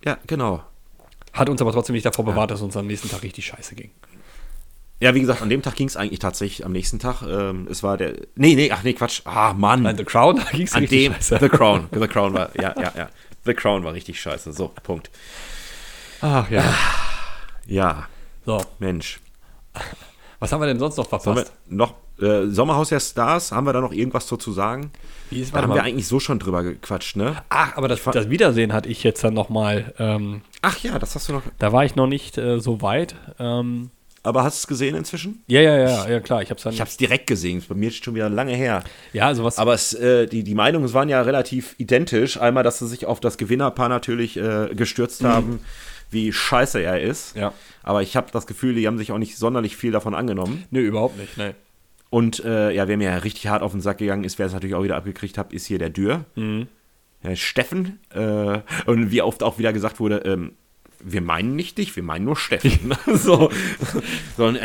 Ja, 0.03 0.17
genau. 0.27 0.63
Hat 1.33 1.49
uns 1.49 1.61
aber 1.61 1.71
trotzdem 1.71 1.93
nicht 1.93 2.05
davor 2.05 2.25
bewahrt, 2.25 2.51
dass 2.51 2.61
uns 2.61 2.75
am 2.75 2.87
nächsten 2.87 3.09
Tag 3.09 3.23
richtig 3.23 3.45
scheiße 3.45 3.75
ging. 3.75 3.91
Ja, 5.01 5.15
wie 5.15 5.21
gesagt, 5.21 5.41
an 5.41 5.49
dem 5.49 5.61
Tag 5.61 5.75
ging 5.75 5.87
es 5.87 5.95
eigentlich 5.95 6.19
tatsächlich 6.19 6.65
am 6.65 6.73
nächsten 6.73 6.99
Tag. 6.99 7.21
Ähm, 7.21 7.67
es 7.71 7.83
war 7.83 7.95
der. 7.95 8.15
Nee, 8.35 8.55
nee, 8.55 8.69
ach 8.71 8.83
nee, 8.83 8.93
Quatsch. 8.93 9.21
Ah, 9.23 9.53
Mann. 9.53 9.83
Nein, 9.83 9.95
The 9.95 10.03
Crown, 10.03 10.37
da 10.37 10.51
ging 10.51 10.67
es 10.67 10.75
richtig 10.75 10.89
dem, 10.89 11.13
scheiße. 11.13 11.37
The 11.39 11.49
Crown. 11.49 11.87
The 11.91 12.07
Crown 12.07 12.33
war, 12.33 12.49
ja, 12.55 12.73
ja, 12.77 12.91
ja. 12.95 13.09
The 13.45 13.53
Crown 13.53 13.83
war 13.83 13.93
richtig 13.93 14.19
scheiße. 14.19 14.51
So, 14.51 14.71
Punkt. 14.83 15.09
Ach 16.21 16.49
ja. 16.51 16.63
Ja. 17.65 18.09
So. 18.45 18.61
Mensch. 18.79 19.21
Was 20.39 20.51
haben 20.51 20.61
wir 20.61 20.67
denn 20.67 20.79
sonst 20.79 20.97
noch 20.97 21.07
verpasst? 21.07 21.53
noch 21.67 21.93
äh, 22.21 22.47
Sommerhaus 22.47 22.89
der 22.89 22.99
Stars, 22.99 23.51
haben 23.51 23.65
wir 23.65 23.73
da 23.73 23.81
noch 23.81 23.93
irgendwas 23.93 24.27
so 24.27 24.37
zu 24.37 24.51
sagen? 24.51 24.91
Wie 25.29 25.41
ist, 25.41 25.53
da 25.53 25.61
haben 25.61 25.69
mal. 25.69 25.75
wir 25.75 25.83
eigentlich 25.83 26.07
so 26.07 26.19
schon 26.19 26.39
drüber 26.39 26.63
gequatscht, 26.63 27.15
ne? 27.15 27.37
Ach, 27.49 27.77
aber 27.77 27.87
das, 27.87 28.01
das 28.03 28.29
Wiedersehen 28.29 28.73
hatte 28.73 28.89
ich 28.89 29.03
jetzt 29.03 29.23
dann 29.23 29.33
nochmal. 29.33 29.93
Ähm, 29.99 30.41
Ach 30.61 30.77
ja, 30.79 30.99
das 30.99 31.15
hast 31.15 31.29
du 31.29 31.33
noch. 31.33 31.43
Da 31.59 31.71
war 31.71 31.85
ich 31.85 31.95
noch 31.95 32.07
nicht 32.07 32.37
äh, 32.37 32.59
so 32.59 32.81
weit. 32.81 33.15
Ähm, 33.37 33.91
aber 34.23 34.43
hast 34.43 34.57
du 34.57 34.63
es 34.63 34.67
gesehen 34.67 34.95
inzwischen? 34.95 35.43
Ja, 35.47 35.61
ja, 35.61 35.77
ja, 35.77 36.09
ja, 36.09 36.19
klar. 36.19 36.41
Ich 36.41 36.49
habe 36.49 36.59
es 36.59 36.79
Ich 36.79 36.97
direkt 36.97 37.27
gesehen. 37.27 37.63
Bei 37.67 37.75
mir 37.75 37.87
ist 37.87 37.95
es 37.95 38.03
schon 38.03 38.15
wieder 38.15 38.29
lange 38.29 38.53
her. 38.53 38.83
Ja, 39.13 39.27
also 39.27 39.43
was. 39.43 39.57
Aber 39.57 39.73
es, 39.73 39.93
äh, 39.93 40.27
die, 40.27 40.43
die 40.43 40.55
Meinungen 40.55 40.91
waren 40.93 41.09
ja 41.09 41.21
relativ 41.21 41.75
identisch. 41.77 42.39
Einmal, 42.39 42.63
dass 42.63 42.79
sie 42.79 42.87
sich 42.87 43.05
auf 43.05 43.19
das 43.19 43.37
Gewinnerpaar 43.37 43.87
natürlich 43.87 44.35
äh, 44.37 44.69
gestürzt 44.73 45.23
mhm. 45.23 45.27
haben, 45.27 45.59
wie 46.11 46.33
scheiße 46.33 46.81
er 46.81 46.99
ist. 47.01 47.35
Ja. 47.37 47.53
Aber 47.81 48.01
ich 48.01 48.15
habe 48.17 48.27
das 48.31 48.45
Gefühl, 48.45 48.75
die 48.75 48.87
haben 48.87 48.97
sich 48.97 49.11
auch 49.11 49.17
nicht 49.17 49.37
sonderlich 49.37 49.77
viel 49.77 49.91
davon 49.91 50.13
angenommen. 50.13 50.65
Nö, 50.69 50.81
überhaupt 50.81 51.17
nicht, 51.17 51.37
ne. 51.37 51.55
Und 52.09 52.43
äh, 52.43 52.71
ja, 52.71 52.87
wer 52.87 52.97
mir 52.97 53.09
ja 53.09 53.17
richtig 53.17 53.47
hart 53.47 53.61
auf 53.61 53.71
den 53.71 53.81
Sack 53.81 53.99
gegangen 53.99 54.23
ist, 54.23 54.39
wer 54.39 54.47
es 54.47 54.53
natürlich 54.53 54.75
auch 54.75 54.83
wieder 54.83 54.95
abgekriegt 54.95 55.37
hat, 55.37 55.53
ist 55.53 55.67
hier 55.67 55.77
der 55.77 55.89
Dürr. 55.89 56.25
Mhm. 56.35 56.67
Herr 57.21 57.35
Steffen. 57.35 57.99
Äh, 58.13 58.61
und 58.85 59.11
wie 59.11 59.21
oft 59.21 59.43
auch 59.43 59.59
wieder 59.59 59.73
gesagt 59.73 59.99
wurde, 59.99 60.17
ähm, 60.19 60.53
wir 61.01 61.21
meinen 61.21 61.55
nicht 61.55 61.77
dich, 61.77 61.95
wir 61.95 62.03
meinen 62.03 62.25
nur 62.25 62.35
Steffen. 62.35 62.93
so, 63.13 63.49
so 64.37 64.45
und 64.45 64.59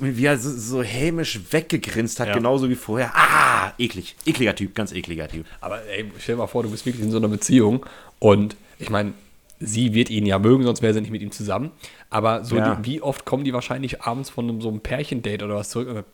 wie 0.00 0.24
er 0.24 0.38
so, 0.38 0.50
so 0.50 0.82
hämisch 0.82 1.40
weggegrinst 1.50 2.20
hat, 2.20 2.28
ja. 2.28 2.34
genauso 2.34 2.68
wie 2.68 2.74
vorher. 2.74 3.12
Ah, 3.14 3.72
eklig. 3.78 4.16
Ekliger 4.26 4.54
Typ, 4.54 4.74
ganz 4.74 4.92
ekliger 4.92 5.28
Typ. 5.28 5.46
Aber 5.60 5.82
ey, 5.86 6.10
stell 6.18 6.36
dir 6.36 6.40
mal 6.40 6.46
vor, 6.46 6.62
du 6.62 6.70
bist 6.70 6.86
wirklich 6.86 7.04
in 7.04 7.10
so 7.10 7.16
einer 7.16 7.28
Beziehung 7.28 7.86
und 8.18 8.56
ich 8.78 8.90
meine, 8.90 9.12
sie 9.58 9.94
wird 9.94 10.10
ihn 10.10 10.26
ja 10.26 10.38
mögen, 10.38 10.64
sonst 10.64 10.82
wäre 10.82 10.94
sie 10.94 11.00
nicht 11.00 11.10
mit 11.10 11.22
ihm 11.22 11.32
zusammen. 11.32 11.70
Aber 12.08 12.44
so, 12.44 12.56
ja. 12.56 12.76
die, 12.76 12.86
wie 12.86 13.02
oft 13.02 13.24
kommen 13.24 13.44
die 13.44 13.52
wahrscheinlich 13.52 14.02
abends 14.02 14.30
von 14.30 14.48
einem, 14.48 14.60
so 14.60 14.68
einem 14.68 14.80
Pärchendate 14.80 15.44
oder 15.44 15.56
was 15.56 15.70
zurück? 15.70 16.04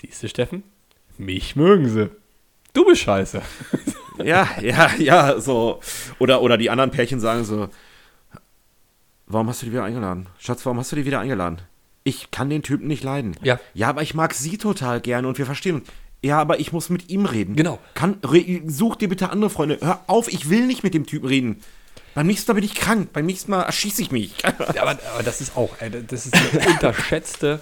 Siehst 0.00 0.22
du, 0.22 0.28
Steffen? 0.28 0.62
Mich 1.16 1.56
mögen 1.56 1.88
sie. 1.88 2.10
Du 2.72 2.84
bist 2.84 3.02
scheiße. 3.02 3.42
ja, 4.24 4.48
ja, 4.60 4.90
ja, 4.98 5.40
so. 5.40 5.80
Oder, 6.20 6.42
oder 6.42 6.56
die 6.56 6.70
anderen 6.70 6.90
Pärchen 6.90 7.18
sagen 7.18 7.44
so, 7.44 7.68
warum 9.26 9.48
hast 9.48 9.62
du 9.62 9.66
die 9.66 9.72
wieder 9.72 9.84
eingeladen? 9.84 10.28
Schatz, 10.38 10.64
warum 10.64 10.78
hast 10.78 10.92
du 10.92 10.96
die 10.96 11.04
wieder 11.04 11.18
eingeladen? 11.18 11.62
Ich 12.04 12.30
kann 12.30 12.48
den 12.48 12.62
Typen 12.62 12.86
nicht 12.86 13.02
leiden. 13.02 13.36
Ja. 13.42 13.58
Ja, 13.74 13.88
aber 13.88 14.02
ich 14.02 14.14
mag 14.14 14.34
sie 14.34 14.56
total 14.56 15.00
gerne 15.00 15.26
und 15.26 15.38
wir 15.38 15.46
verstehen 15.46 15.76
uns. 15.76 15.88
Ja, 16.22 16.38
aber 16.38 16.60
ich 16.60 16.72
muss 16.72 16.90
mit 16.90 17.10
ihm 17.10 17.26
reden. 17.26 17.56
Genau. 17.56 17.78
Kann, 17.94 18.18
re, 18.24 18.62
such 18.66 18.96
dir 18.96 19.08
bitte 19.08 19.30
andere 19.30 19.50
Freunde. 19.50 19.78
Hör 19.80 20.02
auf, 20.06 20.32
ich 20.32 20.48
will 20.48 20.66
nicht 20.66 20.82
mit 20.82 20.94
dem 20.94 21.06
Typen 21.06 21.26
reden. 21.28 21.60
Beim 22.14 22.26
nächsten 22.26 22.50
Mal 22.50 22.54
bin 22.54 22.64
ich 22.64 22.74
krank. 22.74 23.12
Beim 23.12 23.26
nächsten 23.26 23.50
Mal 23.50 23.62
erschieße 23.62 24.02
ich 24.02 24.10
mich. 24.10 24.34
ja, 24.42 24.82
aber, 24.82 24.98
aber, 25.14 25.22
das 25.24 25.40
ist 25.40 25.56
auch, 25.56 25.76
das 26.08 26.26
ist 26.26 26.34
eine 26.34 26.66
unterschätzte, 26.74 27.60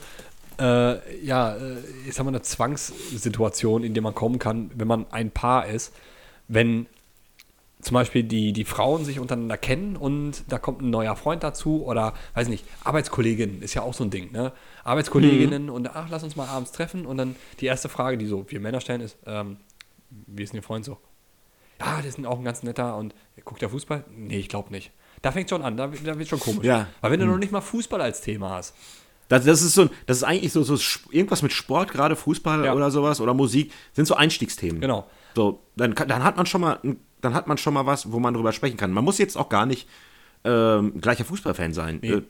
äh, 0.59 1.25
ja, 1.25 1.57
äh, 1.57 2.11
sag 2.11 2.25
mal, 2.25 2.31
eine 2.31 2.43
Zwangssituation, 2.43 3.83
in 3.83 3.95
der 3.95 4.03
man 4.03 4.15
kommen 4.15 4.39
kann, 4.39 4.71
wenn 4.75 4.89
man 4.89 5.07
ein 5.11 5.31
Paar 5.31 5.67
ist. 5.67 5.93
Wenn 6.49 6.87
zum 7.81 7.95
Beispiel 7.95 8.25
die, 8.25 8.53
die 8.53 8.65
Frauen 8.65 9.05
sich 9.05 9.21
untereinander 9.21 9.57
kennen 9.57 9.97
und 9.97 10.45
da 10.49 10.59
kommt 10.59 10.83
ein 10.83 10.91
neuer 10.91 11.15
Freund 11.15 11.43
dazu 11.43 11.85
oder, 11.85 12.15
weiß 12.35 12.49
nicht, 12.49 12.65
Arbeitskolleginnen 12.83 13.63
ist 13.63 13.75
ja 13.75 13.83
auch 13.83 13.95
so 13.95 14.03
ein 14.03 14.11
Ding, 14.11 14.33
ne? 14.33 14.53
Arbeitskolleginnen 14.83 15.65
mhm. 15.65 15.71
und 15.71 15.95
ach, 15.95 16.09
lass 16.11 16.25
uns 16.25 16.37
mal 16.37 16.49
abends 16.49 16.73
treffen 16.73 17.07
und 17.07 17.19
dann 17.19 17.37
die 17.61 17.67
erste 17.67 17.89
Frage, 17.89 18.19
die 18.19 18.27
so 18.27 18.45
wir 18.49 18.61
Männer 18.61 18.81
stellen, 18.81 19.03
ist, 19.03 19.17
ähm, 19.27 19.59
wie 20.11 20.43
ist 20.43 20.53
denn 20.53 20.61
Ihr 20.61 20.65
Freund 20.65 20.85
so? 20.85 20.99
Ja, 21.79 21.99
der 22.01 22.09
ist 22.09 22.25
auch 22.25 22.39
ein 22.39 22.45
ganz 22.45 22.63
netter 22.63 22.97
und 22.97 23.15
guckt 23.45 23.61
der 23.61 23.69
Fußball? 23.69 24.05
Nee, 24.17 24.39
ich 24.39 24.49
glaube 24.49 24.71
nicht. 24.71 24.91
Da 25.23 25.31
fängt 25.31 25.51
schon 25.51 25.63
an, 25.63 25.77
da, 25.77 25.89
da 25.89 26.19
wird 26.19 26.29
schon 26.29 26.41
komisch. 26.41 26.65
Ja. 26.65 26.89
Weil 27.01 27.11
wenn 27.13 27.21
du 27.21 27.27
mhm. 27.27 27.33
noch 27.33 27.39
nicht 27.39 27.53
mal 27.53 27.61
Fußball 27.61 28.01
als 28.01 28.21
Thema 28.21 28.51
hast. 28.51 28.75
Das, 29.29 29.45
das, 29.45 29.63
ist 29.63 29.75
so, 29.75 29.89
das 30.07 30.19
ist 30.19 30.23
eigentlich 30.23 30.53
so, 30.53 30.63
so 30.63 30.77
irgendwas 31.11 31.43
mit 31.43 31.53
Sport, 31.53 31.93
gerade 31.93 32.15
Fußball 32.15 32.65
ja. 32.65 32.75
oder 32.75 32.91
sowas 32.91 33.21
oder 33.21 33.35
Musik, 33.35 33.73
sind 33.93 34.07
so 34.07 34.15
Einstiegsthemen. 34.15 34.81
Genau. 34.81 35.09
So, 35.35 35.61
dann, 35.77 35.95
dann 35.95 36.23
hat 36.23 36.37
man 36.37 36.47
schon 36.47 36.61
mal 36.61 36.79
dann 37.21 37.35
hat 37.35 37.47
man 37.47 37.59
schon 37.59 37.75
mal 37.75 37.87
was, 37.87 38.13
wo 38.13 38.21
man 38.21 38.35
drüber 38.35 38.53
sprechen 38.53 38.77
kann. 38.77 38.93
Man 38.93 39.05
muss 39.05 39.19
jetzt 39.19 39.37
auch 39.37 39.49
gar 39.49 39.67
nicht 39.67 39.89
ähm, 40.45 41.01
gleicher 41.01 41.25
Fußballfan 41.25 41.73
sein. 41.73 41.99
Nee. 42.03 42.13
Äh, 42.13 42.23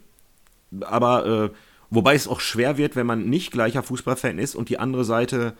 aber 0.80 1.26
äh, 1.26 1.50
wobei 1.90 2.14
es 2.14 2.28
auch 2.28 2.40
schwer 2.40 2.76
wird, 2.78 2.96
wenn 2.96 3.06
man 3.06 3.28
nicht 3.28 3.52
gleicher 3.52 3.82
Fußballfan 3.82 4.38
ist 4.38 4.54
und 4.54 4.68
die 4.68 4.78
andere 4.78 5.04
Seite 5.04 5.54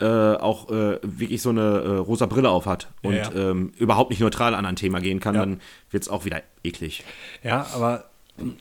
äh, 0.00 0.04
auch 0.04 0.70
äh, 0.70 0.98
wirklich 1.02 1.42
so 1.42 1.50
eine 1.50 1.60
äh, 1.60 1.96
rosa 1.96 2.26
Brille 2.26 2.50
auf 2.50 2.66
hat 2.66 2.88
und 3.02 3.14
ja, 3.14 3.32
ja. 3.32 3.50
Ähm, 3.50 3.72
überhaupt 3.78 4.10
nicht 4.10 4.20
neutral 4.20 4.54
an 4.54 4.64
ein 4.64 4.76
Thema 4.76 5.00
gehen 5.00 5.18
kann, 5.18 5.34
dann 5.34 5.60
wird 5.90 6.04
es 6.04 6.08
auch 6.08 6.24
wieder 6.24 6.42
eklig. 6.62 7.04
Ja, 7.42 7.66
aber 7.74 8.04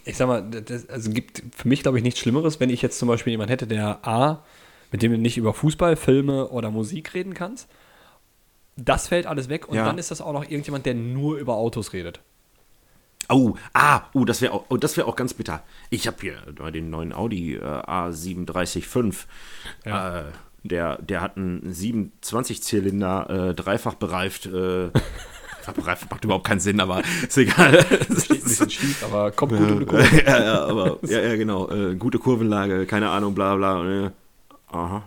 ich 0.05 0.17
sag 0.17 0.27
mal, 0.27 0.41
das 0.41 0.89
also 0.89 1.11
gibt 1.11 1.43
für 1.55 1.67
mich, 1.67 1.83
glaube 1.83 1.97
ich, 1.97 2.03
nichts 2.03 2.19
Schlimmeres, 2.19 2.59
wenn 2.59 2.69
ich 2.69 2.81
jetzt 2.81 2.99
zum 2.99 3.07
Beispiel 3.07 3.31
jemanden 3.31 3.51
hätte, 3.51 3.67
der 3.67 4.05
A 4.07 4.43
mit 4.91 5.01
dem 5.01 5.11
du 5.11 5.17
nicht 5.17 5.37
über 5.37 5.53
Fußball, 5.53 5.95
Filme 5.95 6.49
oder 6.49 6.71
Musik 6.71 7.13
reden 7.13 7.33
kannst. 7.33 7.69
Das 8.75 9.07
fällt 9.07 9.25
alles 9.25 9.49
weg 9.49 9.67
und 9.67 9.75
Ja. 9.75 9.85
dann 9.85 9.97
ist 9.97 10.11
das 10.11 10.21
auch 10.21 10.33
noch 10.33 10.43
irgendjemand, 10.43 10.85
der 10.85 10.93
nur 10.93 11.37
über 11.37 11.55
Autos 11.55 11.93
redet. 11.93 12.19
Oh, 13.29 13.55
ah, 13.73 14.03
oh, 14.13 14.23
das 14.23 14.41
wäre 14.41 14.53
auch, 14.53 14.65
oh, 14.69 14.77
das 14.77 14.95
wäre 14.95 15.07
auch 15.07 15.15
ganz 15.15 15.33
bitter. 15.33 15.63
Ich 15.89 16.07
habe 16.07 16.17
hier 16.21 16.35
äh, 16.65 16.71
den 16.71 16.89
neuen 16.89 17.11
Audi 17.11 17.55
äh, 17.55 17.59
A375. 17.61 19.25
Ja. 19.85 20.19
Äh, 20.19 20.23
der, 20.63 21.01
der 21.01 21.21
hat 21.21 21.37
einen 21.37 21.61
27-Zylinder, 21.73 23.49
äh, 23.49 23.53
dreifach 23.55 23.95
bereift. 23.95 24.45
Macht 26.09 26.23
überhaupt 26.23 26.45
keinen 26.45 26.59
Sinn, 26.59 26.79
aber 26.79 27.01
ist 27.27 27.37
egal. 27.37 27.83
Steht 27.83 28.09
ein 28.09 28.43
bisschen 28.43 28.69
schief, 28.69 29.03
aber 29.03 29.31
kommt 29.31 29.53
gut 29.57 29.71
um 29.71 29.79
die 29.79 29.85
Kurve. 29.85 30.05
ja, 30.25 30.43
ja, 30.43 30.65
aber 30.65 30.99
ja, 31.03 31.19
ja, 31.21 31.35
genau. 31.35 31.69
Äh, 31.69 31.95
gute 31.95 32.19
Kurvenlage, 32.19 32.85
keine 32.85 33.09
Ahnung, 33.09 33.35
bla 33.35 33.55
bla. 33.55 34.05
Äh, 34.05 34.11
aha, 34.71 35.03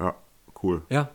ja, 0.00 0.14
cool. 0.62 0.82
Ja. 0.88 1.10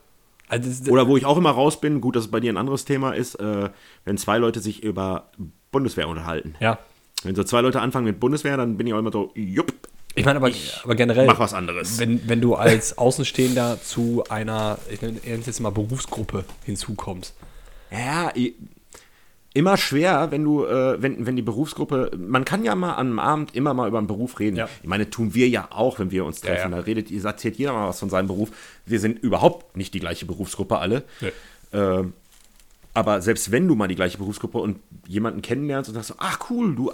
Also 0.47 0.69
das, 0.69 0.89
Oder 0.89 1.08
wo 1.08 1.17
ich 1.17 1.25
auch 1.25 1.38
immer 1.38 1.51
raus 1.51 1.79
bin, 1.82 1.99
gut, 2.01 2.15
dass 2.15 2.25
es 2.25 2.32
bei 2.32 2.39
dir 2.39 2.53
ein 2.53 2.58
anderes 2.58 2.86
Thema 2.86 3.13
ist, 3.13 3.36
äh, 3.36 3.69
wenn 4.06 4.17
zwei 4.17 4.38
Leute 4.38 4.60
sich 4.60 4.84
über 4.84 5.29
Bundeswehr 5.71 6.08
unterhalten. 6.08 6.56
ja. 6.60 6.77
Wenn 7.25 7.36
so 7.36 7.43
zwei 7.45 7.62
Leute 7.62 7.79
anfangen 7.79 8.06
mit 8.06 8.19
Bundeswehr, 8.19 8.58
dann 8.58 8.75
bin 8.75 8.86
ich 8.86 8.93
auch 8.93 8.99
immer 8.99 9.12
so, 9.13 9.32
jupp, 9.34 9.71
Ich 10.13 10.25
meine 10.25 10.39
aber, 10.39 10.51
aber 10.84 10.95
generell, 10.95 11.25
mach 11.25 11.39
was 11.39 11.53
anderes. 11.53 11.97
wenn, 11.97 12.27
wenn 12.27 12.41
du 12.41 12.56
als 12.56 12.97
Außenstehender 12.97 13.79
zu 13.82 14.25
einer, 14.29 14.77
ich 14.91 15.01
nenne 15.01 15.19
es 15.23 15.45
jetzt 15.45 15.62
mal 15.62 15.69
Berufsgruppe 15.69 16.43
hinzukommst. 16.65 17.34
Ja, 17.91 18.32
immer 19.53 19.77
schwer, 19.77 20.31
wenn 20.31 20.43
du, 20.43 20.65
äh, 20.65 21.01
wenn, 21.01 21.25
wenn 21.25 21.35
die 21.35 21.41
Berufsgruppe, 21.41 22.11
man 22.17 22.43
kann 22.45 22.63
ja 22.63 22.73
mal 22.75 22.95
am 22.95 23.19
Abend 23.19 23.55
immer 23.55 23.73
mal 23.73 23.87
über 23.87 23.99
einen 23.99 24.07
Beruf 24.07 24.39
reden. 24.39 24.57
Ja. 24.57 24.67
Ich 24.81 24.87
meine, 24.89 25.09
tun 25.09 25.33
wir 25.35 25.47
ja 25.47 25.67
auch, 25.71 25.99
wenn 25.99 26.11
wir 26.11 26.25
uns 26.25 26.41
treffen. 26.41 26.71
Ja, 26.71 26.77
ja. 26.77 26.81
Da 26.81 26.85
redet, 26.85 27.11
erzählt 27.11 27.57
jeder 27.57 27.73
mal 27.73 27.87
was 27.89 27.99
von 27.99 28.09
seinem 28.09 28.27
Beruf. 28.27 28.49
Wir 28.85 28.99
sind 28.99 29.19
überhaupt 29.19 29.77
nicht 29.77 29.93
die 29.93 29.99
gleiche 29.99 30.25
Berufsgruppe 30.25 30.79
alle. 30.79 31.03
Nee. 31.21 31.31
Ähm, 31.71 32.13
aber 32.95 33.21
selbst 33.21 33.51
wenn 33.51 33.67
du 33.67 33.75
mal 33.75 33.87
die 33.87 33.95
gleiche 33.95 34.17
Berufsgruppe 34.17 34.57
und 34.59 34.79
jemanden 35.07 35.41
kennenlernst 35.41 35.89
und 35.89 35.95
sagst 35.95 36.09
so, 36.09 36.15
ach 36.17 36.39
cool, 36.49 36.75
du, 36.75 36.91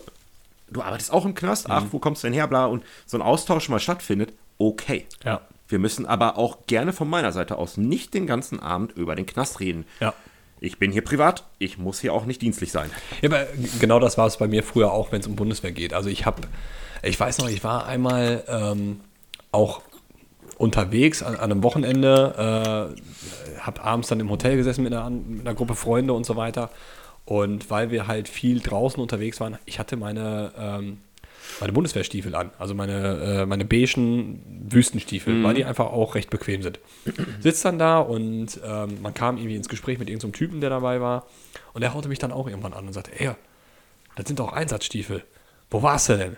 du 0.69 0.81
arbeitest 0.81 1.11
auch 1.11 1.25
im 1.25 1.35
Knast, 1.35 1.69
ach, 1.69 1.83
Mhm. 1.85 1.87
wo 1.91 1.99
kommst 1.99 2.23
du 2.23 2.27
denn 2.27 2.33
her, 2.33 2.47
bla, 2.47 2.65
und 2.65 2.83
so 3.05 3.17
ein 3.17 3.21
Austausch 3.21 3.67
mal 3.69 3.79
stattfindet, 3.79 4.33
okay. 4.57 5.05
Ja. 5.23 5.41
Wir 5.67 5.77
müssen 5.79 6.05
aber 6.05 6.37
auch 6.37 6.65
gerne 6.67 6.93
von 6.93 7.09
meiner 7.09 7.31
Seite 7.31 7.57
aus 7.57 7.77
nicht 7.77 8.13
den 8.13 8.25
ganzen 8.27 8.59
Abend 8.59 8.93
über 8.93 9.15
den 9.15 9.25
Knast 9.25 9.59
reden. 9.59 9.85
Ja. 9.99 10.13
Ich 10.61 10.77
bin 10.77 10.91
hier 10.91 11.03
privat, 11.03 11.45
ich 11.57 11.77
muss 11.77 11.99
hier 12.01 12.13
auch 12.13 12.25
nicht 12.25 12.41
dienstlich 12.41 12.71
sein. 12.71 12.89
Ja, 13.21 13.29
aber 13.29 13.47
genau 13.79 13.99
das 13.99 14.17
war 14.17 14.27
es 14.27 14.37
bei 14.37 14.47
mir 14.47 14.63
früher 14.63 14.91
auch, 14.91 15.11
wenn 15.11 15.21
es 15.21 15.27
um 15.27 15.35
Bundeswehr 15.35 15.71
geht. 15.71 15.93
Also 15.93 16.09
ich 16.09 16.25
habe, 16.25 16.41
ich 17.01 17.19
weiß 17.19 17.37
noch, 17.37 17.49
ich 17.49 17.63
war 17.63 17.85
einmal 17.85 18.43
ähm, 18.47 18.99
auch 19.51 19.81
unterwegs 20.57 21.23
an, 21.23 21.35
an 21.35 21.51
einem 21.51 21.63
Wochenende, 21.63 22.91
äh, 22.97 23.59
habe 23.61 23.83
abends 23.83 24.09
dann 24.09 24.19
im 24.19 24.29
Hotel 24.29 24.57
gesessen 24.57 24.83
mit 24.83 24.93
einer, 24.93 25.09
mit 25.09 25.41
einer 25.41 25.55
Gruppe 25.55 25.75
Freunde 25.75 26.13
und 26.13 26.25
so 26.25 26.35
weiter. 26.35 26.69
Und 27.23 27.69
weil 27.69 27.91
wir 27.91 28.07
halt 28.07 28.27
viel 28.27 28.59
draußen 28.59 29.01
unterwegs 29.01 29.39
waren, 29.39 29.57
ich 29.65 29.79
hatte 29.79 29.95
meine, 29.95 30.51
ähm, 30.57 30.97
meine 31.59 31.73
Bundeswehrstiefel 31.73 32.35
an, 32.35 32.51
also 32.57 32.73
meine, 32.73 33.41
äh, 33.41 33.45
meine 33.45 33.65
beigen 33.65 34.67
Wüstenstiefel, 34.69 35.43
weil 35.43 35.55
die 35.55 35.65
einfach 35.65 35.87
auch 35.87 36.15
recht 36.15 36.29
bequem 36.29 36.61
sind. 36.61 36.79
Sitzt 37.39 37.65
dann 37.65 37.79
da 37.79 37.99
und 37.99 38.59
ähm, 38.65 39.01
man 39.01 39.13
kam 39.13 39.37
irgendwie 39.37 39.55
ins 39.55 39.69
Gespräch 39.69 39.99
mit 39.99 40.09
irgendeinem 40.09 40.33
Typen, 40.33 40.61
der 40.61 40.69
dabei 40.69 41.01
war. 41.01 41.25
Und 41.73 41.81
der 41.81 41.93
haute 41.93 42.09
mich 42.09 42.19
dann 42.19 42.31
auch 42.31 42.47
irgendwann 42.47 42.73
an 42.73 42.87
und 42.87 42.93
sagte, 42.93 43.11
ey, 43.19 43.31
das 44.15 44.27
sind 44.27 44.39
doch 44.39 44.53
Einsatzstiefel. 44.53 45.23
Wo 45.69 45.83
warst 45.83 46.09
du 46.09 46.17
denn? 46.17 46.37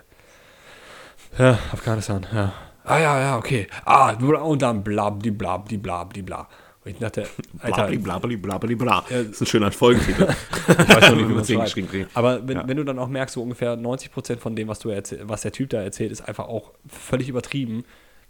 Ja, 1.38 1.58
Afghanistan, 1.72 2.26
ja. 2.34 2.54
Ah 2.84 3.00
ja, 3.00 3.20
ja, 3.20 3.38
okay. 3.38 3.68
Ah, 3.86 4.12
und 4.14 4.62
dann 4.62 4.84
blab, 4.84 5.24
die 5.24 5.32
blab, 5.32 5.70
die 5.70 5.78
blab, 5.78 6.14
die 6.14 6.24
bla. 6.24 6.48
Und 6.84 6.92
ich 6.92 6.98
dachte, 6.98 7.28
Alter, 7.60 7.76
Blabli, 7.88 7.98
blabli, 7.98 8.38
blabli, 8.38 8.76
bla. 8.76 9.04
Das 9.10 9.22
ist 9.28 9.42
ein 9.42 9.46
schöner 9.46 9.72
Folgentitel. 9.72 10.28
ich 10.68 10.78
weiß 10.78 11.10
noch 11.12 11.16
nicht, 11.16 11.20
wie 11.20 11.34
man 11.34 11.36
Mit 11.38 11.46
schreibt. 11.48 11.64
geschrieben 11.66 11.88
kriegen. 11.90 12.08
Aber 12.16 12.48
wenn, 12.48 12.58
Ja. 12.58 12.68
wenn 12.68 12.78
du 12.78 12.84
dann 12.84 12.98
auch 12.98 13.08
merkst, 13.08 13.36
so 13.36 13.44
ungefähr 13.44 13.78
90% 13.78 14.38
von 14.38 14.56
dem, 14.56 14.68
was, 14.68 14.80
du 14.80 14.90
was 15.24 15.42
der 15.42 15.52
Typ 15.52 15.70
da 15.70 15.82
erzählt, 15.82 16.12
ist 16.12 16.22
einfach 16.28 16.48
auch 16.48 16.72
völlig 16.88 17.30
übertrieben, 17.30 17.84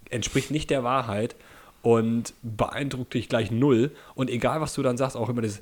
entspricht 0.10 0.52
nicht 0.52 0.70
der 0.70 0.84
Wahrheit 0.84 1.36
und 1.82 2.34
beeindruckt 2.44 3.14
dich 3.14 3.30
gleich 3.30 3.52
null. 3.52 3.92
Und 4.16 4.30
egal, 4.30 4.60
was 4.60 4.74
du 4.74 4.84
dann 4.84 4.98
sagst, 4.98 5.16
auch 5.16 5.30
immer 5.30 5.42
das. 5.42 5.62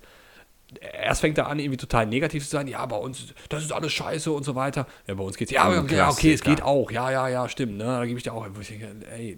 Erst 0.81 1.21
fängt 1.21 1.37
er 1.37 1.47
an, 1.47 1.57
irgendwie 1.57 1.77
total 1.77 2.05
negativ 2.05 2.43
zu 2.43 2.51
sein. 2.51 2.67
Ja, 2.67 2.85
bei 2.85 2.95
uns, 2.97 3.33
das 3.49 3.63
ist 3.63 3.71
alles 3.71 3.91
scheiße 3.91 4.31
und 4.31 4.43
so 4.43 4.53
weiter. 4.55 4.85
Ja, 5.07 5.15
bei 5.15 5.23
uns 5.23 5.35
geht's. 5.35 5.51
Ja, 5.51 5.67
Oh, 5.69 5.79
okay, 5.79 5.97
ja, 5.97 6.09
okay, 6.09 6.33
es 6.33 6.41
geht 6.41 6.61
auch. 6.61 6.91
Ja, 6.91 7.09
ja, 7.11 7.27
ja, 7.27 7.49
stimmt. 7.49 7.77
Ne? 7.77 7.85
Da 7.85 8.05
gebe 8.05 8.17
ich 8.17 8.23
dir 8.23 8.33
auch. 8.33 8.47
Ich 8.59 8.67
denke, 8.67 8.87
ey, 9.11 9.35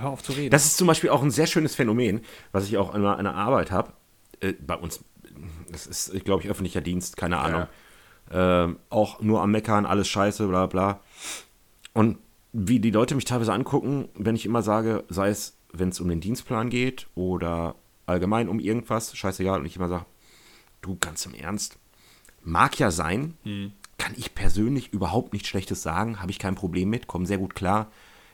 hör 0.00 0.10
auf 0.10 0.22
zu 0.22 0.32
reden. 0.32 0.50
Das 0.50 0.66
ist 0.66 0.76
zum 0.76 0.86
Beispiel 0.86 1.10
auch 1.10 1.22
ein 1.22 1.30
sehr 1.30 1.46
schönes 1.46 1.74
Phänomen, 1.74 2.20
was 2.52 2.66
ich 2.66 2.76
auch 2.76 2.92
an 2.92 3.06
einer 3.06 3.34
Arbeit 3.34 3.70
habe. 3.70 3.92
Äh, 4.40 4.52
bei 4.54 4.74
uns, 4.74 5.02
das 5.70 5.86
ist, 5.86 6.24
glaube 6.24 6.42
ich, 6.42 6.50
öffentlicher 6.50 6.82
Dienst, 6.82 7.16
keine 7.16 7.38
Ahnung. 7.38 7.66
Ähm, 8.30 8.78
auch 8.90 9.20
nur 9.20 9.40
am 9.40 9.52
Meckern, 9.52 9.86
alles 9.86 10.08
scheiße, 10.08 10.46
bla 10.48 10.66
bla. 10.66 11.00
Und 11.94 12.18
wie 12.52 12.80
die 12.80 12.90
Leute 12.90 13.14
mich 13.14 13.24
teilweise 13.24 13.52
angucken, 13.52 14.08
wenn 14.14 14.34
ich 14.34 14.44
immer 14.44 14.62
sage, 14.62 15.04
sei 15.08 15.28
es, 15.28 15.56
wenn 15.72 15.90
es 15.90 16.00
um 16.00 16.08
den 16.08 16.20
Dienstplan 16.20 16.68
geht 16.70 17.06
oder 17.14 17.76
allgemein 18.06 18.48
um 18.48 18.58
irgendwas, 18.60 19.16
scheißegal, 19.16 19.60
und 19.60 19.66
ich 19.66 19.76
immer 19.76 19.88
sage, 19.88 20.06
du 20.86 20.96
ganz 21.00 21.26
im 21.26 21.34
Ernst, 21.34 21.78
mag 22.42 22.78
ja 22.78 22.90
sein, 22.90 23.34
kann 23.98 24.12
ich 24.16 24.34
persönlich 24.34 24.92
überhaupt 24.92 25.32
nichts 25.32 25.48
Schlechtes 25.48 25.82
sagen, 25.82 26.20
habe 26.20 26.30
ich 26.30 26.38
kein 26.38 26.54
Problem 26.54 26.88
mit, 26.90 27.06
komme 27.06 27.26
sehr 27.26 27.38
gut 27.38 27.54
klar. 27.54 27.90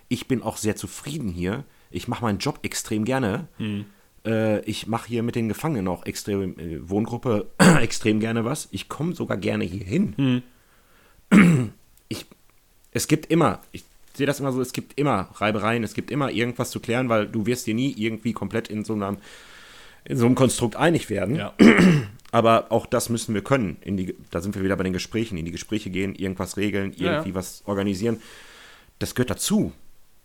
Ich 0.08 0.28
bin 0.28 0.42
auch 0.42 0.56
sehr 0.58 0.76
zufrieden 0.76 1.28
hier. 1.30 1.64
Ich 1.90 2.08
mache 2.08 2.22
meinen 2.22 2.38
Job 2.38 2.58
extrem 2.62 3.04
gerne. 3.04 3.48
Äh, 4.26 4.60
ich 4.64 4.86
mache 4.86 5.08
hier 5.08 5.22
mit 5.22 5.34
den 5.34 5.48
Gefangenen 5.48 5.88
auch 5.88 6.04
extrem, 6.04 6.58
äh, 6.58 6.88
Wohngruppe 6.88 7.50
extrem 7.80 8.20
gerne 8.20 8.44
was. 8.44 8.68
Ich 8.70 8.88
komme 8.88 9.14
sogar 9.14 9.36
gerne 9.38 9.64
hier 9.64 9.84
hin. 9.84 10.42
Ich, 12.08 12.26
es 12.90 13.08
gibt 13.08 13.26
immer, 13.30 13.60
ich 13.72 13.84
sehe 14.12 14.26
das 14.26 14.38
immer 14.38 14.52
so, 14.52 14.60
es 14.60 14.74
gibt 14.74 14.98
immer 14.98 15.30
Reibereien, 15.36 15.82
es 15.82 15.94
gibt 15.94 16.10
immer 16.10 16.30
irgendwas 16.30 16.70
zu 16.70 16.78
klären, 16.78 17.08
weil 17.08 17.26
du 17.26 17.46
wirst 17.46 17.66
dir 17.66 17.72
nie 17.72 17.94
irgendwie 17.96 18.34
komplett 18.34 18.68
in 18.68 18.84
so 18.84 18.92
einem, 18.92 19.16
in 20.04 20.18
so 20.18 20.26
einem 20.26 20.34
Konstrukt 20.34 20.76
einig 20.76 21.08
werden. 21.08 21.36
ja. 21.36 21.54
Aber 22.32 22.72
auch 22.72 22.86
das 22.86 23.08
müssen 23.10 23.34
wir 23.34 23.44
können. 23.44 23.76
In 23.82 23.96
die, 23.96 24.16
da 24.30 24.40
sind 24.40 24.54
wir 24.56 24.64
wieder 24.64 24.76
bei 24.76 24.82
den 24.84 24.92
Gesprächen. 24.94 25.36
In 25.38 25.44
die 25.44 25.50
Gespräche 25.52 25.90
gehen, 25.90 26.14
irgendwas 26.14 26.56
regeln, 26.56 26.92
Ja, 26.96 27.04
ja. 27.06 27.12
irgendwie 27.18 27.34
was 27.34 27.62
organisieren. 27.66 28.20
Das 28.98 29.14
gehört 29.14 29.30
dazu. 29.30 29.72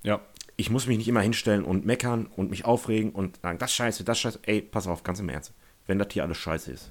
ja. 0.03 0.19
Ich 0.59 0.71
muss 0.71 0.87
mich 0.87 0.97
nicht 0.97 1.07
immer 1.07 1.21
hinstellen 1.21 1.63
und 1.63 1.85
meckern 1.85 2.25
und 2.35 2.49
mich 2.49 2.65
aufregen 2.65 3.11
und 3.11 3.37
sagen, 3.43 3.59
das 3.59 3.71
scheiße, 3.71 4.03
das 4.03 4.17
scheiße. 4.19 4.39
Ey, 4.41 4.61
pass 4.61 4.87
auf, 4.87 5.03
ganz 5.03 5.19
im 5.19 5.29
Ernst. 5.29 5.53
Wenn 5.85 5.99
das 5.99 6.07
hier 6.11 6.23
alles 6.23 6.37
scheiße 6.39 6.71
ist, 6.71 6.89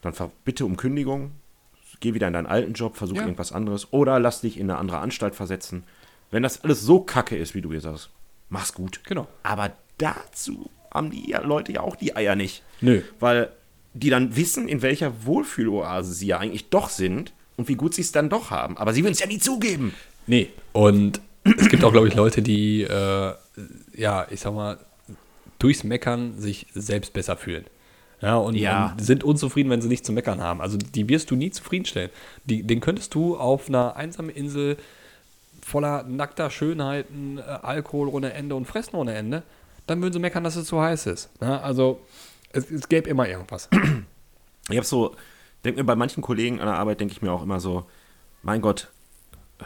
dann 0.00 0.14
bitte 0.46 0.64
um 0.64 0.78
Kündigung, 0.78 1.32
geh 2.00 2.14
wieder 2.14 2.26
in 2.28 2.32
deinen 2.32 2.46
alten 2.46 2.72
Job, 2.72 2.96
versuch 2.96 3.16
Ja. 3.16 3.22
irgendwas 3.24 3.52
anderes 3.52 3.92
oder 3.92 4.18
lass 4.18 4.40
dich 4.40 4.56
in 4.58 4.70
eine 4.70 4.78
andere 4.78 4.96
Anstalt 5.00 5.34
versetzen. 5.34 5.84
Wenn 6.30 6.42
das 6.42 6.64
alles 6.64 6.80
so 6.80 7.00
kacke 7.00 7.36
ist, 7.36 7.54
wie 7.54 7.60
du 7.60 7.70
hier 7.70 7.82
sagst, 7.82 8.08
mach's 8.48 8.72
gut. 8.72 9.02
Genau. 9.04 9.28
Aber 9.42 9.72
dazu 9.98 10.70
haben 10.90 11.10
die 11.10 11.28
ja 11.28 11.42
Leute 11.42 11.72
ja 11.72 11.82
auch 11.82 11.96
die 11.96 12.16
Eier 12.16 12.34
nicht. 12.34 12.62
Nö. 12.80 13.02
Weil 13.18 13.52
die 13.94 14.10
dann 14.10 14.36
wissen, 14.36 14.68
in 14.68 14.82
welcher 14.82 15.24
Wohlfühloase 15.26 16.12
sie 16.12 16.26
ja 16.28 16.38
eigentlich 16.38 16.68
doch 16.70 16.88
sind 16.88 17.32
und 17.56 17.68
wie 17.68 17.74
gut 17.74 17.94
sie 17.94 18.02
es 18.02 18.12
dann 18.12 18.28
doch 18.30 18.50
haben. 18.50 18.76
Aber 18.76 18.92
sie 18.92 19.02
würden 19.02 19.12
es 19.12 19.20
ja 19.20 19.26
nie 19.26 19.38
zugeben. 19.38 19.94
Nee. 20.26 20.48
Und 20.72 21.20
es 21.44 21.68
gibt 21.68 21.82
auch, 21.84 21.92
glaube 21.92 22.08
ich, 22.08 22.14
Leute, 22.14 22.42
die, 22.42 22.82
äh, 22.82 23.32
ja, 23.96 24.26
ich 24.30 24.40
sag 24.40 24.54
mal, 24.54 24.78
durchs 25.58 25.84
Meckern 25.84 26.38
sich 26.38 26.66
selbst 26.74 27.12
besser 27.12 27.36
fühlen. 27.36 27.64
Ja, 28.22 28.36
und, 28.36 28.54
Ja. 28.54 28.92
und 28.92 29.04
sind 29.04 29.24
unzufrieden, 29.24 29.70
wenn 29.70 29.80
sie 29.80 29.88
nicht 29.88 30.04
zu 30.04 30.12
meckern 30.12 30.40
haben. 30.42 30.60
Also 30.60 30.76
die 30.76 31.08
wirst 31.08 31.30
du 31.30 31.36
nie 31.36 31.50
zufriedenstellen. 31.50 32.10
Die, 32.44 32.62
den 32.62 32.80
könntest 32.80 33.14
du 33.14 33.36
auf 33.36 33.68
einer 33.68 33.96
einsamen 33.96 34.30
Insel 34.30 34.76
voller 35.62 36.02
nackter 36.04 36.50
Schönheiten, 36.50 37.38
äh, 37.38 37.42
Alkohol 37.42 38.08
ohne 38.08 38.32
Ende 38.34 38.54
und 38.54 38.66
Fressen 38.66 38.96
ohne 38.96 39.14
Ende, 39.14 39.42
dann 39.86 40.00
würden 40.02 40.12
sie 40.12 40.18
meckern, 40.18 40.44
dass 40.44 40.56
es 40.56 40.66
zu 40.66 40.80
heiß 40.80 41.06
ist. 41.06 41.30
Ja, 41.40 41.60
also 41.60 42.00
es, 42.52 42.70
es 42.70 42.88
gäbe 42.88 43.08
immer 43.08 43.28
irgendwas. 43.28 43.68
Ich 44.68 44.76
habe 44.76 44.86
so, 44.86 45.16
denke 45.64 45.80
mir 45.80 45.84
bei 45.84 45.96
manchen 45.96 46.22
Kollegen 46.22 46.60
an 46.60 46.66
der 46.66 46.76
Arbeit, 46.76 47.00
denke 47.00 47.12
ich 47.12 47.22
mir 47.22 47.32
auch 47.32 47.42
immer 47.42 47.60
so, 47.60 47.86
mein 48.42 48.60
Gott, 48.60 48.88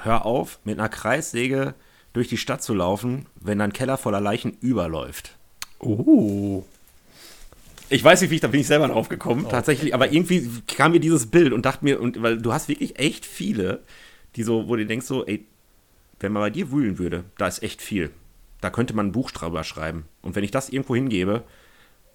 hör 0.02 0.24
auf, 0.24 0.58
mit 0.64 0.78
einer 0.78 0.88
Kreissäge 0.88 1.74
durch 2.12 2.28
die 2.28 2.36
Stadt 2.36 2.62
zu 2.62 2.74
laufen, 2.74 3.26
wenn 3.40 3.58
dein 3.58 3.72
Keller 3.72 3.98
voller 3.98 4.20
Leichen 4.20 4.56
überläuft. 4.60 5.36
Oh. 5.78 6.64
Ich 7.90 8.02
weiß 8.02 8.22
nicht, 8.22 8.30
wie 8.30 8.36
ich, 8.36 8.40
da 8.40 8.48
bin 8.48 8.60
ich 8.60 8.66
selber 8.66 8.88
drauf 8.88 9.08
gekommen, 9.08 9.46
tatsächlich, 9.48 9.94
aber 9.94 10.10
irgendwie 10.10 10.48
kam 10.66 10.92
mir 10.92 11.00
dieses 11.00 11.26
Bild 11.26 11.52
und 11.52 11.66
dachte 11.66 11.84
mir, 11.84 12.00
und 12.00 12.22
weil 12.22 12.40
du 12.40 12.52
hast 12.52 12.68
wirklich 12.68 12.98
echt 12.98 13.26
viele, 13.26 13.80
die 14.36 14.42
so, 14.42 14.68
wo 14.68 14.76
du 14.76 14.86
denkst 14.86 15.06
so, 15.06 15.26
ey, 15.26 15.44
wenn 16.20 16.32
man 16.32 16.42
bei 16.42 16.50
dir 16.50 16.72
wühlen 16.72 16.98
würde, 16.98 17.24
da 17.36 17.46
ist 17.46 17.62
echt 17.62 17.82
viel. 17.82 18.10
Da 18.60 18.70
könnte 18.70 18.94
man 18.94 19.08
ein 19.08 19.12
Buch 19.12 19.30
drüber 19.30 19.62
schreiben. 19.62 20.06
Und 20.22 20.34
wenn 20.34 20.44
ich 20.44 20.50
das 20.50 20.70
irgendwo 20.70 20.94
hingebe, 20.94 21.44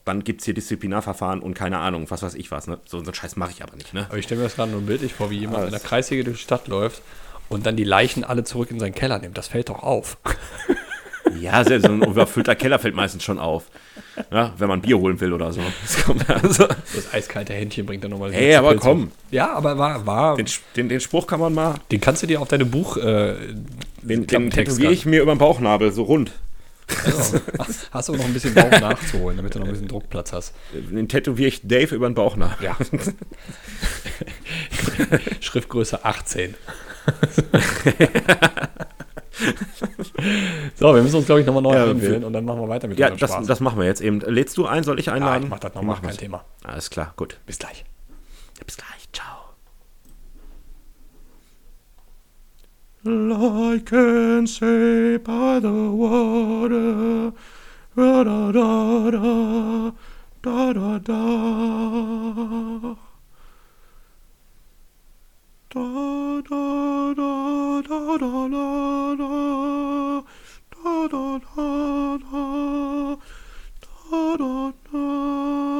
dann 0.09 0.23
gibt 0.23 0.41
es 0.41 0.45
hier 0.45 0.53
Disziplinarverfahren 0.53 1.39
und 1.41 1.53
keine 1.53 1.77
Ahnung, 1.79 2.05
was 2.09 2.21
weiß 2.23 2.35
ich 2.35 2.51
was. 2.51 2.67
Ne? 2.67 2.77
So, 2.85 2.99
so 2.99 3.05
einen 3.05 3.13
Scheiß 3.13 3.35
mache 3.35 3.51
ich 3.51 3.63
aber 3.63 3.75
nicht. 3.75 3.93
Ne? 3.93 4.05
Aber 4.09 4.17
ich 4.17 4.25
stelle 4.25 4.39
mir 4.41 4.45
das 4.47 4.55
gerade 4.55 4.71
nur 4.71 4.81
bildlich 4.81 5.13
vor, 5.13 5.29
wie 5.29 5.37
jemand 5.39 5.59
Ah, 5.59 5.65
in 5.65 5.71
der 5.71 5.79
Kreissäge 5.79 6.23
durch 6.23 6.37
die 6.37 6.43
Stadt 6.43 6.67
läuft 6.67 7.01
und 7.47 7.65
dann 7.65 7.75
die 7.75 7.83
Leichen 7.83 8.23
alle 8.23 8.43
zurück 8.43 8.71
in 8.71 8.79
seinen 8.79 8.93
Keller 8.95 9.19
nimmt. 9.19 9.37
Das 9.37 9.47
fällt 9.47 9.69
doch 9.69 9.81
auf. 9.83 10.17
Ja, 11.39 11.63
selbst 11.63 11.85
so 11.85 11.93
ein 11.93 12.01
überfüllter 12.01 12.55
Keller 12.55 12.79
fällt 12.79 12.95
meistens 12.95 13.23
schon 13.23 13.37
auf. 13.37 13.65
Ja, 14.31 14.53
wenn 14.57 14.67
man 14.67 14.81
Bier 14.81 14.97
holen 14.97 15.19
will 15.21 15.31
oder 15.31 15.53
so. 15.53 15.61
Das 15.83 16.27
also. 16.27 16.65
Das 16.67 17.13
eiskalte 17.13 17.53
Händchen 17.53 17.85
bringt 17.85 18.03
dann 18.03 18.09
nochmal. 18.11 18.33
Ey, 18.33 18.55
aber 18.55 18.75
komm. 18.77 19.11
Ja, 19.29 19.53
aber 19.53 19.77
war. 19.77 20.05
war 20.07 20.35
Den, 20.37 20.47
den, 20.75 20.89
den 20.89 20.99
Spruch 20.99 21.27
kann 21.27 21.39
man 21.39 21.53
mal. 21.53 21.75
den 21.91 22.01
kannst 22.01 22.23
du 22.23 22.27
dir 22.27 22.41
auf 22.41 22.47
deine 22.47 22.65
Buch. 22.65 22.97
Äh, 22.97 23.35
Den, 24.01 24.25
den 24.25 24.49
tätowiere 24.49 24.91
ich 24.91 25.05
mir 25.05 25.21
über 25.21 25.33
den 25.35 25.37
Bauchnabel, 25.37 25.91
so 25.91 26.03
rund. 26.03 26.31
Ran. 26.89 27.41
Hast 27.91 28.09
du 28.09 28.15
noch 28.15 28.25
ein 28.25 28.33
bisschen 28.33 28.53
Bauch 28.53 28.69
nachzuholen, 28.71 29.37
damit 29.37 29.55
du 29.55 29.59
noch 29.59 29.65
ein 29.67 29.71
bisschen 29.71 29.87
Druckplatz 29.87 30.33
hast. 30.33 30.53
Den 30.73 31.07
tätowiere 31.07 31.47
ich 31.47 31.61
Dave 31.67 31.95
über 31.95 32.09
den 32.09 32.15
Bauchnabel. 32.15 32.65
Ja. 32.65 32.75
Schriftgröße 35.39 36.03
18. 36.05 36.55
so, 40.75 40.93
wir 40.93 41.01
müssen 41.01 41.15
uns, 41.15 41.25
glaube 41.25 41.41
ich, 41.41 41.47
nochmal 41.47 41.63
neu 41.63 41.75
Ja, 41.75 41.85
und 42.25 42.33
dann 42.33 42.45
machen 42.45 42.61
wir 42.61 42.69
weiter 42.69 42.87
mit 42.87 42.99
Ja, 42.99 43.09
das, 43.09 43.31
Spaß. 43.31 43.47
das 43.47 43.59
machen 43.59 43.79
wir 43.79 43.85
jetzt 43.85 44.01
eben. 44.01 44.19
Lädst 44.21 44.57
du 44.57 44.65
ein, 44.65 44.83
soll 44.83 44.99
ich 44.99 45.09
einladen? 45.09 45.43
ich 45.43 45.49
mach 45.49 45.59
das 45.59 45.73
nochmal, 45.75 45.97
kein. 46.01 46.17
Thema. 46.17 46.43
Alles 46.63 46.89
klar, 46.89 47.13
gut. 47.15 47.37
Bis 47.45 47.59
gleich. 47.59 47.85
Ja, 48.57 48.63
bis 48.65 48.77
gleich, 48.77 48.98
Like 53.01 53.93
and 53.93 54.49
say 54.49 55.15
by 55.15 55.59
the 55.59 55.71
water, 55.71 57.31
da 57.95 58.23
da 58.25 58.51
da 58.51 59.09
da, 59.11 59.91
da 60.41 60.73
da 60.73 60.99
da. 60.99 62.95
Da 65.69 66.41
da 66.41 67.13
da 67.13 67.81
da 67.87 68.17
da 68.17 68.47
da 68.49 69.15
da, 69.15 70.23
da 70.75 71.07
da 71.07 71.39
da 71.39 72.17
da, 72.17 73.17
da 74.11 74.35
da 74.35 74.73
da. 74.91 75.78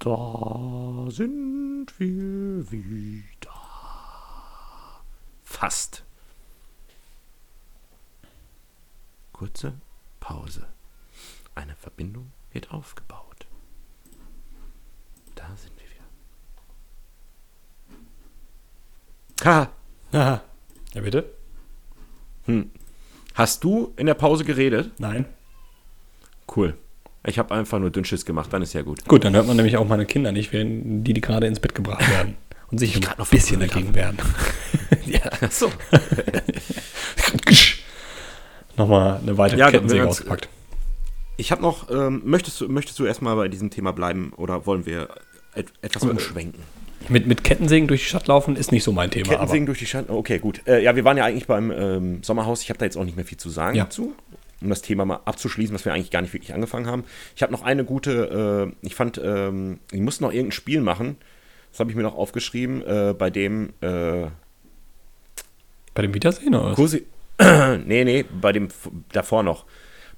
Da 0.00 1.06
sind 1.10 1.86
wir 1.98 2.70
wieder. 2.72 3.50
Fast. 5.44 6.04
Kurze 9.34 9.74
Pause. 10.18 10.66
Eine 11.54 11.76
Verbindung 11.76 12.32
wird 12.50 12.70
aufgebaut. 12.70 13.46
Da 15.34 15.54
sind 15.56 15.72
wir 15.76 15.84
wieder. 19.44 19.50
Ha! 19.52 19.70
Ja, 20.12 20.42
bitte? 20.94 21.30
Hast 23.34 23.62
du 23.64 23.92
in 23.98 24.06
der 24.06 24.14
Pause 24.14 24.46
geredet? 24.46 24.98
Nein. 24.98 25.26
Cool. 26.56 26.78
Ich 27.26 27.38
habe 27.38 27.54
einfach 27.54 27.78
nur 27.78 27.90
Dünnschiss 27.90 28.24
gemacht, 28.24 28.52
dann 28.52 28.62
ist 28.62 28.72
ja 28.72 28.82
gut. 28.82 29.04
Gut, 29.06 29.24
dann 29.24 29.34
hört 29.34 29.46
man 29.46 29.56
nämlich 29.56 29.76
auch 29.76 29.86
meine 29.86 30.06
Kinder 30.06 30.32
nicht, 30.32 30.52
während 30.52 31.06
die, 31.06 31.12
die 31.12 31.20
gerade 31.20 31.46
ins 31.46 31.60
Bett 31.60 31.74
gebracht 31.74 32.08
werden. 32.10 32.36
Und 32.70 32.78
sich 32.78 32.94
ein 32.94 33.02
grad 33.02 33.18
noch 33.18 33.28
bisschen 33.28 33.60
dagegen 33.60 33.94
wehren. 33.94 34.16
ja. 35.06 35.20
Achso. 35.40 35.70
Nochmal 38.76 39.18
eine 39.22 39.36
weitere 39.36 39.58
Ja, 39.60 39.70
Kettensäge 39.70 40.02
wenn 40.02 40.08
ausgepackt. 40.08 40.48
Ich 41.36 41.50
habe 41.52 41.62
noch, 41.62 41.90
ähm, 41.90 42.22
möchtest, 42.24 42.60
du, 42.60 42.68
möchtest 42.68 42.98
du 42.98 43.04
erstmal 43.04 43.34
bei 43.36 43.48
diesem 43.48 43.70
Thema 43.70 43.92
bleiben 43.92 44.32
oder 44.36 44.66
wollen 44.66 44.86
wir 44.86 45.08
et 45.54 45.66
etwas 45.82 46.04
umschwenken? 46.04 46.62
Mit, 47.08 47.26
mit 47.26 47.42
Kettensägen 47.44 47.88
durch 47.88 48.02
die 48.02 48.08
Stadt 48.08 48.28
laufen 48.28 48.56
ist 48.56 48.72
nicht 48.72 48.84
so 48.84 48.92
mein 48.92 49.10
Thema. 49.10 49.30
Kettensägen 49.30 49.66
durch 49.66 49.78
die 49.78 49.86
Stadt. 49.86 50.08
Okay, 50.08 50.38
gut. 50.38 50.60
Äh, 50.66 50.82
ja, 50.82 50.94
wir 50.96 51.04
waren 51.04 51.16
ja 51.16 51.24
eigentlich 51.24 51.46
beim 51.46 51.70
ähm, 51.72 52.22
Sommerhaus. 52.22 52.62
Ich 52.62 52.68
habe 52.68 52.78
da 52.78 52.84
jetzt 52.84 52.96
auch 52.96 53.04
nicht 53.04 53.16
mehr 53.16 53.24
viel 53.24 53.38
zu 53.38 53.48
sagen 53.50 53.76
Ja. 53.76 53.84
dazu. 53.84 54.14
Um 54.62 54.68
das 54.68 54.82
Thema 54.82 55.04
mal 55.04 55.20
abzuschließen, 55.24 55.74
was 55.74 55.84
wir 55.84 55.92
eigentlich 55.94 56.10
gar 56.10 56.20
nicht 56.22 56.34
wirklich 56.34 56.52
angefangen 56.52 56.86
haben. 56.86 57.04
Ich 57.34 57.42
habe 57.42 57.52
noch 57.52 57.62
eine 57.62 57.84
gute, 57.84 58.72
äh, 58.82 58.86
ich 58.86 58.94
fand, 58.94 59.18
ähm, 59.22 59.80
ich 59.90 60.00
musste 60.00 60.22
noch 60.22 60.32
irgendein 60.32 60.52
Spiel 60.52 60.80
machen. 60.82 61.16
Das 61.70 61.80
habe 61.80 61.90
ich 61.90 61.96
mir 61.96 62.02
noch 62.02 62.16
aufgeschrieben, 62.16 62.82
äh, 62.82 63.14
bei 63.16 63.30
dem 63.30 63.70
äh, 63.80 64.26
bei 65.94 66.02
dem 66.02 66.14
Wiedersehen 66.14 66.54
oder 66.54 66.70
was? 66.70 66.76
Cosi 66.76 67.06
nee, 67.86 68.04
nee, 68.04 68.24
bei 68.40 68.52
dem 68.52 68.68
davor 69.12 69.42
noch. 69.42 69.64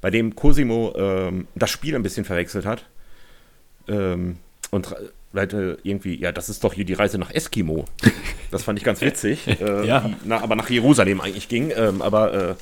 Bei 0.01 0.11
dem 0.11 0.35
Cosimo 0.35 0.93
ähm, 0.97 1.47
das 1.55 1.71
Spiel 1.71 1.95
ein 1.95 2.03
bisschen 2.03 2.25
verwechselt 2.25 2.67
hat. 2.67 2.87
Ähm, 3.87 4.39
und 4.71 4.95
Leute 5.33 5.79
irgendwie, 5.83 6.19
ja, 6.19 6.33
das 6.33 6.49
ist 6.49 6.65
doch 6.65 6.73
hier 6.73 6.85
die 6.85 6.93
Reise 6.95 7.19
nach 7.19 7.31
Eskimo. 7.31 7.85
Das 8.51 8.65
fand 8.65 8.79
ich 8.79 8.85
ganz 8.85 9.01
witzig. 9.01 9.47
äh, 9.61 9.87
Ja. 9.87 10.01
die, 10.01 10.17
na, 10.25 10.41
aber 10.43 10.57
nach 10.57 10.69
Jerusalem 10.69 11.21
eigentlich 11.21 11.49
ging. 11.49 11.73
Ähm, 11.75 12.03
aber 12.03 12.35
äh, 12.35 12.55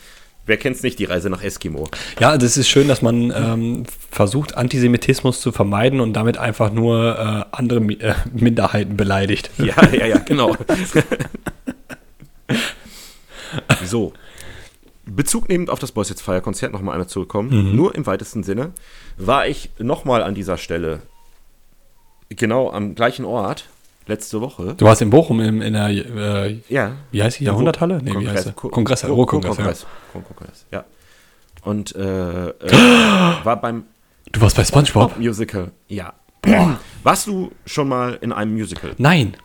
wer 0.46 0.56
kennt's 0.56 0.82
nicht, 0.82 0.98
die 0.98 1.04
Reise 1.04 1.30
nach 1.30 1.42
Eskimo? 1.42 1.88
Ja, 2.18 2.36
das 2.36 2.56
ist 2.56 2.68
schön, 2.68 2.88
dass 2.88 3.02
man 3.02 3.32
ähm, 3.34 3.84
versucht, 4.10 4.56
Antisemitismus 4.56 5.40
zu 5.40 5.52
vermeiden 5.52 6.00
und 6.00 6.14
damit 6.14 6.38
einfach 6.38 6.72
nur 6.72 7.18
äh, 7.18 7.56
andere 7.56 7.80
Mi 7.80 7.94
äh, 7.94 8.14
Minderheiten 8.32 8.96
beleidigt. 8.96 9.50
Ja, 9.60 9.74
ja, 9.92 10.06
ja, 10.06 10.18
genau. 10.18 10.56
so. 13.84 14.12
Bezug 15.04 15.48
nehmend 15.48 15.70
auf 15.70 15.78
das 15.78 15.92
Boys 15.92 16.08
Jetzt 16.08 16.22
Fire 16.22 16.40
Konzert 16.40 16.72
nochmal 16.72 16.94
einmal 16.94 17.08
zurückkommen, 17.08 17.76
nur 17.76 17.94
im 17.94 18.06
weitesten 18.06 18.42
Sinne, 18.42 18.72
war 19.16 19.46
ich 19.46 19.70
nochmal 19.78 20.22
an 20.22 20.34
dieser 20.34 20.56
Stelle, 20.56 21.02
genau 22.30 22.70
am 22.70 22.94
gleichen 22.94 23.24
Ort, 23.24 23.68
letzte 24.10 24.40
Woche. 24.40 24.74
Du 24.76 24.84
warst 24.84 25.00
in 25.02 25.08
Bochum 25.10 25.40
im, 25.40 25.62
in 25.62 25.72
der, 25.72 25.88
äh, 25.88 26.60
Ja. 26.68 26.92
wie 27.10 27.22
heißt 27.22 27.40
die, 27.40 27.44
Jahrhunderthalle? 27.44 28.00
Nee, 28.02 28.14
wie 28.18 28.28
heißt? 28.28 28.54
Ko- 28.54 28.68
Kongress, 28.68 29.02
Ko- 29.02 29.14
Ruhrkongress, 29.14 29.56
Kongress, 29.56 29.86
Kongress, 30.12 30.66
ja. 30.70 30.84
Und 31.62 31.94
äh, 31.96 32.48
äh, 32.50 32.72
war 33.44 33.60
beim 33.60 33.84
Du 34.32 34.40
warst 34.40 34.56
bei 34.56 34.64
Spongebob? 34.64 35.18
Musical, 35.18 35.72
ja. 35.88 36.12
Warst 37.02 37.26
du 37.26 37.50
schon 37.66 37.88
mal 37.88 38.16
in 38.20 38.32
einem 38.32 38.52
Musical? 38.54 38.92
Nein. 38.98 39.36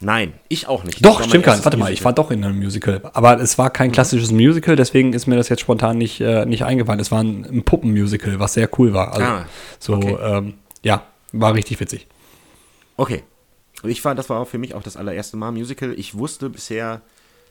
Nein, 0.00 0.34
ich 0.48 0.68
auch 0.68 0.84
nicht. 0.84 1.04
Doch, 1.04 1.22
stimmt 1.22 1.44
gar 1.44 1.54
nicht. 1.54 1.64
Warte 1.64 1.76
mal, 1.78 1.86
ich 1.86 2.00
Musical. 2.00 2.04
war 2.04 2.12
doch 2.14 2.30
in 2.30 2.44
einem 2.44 2.58
Musical. 2.58 3.00
Aber 3.14 3.40
es 3.40 3.56
war 3.58 3.70
kein 3.70 3.92
klassisches 3.92 4.30
Musical, 4.30 4.76
deswegen 4.76 5.12
ist 5.14 5.26
mir 5.26 5.36
das 5.36 5.48
jetzt 5.48 5.60
spontan 5.60 5.96
nicht, 5.98 6.20
äh, 6.20 6.44
nicht 6.46 6.64
eingefallen. 6.64 7.00
Es 7.00 7.10
war 7.10 7.22
ein, 7.22 7.44
ein 7.44 7.64
Puppenmusical, 7.64 8.38
was 8.38 8.54
sehr 8.54 8.68
cool 8.78 8.92
war. 8.92 9.12
Also, 9.12 9.24
Ah, 9.24 9.46
so, 9.78 9.94
okay. 9.94 10.16
ähm, 10.22 10.54
ja, 10.82 11.02
war 11.32 11.54
richtig 11.54 11.80
witzig. 11.80 12.06
Okay. 12.98 13.22
Und 13.82 13.90
ich 13.90 14.04
war, 14.04 14.14
das 14.14 14.28
war 14.30 14.40
auch 14.40 14.48
für 14.48 14.58
mich 14.58 14.74
auch 14.74 14.82
das 14.82 14.96
allererste 14.96 15.36
Mal 15.36 15.52
Musical. 15.52 15.92
Ich 15.98 16.16
wusste 16.16 16.48
bisher 16.50 17.02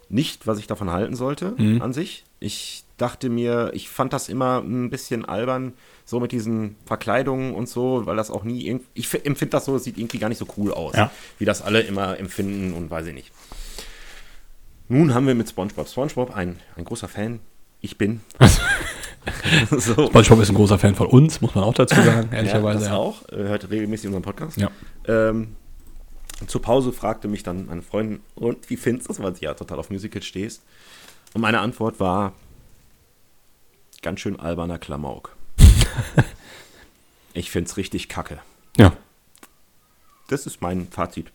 nicht, 0.09 0.45
was 0.47 0.59
ich 0.59 0.67
davon 0.67 0.91
halten 0.91 1.15
sollte 1.15 1.53
Mhm. 1.57 1.82
an 1.82 1.93
sich. 1.93 2.23
Ich 2.39 2.84
dachte 2.97 3.30
mir, 3.30 3.71
ich 3.73 3.89
fand 3.89 4.13
das 4.13 4.30
immer 4.30 4.59
ein 4.59 4.89
bisschen 4.89 5.26
albern, 5.26 5.73
so 6.05 6.19
mit 6.19 6.32
diesen 6.32 6.76
Verkleidungen 6.86 7.53
und 7.55 7.67
so, 7.67 8.05
weil 8.05 8.15
das 8.15 8.30
auch 8.32 8.43
nie 8.43 8.65
irgendwie, 8.67 8.86
ich 8.93 9.11
empfinde 9.26 9.51
das 9.51 9.65
so, 9.65 9.76
es 9.76 9.84
sieht 9.84 9.97
irgendwie 9.97 10.19
gar 10.19 10.30
nicht 10.30 10.38
so 10.38 10.45
cool 10.57 10.71
aus, 10.73 10.95
Ja. 10.95 11.11
wie 11.39 11.45
das 11.45 11.61
alle 11.61 11.82
immer 11.82 12.17
empfinden 12.19 12.73
und 12.73 12.89
weiß 12.89 13.07
ich 13.07 13.13
nicht. 13.13 13.32
Nun 14.88 15.13
haben 15.13 15.26
wir 15.28 15.36
mit 15.36 15.49
SpongeBob. 15.49 15.88
SpongeBob, 15.89 16.36
ein, 16.36 16.59
ein 16.76 16.86
großer 16.86 17.07
Fan. 17.07 17.39
Ich 17.82 17.97
bin. 17.97 18.21
so. 19.71 19.93
Spongebob 20.07 20.39
ist 20.41 20.49
ein 20.49 20.55
großer 20.55 20.78
Fan 20.80 20.95
von 20.95 21.07
uns, 21.07 21.41
muss 21.41 21.55
man 21.55 21.63
auch 21.63 21.73
dazu 21.73 21.95
sagen, 21.95 22.30
ehrlicherweise. 22.32 22.86
Ja, 22.86 22.89
das 22.89 22.89
Ja, 22.89 22.95
auch. 22.95 23.28
Er 23.30 23.47
hört 23.49 23.69
regelmäßig 23.69 24.07
unseren 24.07 24.21
Podcast. 24.23 24.57
Ja. 24.57 24.69
Ähm, 25.07 25.55
zur 26.47 26.61
Pause 26.61 26.91
fragte 26.91 27.27
mich 27.27 27.43
dann 27.43 27.67
meine 27.67 27.81
Freundin, 27.81 28.21
und 28.36 28.69
wie 28.69 28.77
findest 28.77 29.09
du 29.09 29.13
es, 29.13 29.21
weil 29.21 29.36
sie 29.36 29.45
ja 29.45 29.53
total 29.53 29.79
auf 29.79 29.89
Musicals 29.89 30.25
stehst? 30.25 30.61
Und 31.33 31.41
meine 31.41 31.59
Antwort 31.59 31.99
war, 31.99 32.33
ganz 34.01 34.19
schön 34.19 34.39
alberner 34.39 34.77
Klamauk. 34.79 35.36
ich 37.33 37.51
find's 37.51 37.77
richtig 37.77 38.09
kacke. 38.09 38.39
ja. 38.77 38.95
Das 40.27 40.47
ist 40.47 40.59
mein 40.59 40.88
Fazit. 40.88 41.31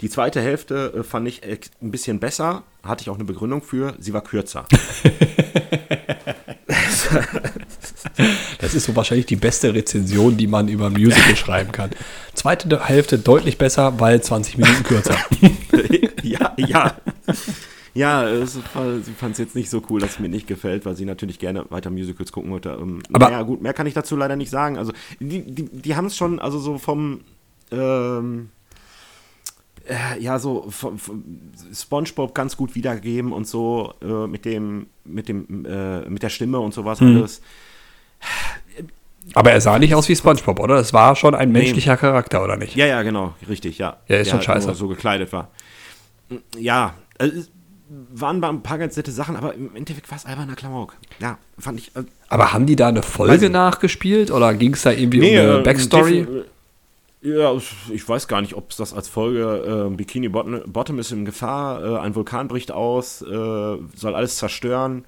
Die 0.00 0.10
zweite 0.10 0.40
Hälfte 0.40 0.92
äh, 0.96 1.02
fand 1.04 1.28
ich 1.28 1.42
ein 1.44 1.90
bisschen 1.92 2.18
besser, 2.18 2.64
hatte 2.82 3.02
ich 3.02 3.10
auch 3.10 3.14
eine 3.14 3.24
Begründung 3.24 3.62
für, 3.62 3.94
sie 3.98 4.12
war 4.12 4.22
kürzer. 4.22 4.66
Das 8.58 8.74
ist 8.74 8.84
so 8.84 8.96
wahrscheinlich 8.96 9.26
die 9.26 9.36
beste 9.36 9.74
Rezension, 9.74 10.36
die 10.36 10.46
man 10.46 10.68
über 10.68 10.86
ein 10.86 10.92
Musical 10.92 11.36
schreiben 11.36 11.72
kann. 11.72 11.90
Zweite 12.34 12.82
Hälfte 12.84 13.18
deutlich 13.18 13.58
besser, 13.58 14.00
weil 14.00 14.22
20 14.22 14.58
Minuten 14.58 14.82
kürzer. 14.82 15.16
ja, 16.22 16.54
ja. 16.56 16.96
Ja, 17.94 18.28
es, 18.28 18.52
sie 18.54 19.12
fand 19.12 19.32
es 19.32 19.38
jetzt 19.38 19.54
nicht 19.54 19.70
so 19.70 19.82
cool, 19.88 20.00
dass 20.00 20.10
es 20.12 20.18
mir 20.18 20.28
nicht 20.28 20.46
gefällt, 20.46 20.84
weil 20.84 20.96
sie 20.96 21.06
natürlich 21.06 21.38
gerne 21.38 21.64
weiter 21.70 21.90
Musicals 21.90 22.30
gucken 22.30 22.50
wollte. 22.50 22.76
Ähm, 22.80 23.02
Aber 23.12 23.30
ja, 23.30 23.42
gut, 23.42 23.62
mehr 23.62 23.72
kann 23.72 23.86
ich 23.86 23.94
dazu 23.94 24.16
leider 24.16 24.36
nicht 24.36 24.50
sagen. 24.50 24.76
Also, 24.76 24.92
die, 25.18 25.42
die, 25.42 25.64
die 25.64 25.96
haben 25.96 26.06
es 26.06 26.16
schon, 26.16 26.38
also 26.38 26.58
so 26.58 26.76
vom, 26.76 27.20
ähm, 27.72 28.50
äh, 29.88 30.20
ja, 30.20 30.38
so 30.38 30.66
vom, 30.68 30.98
vom 30.98 31.22
SpongeBob 31.72 32.34
ganz 32.34 32.56
gut 32.58 32.74
wiedergegeben 32.74 33.32
und 33.32 33.46
so 33.46 33.94
äh, 34.02 34.26
mit 34.26 34.44
dem, 34.44 34.88
mit 35.04 35.28
dem, 35.28 35.64
äh, 35.64 36.08
mit 36.08 36.22
der 36.22 36.28
Stimme 36.30 36.58
und 36.60 36.74
sowas 36.74 37.00
Mhm. 37.00 37.16
alles. 37.16 37.40
Aber 39.34 39.50
er 39.50 39.60
sah 39.60 39.78
nicht 39.78 39.94
aus 39.94 40.08
wie 40.08 40.16
SpongeBob, 40.16 40.60
oder? 40.60 40.76
Das 40.76 40.92
war 40.92 41.16
schon 41.16 41.34
ein 41.34 41.50
menschlicher 41.52 41.96
Charakter, 41.96 42.42
oder 42.42 42.56
nicht? 42.56 42.76
Ja, 42.76 42.86
ja, 42.86 43.02
genau, 43.02 43.34
richtig, 43.48 43.76
ja. 43.78 43.96
Ja, 44.08 44.16
ist 44.16 44.26
Der 44.32 44.40
schon 44.42 44.54
halt 44.54 44.62
scheiße. 44.62 44.74
so 44.74 44.88
gekleidet 44.88 45.32
war. 45.32 45.50
Ja, 46.56 46.94
also, 47.18 47.40
es 47.40 47.50
waren 48.14 48.42
ein 48.42 48.62
paar 48.62 48.78
ganz 48.78 48.96
nette 48.96 49.10
Sachen, 49.10 49.36
aber 49.36 49.54
im 49.54 49.74
Endeffekt 49.76 50.10
war 50.10 50.16
es 50.16 50.26
alberner 50.26 50.54
Klamauk. 50.54 50.94
Ja, 51.18 51.38
fand 51.58 51.80
ich. 51.80 51.94
Äh, 51.96 52.04
Aber 52.28 52.52
haben 52.52 52.66
die 52.66 52.76
da 52.76 52.88
eine 52.88 53.02
Folge 53.02 53.50
nachgespielt 53.50 54.30
oder 54.30 54.54
ging 54.54 54.74
es 54.74 54.82
da 54.82 54.90
irgendwie 54.92 55.18
nee, 55.20 55.38
um 55.38 55.44
eine 55.44 55.58
äh, 55.58 55.62
Backstory? 55.62 56.22
defi- 56.22 56.44
Ja, 57.22 57.52
ich 57.92 58.08
weiß 58.08 58.28
gar 58.28 58.40
nicht, 58.40 58.54
ob 58.54 58.70
es 58.70 58.76
das 58.76 58.92
als 58.94 59.08
Folge 59.08 59.86
äh, 59.92 59.94
Bikini 59.94 60.28
Bottom, 60.28 60.60
Bottom 60.66 60.98
ist 60.98 61.12
in 61.12 61.24
Gefahr, 61.24 61.84
äh, 61.84 61.98
ein 61.98 62.14
Vulkan 62.14 62.48
bricht 62.48 62.70
aus, 62.72 63.22
äh, 63.22 63.26
soll 63.26 64.14
alles 64.14 64.36
zerstören 64.36 65.04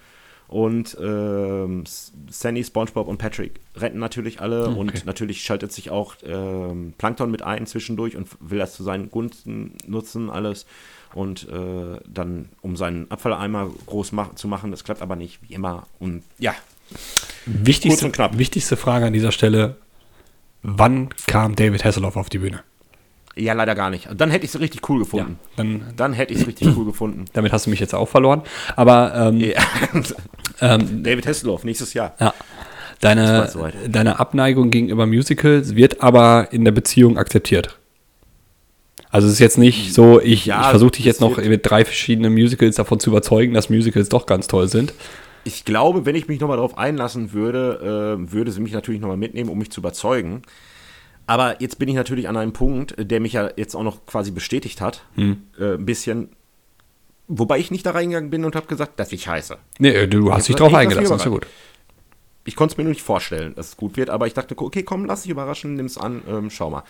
und 0.49 0.97
ähm, 1.01 1.85
Sandy, 2.31 2.65
SpongeBob 2.65 3.07
und 3.07 3.19
Patrick 3.19 3.61
retten 3.77 3.99
natürlich 3.99 4.41
alle 4.41 4.69
und 4.71 5.05
natürlich 5.05 5.43
schaltet 5.43 5.73
sich 5.73 5.91
auch 5.91 6.17
ähm, 6.25 6.95
Plankton 6.97 7.31
mit 7.31 7.43
ein 7.43 7.67
zwischendurch 7.67 8.17
und 8.17 8.29
will 8.41 8.59
das 8.59 8.75
zu 8.75 8.83
seinen 8.83 9.11
Gunsten 9.11 9.75
nutzen, 9.87 10.31
alles 10.31 10.65
und 11.15 11.49
äh, 11.49 12.01
dann 12.09 12.49
um 12.63 12.77
seinen 12.77 13.11
Abfalleimer 13.11 13.71
groß 13.87 14.13
mach 14.13 14.35
zu 14.37 14.49
machen, 14.49 14.71
das 14.71 14.85
klappt 14.85 15.03
aber 15.03 15.17
nicht, 15.17 15.41
wie 15.43 15.53
immer 15.53 15.87
und 15.99 16.23
ja, 16.39 16.55
Wichtigste, 17.45 17.89
kurz 17.89 18.03
und 18.03 18.13
knapp. 18.13 18.39
wichtigste 18.39 18.77
Frage 18.77 19.07
an 19.07 19.13
dieser 19.13 19.33
Stelle: 19.33 19.77
Wann 20.63 21.11
kam 21.27 21.57
David 21.57 21.85
Hasselhoff 21.85 22.17
auf 22.17 22.31
die 22.31 22.39
Bühne? 22.39 22.63
Ja 23.39 23.53
leider 23.53 23.75
gar 23.75 23.91
nicht. 23.91 24.09
Dann 24.15 24.31
hätte 24.31 24.45
ich 24.45 24.55
es 24.55 24.61
richtig 24.61 24.89
cool 24.89 25.01
gefunden. 25.01 25.39
Dann, 25.57 25.83
Dann 25.97 26.13
hätte 26.13 26.33
ich 26.33 26.41
es 26.41 26.47
richtig 26.47 26.77
cool 26.77 26.85
gefunden. 26.85 27.25
damit 27.33 27.53
hast 27.53 27.67
du 27.67 27.71
mich 27.71 27.81
jetzt 27.81 27.95
auch 27.95 28.09
verloren. 28.09 28.43
Aber 28.77 29.15
ähm, 29.15 29.41
Ja. 29.41 29.63
ähm, 30.75 31.03
David 31.03 31.27
Hasselhoff, 31.27 31.65
nächstes 31.65 31.95
Jahr. 31.95 32.15
ja, 32.21 32.35
deine, 33.01 33.49
soweit. 33.49 33.75
deine 33.89 34.19
Abneigung 34.21 34.71
gegenüber 34.71 35.07
Musicals 35.07 35.75
wird 35.75 36.03
aber 36.03 36.49
in 36.51 36.65
der 36.65 36.73
Beziehung 36.73 37.19
akzeptiert. 37.19 37.79
Also 39.11 39.27
es 39.27 39.35
ist 39.35 39.41
jetzt 39.41 39.59
nicht 39.59 39.95
so, 39.95 40.21
ich, 40.21 40.47
Ja, 40.47 40.63
ich 40.63 40.67
versuche 40.69 40.93
dich 40.93 41.05
jetzt 41.05 41.21
noch 41.21 41.39
mit 41.39 41.69
drei 41.69 41.85
verschiedenen 41.85 42.35
Musicals 42.35 42.77
davon 42.77 43.01
zu 43.01 43.11
überzeugen, 43.11 43.55
dass 43.55 43.71
Musicals 43.71 44.09
doch 44.09 44.27
ganz 44.27 44.49
toll 44.49 44.69
sind. 44.69 44.93
Ich 45.45 45.65
glaube, 45.65 46.05
wenn 46.05 46.15
ich 46.15 46.29
mich 46.29 46.41
nochmal 46.41 46.59
darauf 46.59 46.77
einlassen 46.77 47.33
würde, 47.33 48.19
äh, 48.19 48.33
würde 48.33 48.51
sie 48.51 48.61
mich 48.61 48.73
natürlich 48.73 49.01
nochmal 49.01 49.17
mitnehmen, 49.17 49.49
um 49.49 49.57
mich 49.57 49.71
zu 49.71 49.81
überzeugen. 49.81 50.43
Aber 51.29 51.61
jetzt 51.61 51.79
bin 51.79 51.89
ich 51.89 51.95
natürlich 51.95 52.27
an 52.27 52.39
einem 52.39 52.55
Punkt, 52.55 52.95
der 52.99 53.21
mich 53.21 53.35
ja 53.35 53.51
jetzt 53.55 53.77
auch 53.77 53.83
noch 53.83 54.07
quasi 54.07 54.31
bestätigt 54.31 54.81
hat. 54.81 55.05
Hm. 55.15 55.43
Äh, 55.61 55.75
ein 55.75 55.85
bisschen. 55.85 56.31
Wobei 57.29 57.59
ich 57.59 57.71
nicht 57.71 57.85
da 57.85 57.91
reingegangen 57.91 58.31
bin 58.31 58.47
und 58.47 58.57
habe 58.57 58.67
gesagt, 58.67 58.99
dass 58.99 59.13
ich 59.13 59.25
scheiße. 59.25 59.59
Nee, 59.79 60.07
du 60.07 60.33
hast 60.33 60.49
dich 60.49 60.57
drauf 60.57 60.73
eingelassen, 60.73 61.15
ist 61.15 61.25
ja 61.27 61.31
gut. 61.31 61.47
Ich 62.47 62.57
konnte 62.57 62.73
es 62.73 62.79
mir 62.79 62.85
nur 62.85 62.95
nicht 62.95 63.03
vorstellen, 63.03 63.55
dass 63.55 63.69
es 63.69 63.77
gut 63.77 63.99
wird, 63.99 64.09
aber 64.09 64.27
ich 64.27 64.33
dachte, 64.33 64.57
okay, 64.57 64.83
komm, 64.83 65.05
lass 65.05 65.23
dich 65.23 65.31
überraschen, 65.31 65.75
nimm 65.75 65.85
es 65.85 65.99
an, 65.99 66.23
ähm, 66.27 66.49
schau 66.49 66.71
mal. 66.71 66.85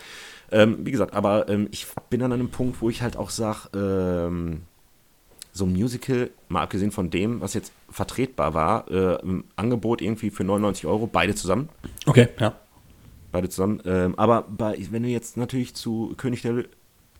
Ähm, 0.53 0.77
wie 0.85 0.91
gesagt, 0.91 1.13
aber 1.13 1.49
ähm, 1.49 1.67
ich 1.71 1.87
bin 2.09 2.23
an 2.23 2.31
einem 2.31 2.47
Punkt, 2.47 2.81
wo 2.81 2.89
ich 2.89 3.01
halt 3.01 3.17
auch 3.17 3.29
sage, 3.29 3.67
ähm, 3.75 4.61
so 5.51 5.65
ein 5.65 5.73
Musical, 5.73 6.29
mal 6.47 6.61
abgesehen 6.61 6.91
von 6.91 7.09
dem, 7.09 7.41
was 7.41 7.55
jetzt 7.55 7.73
vertretbar 7.89 8.53
war, 8.53 8.89
äh, 8.89 9.21
im 9.21 9.43
Angebot 9.57 10.01
irgendwie 10.01 10.29
für 10.29 10.45
99 10.45 10.85
Euro, 10.85 11.07
beide 11.07 11.35
zusammen. 11.35 11.67
Okay, 12.05 12.29
ja. 12.39 12.55
Beide 13.31 13.49
zusammen. 13.49 13.81
Ähm, 13.85 14.15
aber 14.17 14.43
bei, 14.43 14.77
wenn 14.91 15.03
du 15.03 15.09
jetzt 15.09 15.37
natürlich 15.37 15.73
zu 15.75 16.13
König 16.17 16.41
der 16.41 16.53
Lö 16.53 16.63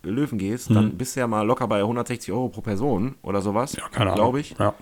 Löwen 0.02 0.38
gehst, 0.40 0.70
dann 0.72 0.98
bist 0.98 1.16
du 1.16 1.20
ja 1.20 1.28
mal 1.28 1.42
locker 1.42 1.68
bei 1.68 1.80
160 1.80 2.32
Euro 2.34 2.48
pro 2.48 2.62
Person 2.62 3.16
oder 3.22 3.42
sowas, 3.42 3.74
Ja, 3.76 3.84
keine 3.90 4.06
Ahnung. 4.12 4.16
glaube 4.16 4.40
ich. 4.40 4.56
Ja. 4.58 4.74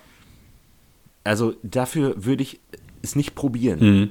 Also 1.24 1.56
dafür 1.64 2.14
würde 2.24 2.44
ich 2.44 2.60
es 3.02 3.16
nicht 3.16 3.34
probieren. 3.34 3.80
Mhm. 3.80 4.10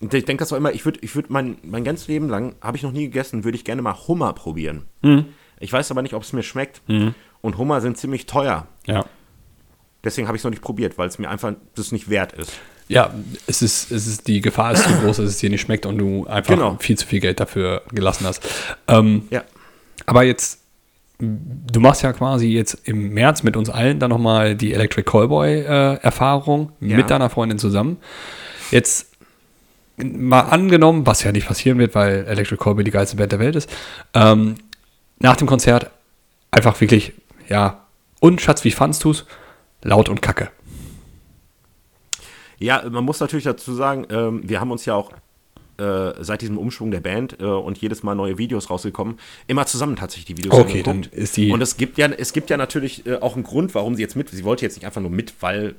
Und 0.00 0.14
ich 0.14 0.24
denke 0.24 0.40
das 0.42 0.50
war 0.52 0.58
immer, 0.58 0.72
ich 0.72 0.86
würde 0.86 1.00
ich 1.02 1.14
würd 1.14 1.28
mein, 1.28 1.58
mein 1.62 1.84
ganzes 1.84 2.08
Leben 2.08 2.30
lang, 2.30 2.54
habe 2.62 2.78
ich 2.78 2.82
noch 2.82 2.92
nie 2.92 3.04
gegessen, 3.04 3.44
würde 3.44 3.56
ich 3.56 3.64
gerne 3.66 3.82
mal 3.82 3.94
Hummer 4.08 4.32
probieren. 4.32 4.86
Mhm. 5.02 5.26
Ich 5.58 5.70
weiß 5.70 5.90
aber 5.90 6.00
nicht, 6.00 6.14
ob 6.14 6.22
es 6.22 6.32
mir 6.32 6.42
schmeckt. 6.42 6.80
Und 7.42 7.58
Hummer 7.58 7.82
sind 7.82 7.98
ziemlich 7.98 8.24
teuer. 8.24 8.66
Ja. 8.86 9.04
Deswegen 10.02 10.26
habe 10.28 10.36
ich 10.36 10.40
es 10.40 10.44
noch 10.44 10.50
nicht 10.50 10.62
probiert, 10.62 10.96
weil 10.96 11.08
es 11.08 11.18
mir 11.18 11.28
einfach 11.28 11.52
das 11.74 11.92
nicht 11.92 12.08
wert 12.08 12.32
ist. 12.32 12.58
Ja, 12.90 13.14
es 13.46 13.62
ist, 13.62 13.92
es 13.92 14.06
ist, 14.08 14.26
die 14.26 14.40
Gefahr 14.40 14.72
ist 14.72 14.82
zu 14.82 14.90
groß, 14.90 15.18
dass 15.18 15.26
es 15.26 15.38
dir 15.38 15.48
nicht 15.48 15.60
schmeckt 15.60 15.86
und 15.86 15.96
du 15.98 16.26
einfach 16.26 16.54
Genau. 16.54 16.76
viel 16.80 16.98
zu 16.98 17.06
viel 17.06 17.20
Geld 17.20 17.38
dafür 17.38 17.82
gelassen 17.92 18.26
hast. 18.26 18.42
Ähm, 18.88 19.28
Ja. 19.30 19.44
aber 20.06 20.24
jetzt, 20.24 20.58
du 21.20 21.78
machst 21.80 22.02
ja 22.02 22.12
quasi 22.12 22.48
jetzt 22.48 22.74
im 22.88 23.10
März 23.14 23.44
mit 23.44 23.56
uns 23.56 23.70
allen 23.70 24.00
dann 24.00 24.10
nochmal 24.10 24.56
die 24.56 24.72
Electric 24.74 25.04
Callboy-Erfahrung 25.08 26.72
Ja. 26.80 26.96
mit 26.96 27.10
deiner 27.10 27.30
Freundin 27.30 27.58
zusammen. 27.58 27.98
Jetzt 28.70 29.06
mal 29.96 30.40
angenommen, 30.40 31.06
was 31.06 31.22
ja 31.22 31.30
nicht 31.30 31.46
passieren 31.46 31.78
wird, 31.78 31.94
weil 31.94 32.24
Electric 32.26 32.56
Callboy 32.62 32.82
die 32.84 32.90
geilste 32.90 33.16
Band 33.16 33.30
der 33.32 33.38
Welt 33.38 33.54
ist, 33.54 33.70
ähm, 34.14 34.56
nach 35.18 35.36
dem 35.36 35.46
Konzert 35.46 35.90
einfach 36.50 36.80
wirklich, 36.80 37.12
ja, 37.48 37.84
und 38.18 38.40
Schatz, 38.40 38.64
wie 38.64 38.70
fandst 38.72 39.04
du's? 39.04 39.26
Laut 39.82 40.08
und 40.08 40.20
kacke. 40.22 40.50
Ja, 42.60 42.84
man 42.88 43.04
muss 43.04 43.18
natürlich 43.20 43.44
dazu 43.44 43.72
sagen, 43.74 44.06
ähm, 44.10 44.42
wir 44.44 44.60
haben 44.60 44.70
uns 44.70 44.84
ja 44.84 44.94
auch 44.94 45.10
äh, 45.78 46.12
seit 46.22 46.42
diesem 46.42 46.58
Umschwung 46.58 46.90
der 46.90 47.00
Band 47.00 47.38
äh, 47.40 47.44
und 47.44 47.78
jedes 47.78 48.02
Mal 48.02 48.14
neue 48.14 48.36
Videos 48.38 48.68
rausgekommen, 48.68 49.18
immer 49.46 49.64
zusammen 49.66 49.96
tatsächlich 49.96 50.26
die 50.26 50.36
Videos 50.36 50.54
Okay, 50.54 50.80
angeguckt. 50.82 50.86
dann 51.12 51.18
ist 51.18 51.36
die- 51.38 51.50
Und 51.50 51.62
es 51.62 51.76
gibt 51.78 51.96
ja, 51.98 52.06
es 52.08 52.32
gibt 52.34 52.50
ja 52.50 52.56
natürlich 52.58 53.06
äh, 53.06 53.16
auch 53.16 53.34
einen 53.34 53.44
Grund, 53.44 53.74
warum 53.74 53.94
sie 53.94 54.02
jetzt 54.02 54.14
mit. 54.14 54.28
Sie 54.28 54.44
wollte 54.44 54.64
jetzt 54.64 54.76
nicht 54.76 54.84
einfach 54.84 55.00
nur 55.00 55.10
mit, 55.10 55.32
weil 55.40 55.74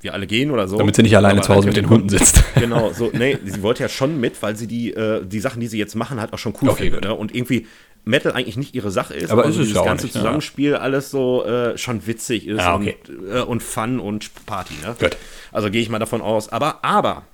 wir 0.00 0.12
alle 0.12 0.26
gehen 0.26 0.50
oder 0.50 0.68
so. 0.68 0.76
Damit 0.76 0.94
sie 0.96 1.02
nicht 1.02 1.16
alleine 1.16 1.40
zu 1.40 1.48
Hause 1.48 1.66
halt 1.68 1.74
mit 1.74 1.76
den 1.78 1.88
Hunden 1.88 2.10
sitzt. 2.10 2.42
Genau, 2.56 2.92
so, 2.92 3.10
nee, 3.14 3.38
sie 3.44 3.62
wollte 3.62 3.82
ja 3.82 3.88
schon 3.88 4.20
mit, 4.20 4.42
weil 4.42 4.54
sie 4.54 4.66
die, 4.66 4.92
äh, 4.92 5.24
die 5.24 5.40
Sachen, 5.40 5.60
die 5.60 5.66
sie 5.66 5.78
jetzt 5.78 5.94
machen, 5.94 6.20
halt 6.20 6.34
auch 6.34 6.38
schon 6.38 6.54
cool 6.60 6.68
Okay, 6.68 6.84
findet. 6.84 7.04
Ne? 7.04 7.14
Und 7.14 7.34
irgendwie 7.34 7.66
Metal 8.08 8.32
eigentlich 8.32 8.56
nicht 8.56 8.74
ihre 8.74 8.90
Sache 8.92 9.14
ist, 9.14 9.30
Aber 9.30 9.42
so 9.44 9.48
ist 9.50 9.58
dieses 9.58 9.74
ja 9.74 9.80
auch 9.80 9.84
ganze 9.84 10.06
nicht? 10.06 10.12
Zusammenspiel 10.14 10.76
alles 10.76 11.10
so 11.10 11.44
äh, 11.44 11.76
schon 11.76 12.06
witzig 12.06 12.46
ist 12.46 12.60
Ah, 12.60 12.76
okay. 12.76 12.96
und, 13.08 13.28
äh, 13.28 13.40
und 13.40 13.62
Fun 13.64 13.98
und 13.98 14.30
Party. 14.46 14.74
Ne? 14.82 14.94
Gut. 14.98 15.16
Also 15.50 15.70
gehe 15.70 15.82
ich 15.82 15.88
mal 15.88 15.98
davon 15.98 16.22
aus. 16.22 16.48
Aber, 16.48 16.84
aber, 16.84 17.24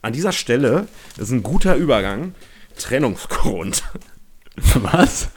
an 0.00 0.14
dieser 0.14 0.32
Stelle, 0.32 0.88
das 1.16 1.26
ist 1.26 1.32
ein 1.32 1.42
guter 1.42 1.76
Übergang, 1.76 2.34
Trennungsgrund. 2.78 3.82
Was? 4.74 5.28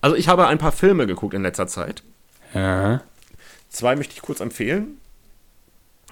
Also 0.00 0.16
ich 0.16 0.26
habe 0.28 0.48
ein 0.48 0.58
paar 0.58 0.72
Filme 0.72 1.06
geguckt 1.06 1.34
in 1.34 1.42
letzter 1.42 1.68
Zeit. 1.68 2.02
Ja. 2.54 3.02
Zwei 3.70 3.94
möchte 3.96 4.14
ich 4.14 4.22
kurz 4.22 4.40
empfehlen. 4.40 4.98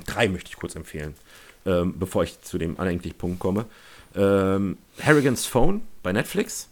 Drei 0.06 0.28
möchte 0.28 0.48
ich 0.48 0.56
kurz 0.56 0.76
empfehlen, 0.76 1.14
ähm, 1.66 1.98
bevor 1.98 2.22
ich 2.22 2.40
zu 2.40 2.56
dem 2.56 2.78
eigentlichen 2.78 3.18
Punkt 3.18 3.40
komme. 3.40 3.66
Ähm, 4.14 4.78
Harrigan's 5.02 5.44
Phone 5.44 5.82
bei 6.02 6.12
Netflix. 6.12 6.69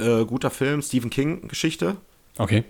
Äh, 0.00 0.24
guter 0.24 0.50
Film, 0.50 0.82
Stephen 0.82 1.10
King-Geschichte. 1.10 1.96
Okay. 2.38 2.64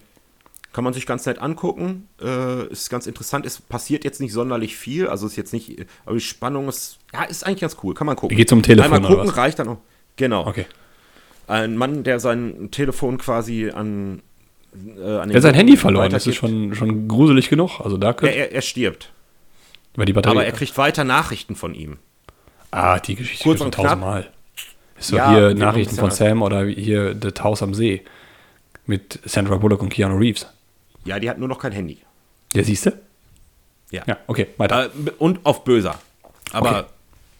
Kann 0.72 0.82
man 0.84 0.92
sich 0.92 1.06
ganz 1.06 1.24
nett 1.26 1.38
angucken. 1.38 2.08
Äh, 2.20 2.66
ist 2.66 2.90
ganz 2.90 3.06
interessant. 3.06 3.46
Es 3.46 3.60
passiert 3.60 4.02
jetzt 4.04 4.20
nicht 4.20 4.32
sonderlich 4.32 4.76
viel. 4.76 5.06
Also 5.08 5.26
ist 5.26 5.36
jetzt 5.36 5.52
nicht. 5.52 5.86
Aber 6.04 6.16
die 6.16 6.20
Spannung 6.20 6.68
ist. 6.68 6.98
Ja, 7.12 7.22
ist 7.24 7.46
eigentlich 7.46 7.60
ganz 7.60 7.76
cool. 7.84 7.94
Kann 7.94 8.06
man 8.08 8.16
gucken. 8.16 8.36
Geht's 8.36 8.52
um 8.52 8.62
Telefon 8.62 8.92
Einmal 8.92 9.08
gucken 9.10 9.28
reicht 9.30 9.58
dann 9.60 9.68
auch. 9.68 9.78
Genau. 10.16 10.46
Okay. 10.46 10.66
Ein 11.46 11.76
Mann, 11.76 12.02
der 12.04 12.18
sein 12.20 12.70
Telefon 12.72 13.18
quasi 13.18 13.70
an. 13.70 14.22
Äh, 14.74 15.00
an 15.18 15.30
Er 15.30 15.36
hat 15.36 15.42
sein 15.42 15.54
Handy 15.54 15.76
verloren. 15.76 16.10
Das 16.10 16.26
ist 16.26 16.34
schon, 16.36 16.74
schon 16.74 17.06
gruselig 17.06 17.48
genug. 17.50 17.78
Also 17.80 17.96
da 17.96 18.08
Er, 18.08 18.14
könnte. 18.14 18.34
er, 18.34 18.52
er 18.52 18.62
stirbt. 18.62 19.12
Weil 19.94 20.06
die 20.06 20.12
Batterie. 20.12 20.32
Aber 20.32 20.44
er 20.44 20.50
kriegt 20.52 20.76
weiter 20.76 21.04
Nachrichten 21.04 21.54
von 21.54 21.74
ihm. 21.74 21.98
ah, 22.72 22.98
die 22.98 23.14
Geschichte 23.14 23.44
Kurz 23.44 23.58
schon 23.58 23.66
und 23.66 23.74
knapp. 23.76 23.84
tausendmal. 23.86 24.30
So 25.04 25.16
Ja, 25.16 25.30
hier 25.30 25.54
Nachrichten 25.54 25.96
von 25.96 26.10
Sam 26.10 26.42
oder 26.42 26.64
hier 26.64 27.14
The 27.20 27.30
Taus 27.32 27.62
am 27.62 27.74
See. 27.74 28.02
Mit 28.86 29.18
Sandra 29.24 29.56
Bullock 29.56 29.80
und 29.82 29.88
Keanu 29.90 30.16
Reeves. 30.16 30.46
Ja, 31.04 31.18
die 31.18 31.28
hat 31.30 31.38
nur 31.38 31.48
noch 31.48 31.58
kein 31.58 31.72
Handy. 31.72 31.98
Ja, 32.52 32.62
siehst 32.62 32.86
du? 32.86 32.92
Ja. 33.90 34.02
Ja, 34.06 34.18
okay, 34.26 34.48
weiter. 34.56 34.86
Äh, 34.86 35.10
und 35.18 35.44
auf 35.44 35.64
böser. 35.64 35.98
Aber, 36.52 36.80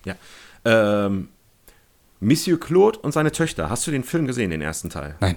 Okay. 0.05 0.15
ja. 0.65 1.07
Ähm, 1.07 1.29
Monsieur 2.21 2.59
Claude 2.59 2.99
und 3.01 3.13
seine 3.13 3.33
Töchter. 3.33 3.69
Hast 3.71 3.87
du 3.87 3.91
den 3.91 4.05
Film 4.05 4.27
gesehen, 4.27 4.51
den 4.51 4.63
ersten 4.63 4.89
Teil? 4.91 5.17
Nein. 5.21 5.37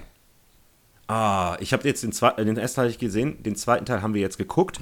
Ah, 1.06 1.56
ich 1.60 1.72
habe 1.72 1.86
jetzt 1.88 2.02
den, 2.02 2.12
zwei, 2.12 2.30
äh, 2.32 2.44
den 2.44 2.56
ersten 2.56 2.76
Teil 2.82 2.92
gesehen. 2.94 3.42
Den 3.42 3.56
zweiten 3.56 3.84
Teil 3.86 4.02
haben 4.02 4.14
wir 4.14 4.20
jetzt 4.20 4.38
geguckt. 4.38 4.78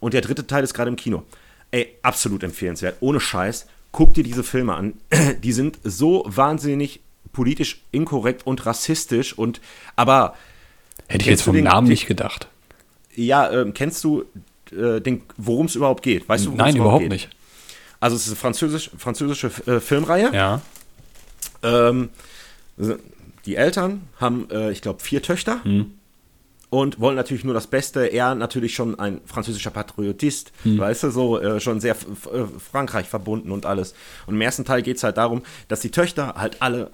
Und 0.00 0.14
der 0.14 0.20
dritte 0.20 0.46
Teil 0.46 0.64
ist 0.64 0.74
gerade 0.74 0.88
im 0.90 0.96
Kino. 0.96 1.24
Ey, 1.70 1.96
absolut 2.02 2.42
empfehlenswert. 2.42 2.96
Ohne 3.00 3.20
Scheiß. 3.20 3.66
Guck 3.92 4.14
dir 4.14 4.22
diese 4.24 4.44
Filme 4.44 4.74
an. 4.74 4.94
Die 5.42 5.52
sind 5.52 5.78
so 5.84 6.24
wahnsinnig 6.26 7.00
politisch 7.32 7.82
inkorrekt 7.92 8.46
und 8.46 8.64
rassistisch 8.66 9.36
und 9.36 9.60
aber 9.96 10.34
Hätte 11.08 11.22
ich 11.22 11.26
jetzt 11.28 11.42
vom 11.42 11.54
den- 11.54 11.64
Namen 11.64 11.88
nicht 11.88 12.06
gedacht. 12.06 12.48
ja, 13.14 13.50
ähm, 13.50 13.72
kennst 13.74 14.02
du 14.04 14.24
äh, 14.72 15.00
den, 15.00 15.22
worum 15.36 15.66
es 15.66 15.74
überhaupt 15.74 16.02
geht? 16.02 16.28
Weißt 16.28 16.46
du, 16.46 16.52
Nein, 16.52 16.76
überhaupt 16.76 17.02
geht? 17.02 17.10
nicht. 17.12 17.28
Also 18.00 18.16
es 18.16 18.22
ist 18.22 18.28
eine 18.28 18.36
französisch, 18.36 18.90
französische 18.96 19.48
äh, 19.66 19.80
Filmreihe. 19.80 20.30
Ja. 20.32 20.60
Ähm, 21.62 22.08
die 23.46 23.56
Eltern 23.56 24.02
haben, 24.18 24.48
äh, 24.50 24.70
ich 24.70 24.80
glaube, 24.82 25.00
vier 25.02 25.22
Töchter 25.22 25.62
Hm. 25.64 25.94
Und 26.70 27.00
wollen 27.00 27.16
natürlich 27.16 27.44
nur 27.44 27.54
das 27.54 27.66
Beste. 27.66 28.06
Er 28.06 28.34
natürlich 28.34 28.74
schon 28.74 28.98
ein 28.98 29.20
französischer 29.26 29.70
Patriotist, 29.70 30.52
Hm. 30.62 30.78
weißt 30.78 31.02
du, 31.04 31.10
so 31.10 31.38
äh, 31.40 31.60
schon 31.60 31.80
sehr 31.80 31.94
äh, 31.96 32.44
Frankreich 32.70 33.06
verbunden 33.08 33.50
und 33.50 33.66
alles. 33.66 33.94
Und 34.26 34.34
im 34.36 34.40
ersten 34.40 34.64
Teil 34.64 34.82
geht 34.82 34.96
es 34.96 35.02
halt 35.02 35.16
darum, 35.16 35.42
dass 35.68 35.80
die 35.80 35.90
Töchter 35.90 36.34
halt 36.36 36.62
alle 36.62 36.90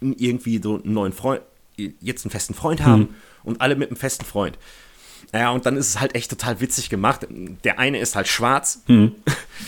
irgendwie 0.00 0.60
so 0.62 0.80
einen 0.82 0.92
neuen 0.94 1.12
Freund, 1.12 1.42
jetzt 2.00 2.24
einen 2.24 2.30
festen 2.30 2.54
Freund 2.54 2.84
haben 2.84 3.02
Hm. 3.02 3.14
und 3.44 3.60
alle 3.60 3.76
mit 3.76 3.88
einem 3.90 3.96
festen 3.96 4.24
Freund. 4.24 4.56
Ja, 5.32 5.50
und 5.50 5.66
dann 5.66 5.76
ist 5.76 5.88
es 5.88 6.00
halt 6.00 6.14
echt 6.14 6.30
total 6.30 6.60
witzig 6.60 6.88
gemacht. 6.88 7.26
Der 7.64 7.78
eine 7.78 7.98
ist 7.98 8.14
halt 8.14 8.28
schwarz, 8.28 8.82
Hm. 8.86 9.12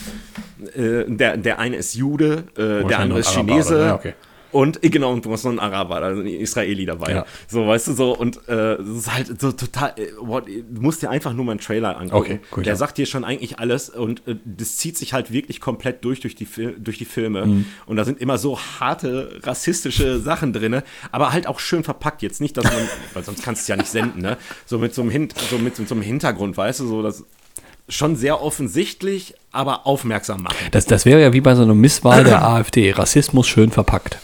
äh, 0.74 1.04
der, 1.08 1.36
der 1.36 1.58
eine 1.58 1.76
ist 1.76 1.94
Jude, 1.94 2.44
äh, 2.56 2.86
der 2.86 3.00
andere 3.00 3.20
ist 3.20 3.30
Chinese. 3.32 3.80
Ja, 3.86 3.94
okay. 3.94 4.14
Und 4.50 4.82
äh, 4.82 4.90
genau, 4.90 5.12
und 5.12 5.24
du 5.24 5.32
hast 5.32 5.44
noch 5.44 5.50
einen 5.50 5.60
Araber, 5.60 5.96
also 5.96 6.20
einen 6.20 6.28
Israeli 6.28 6.86
dabei. 6.86 7.12
Ja. 7.12 7.26
So, 7.46 7.66
weißt 7.66 7.88
du, 7.88 7.92
so, 7.92 8.16
und 8.16 8.36
äh, 8.48 8.76
das 8.78 8.86
ist 8.86 9.14
halt 9.14 9.40
so 9.40 9.52
total, 9.52 9.94
äh, 9.96 10.08
boah, 10.22 10.42
du 10.42 10.80
musst 10.80 11.02
dir 11.02 11.10
einfach 11.10 11.32
nur 11.32 11.44
mal 11.44 11.52
einen 11.52 11.60
Trailer 11.60 11.98
angucken. 11.98 12.16
Okay, 12.16 12.40
gut, 12.50 12.66
Der 12.66 12.72
ja. 12.72 12.76
sagt 12.76 12.98
dir 12.98 13.06
schon 13.06 13.24
eigentlich 13.24 13.58
alles 13.58 13.90
und 13.90 14.26
äh, 14.26 14.36
das 14.44 14.76
zieht 14.76 14.96
sich 14.96 15.12
halt 15.12 15.32
wirklich 15.32 15.60
komplett 15.60 16.04
durch 16.04 16.20
durch 16.20 16.34
die, 16.34 16.46
durch 16.78 16.98
die 16.98 17.04
Filme. 17.04 17.46
Mhm. 17.46 17.66
Und 17.86 17.96
da 17.96 18.04
sind 18.04 18.20
immer 18.20 18.38
so 18.38 18.58
harte 18.58 19.40
rassistische 19.42 20.20
Sachen 20.20 20.52
drin, 20.52 20.82
aber 21.12 21.32
halt 21.32 21.46
auch 21.46 21.60
schön 21.60 21.84
verpackt. 21.84 22.22
Jetzt 22.22 22.40
nicht, 22.40 22.56
dass 22.56 22.64
man, 22.64 22.74
weil 23.14 23.24
sonst 23.24 23.42
kannst 23.42 23.60
du 23.60 23.62
es 23.64 23.68
ja 23.68 23.76
nicht 23.76 23.90
senden, 23.90 24.22
ne? 24.22 24.36
So 24.66 24.78
mit 24.78 24.94
so 24.94 25.02
einem, 25.02 25.10
Hin 25.10 25.28
so 25.50 25.58
mit, 25.58 25.76
so 25.76 25.94
einem 25.94 26.02
Hintergrund, 26.02 26.56
weißt 26.56 26.80
du, 26.80 26.86
so 26.86 27.02
das 27.02 27.24
schon 27.88 28.16
sehr 28.16 28.42
offensichtlich, 28.42 29.34
aber 29.50 29.86
aufmerksam 29.86 30.42
machen. 30.42 30.56
Das, 30.72 30.84
das 30.84 31.06
wäre 31.06 31.20
ja 31.20 31.32
wie 31.32 31.40
bei 31.40 31.54
so 31.54 31.62
einer 31.62 31.74
Misswahl 31.74 32.24
der 32.24 32.42
AfD. 32.46 32.92
Rassismus 32.92 33.48
schön 33.48 33.70
verpackt. 33.70 34.18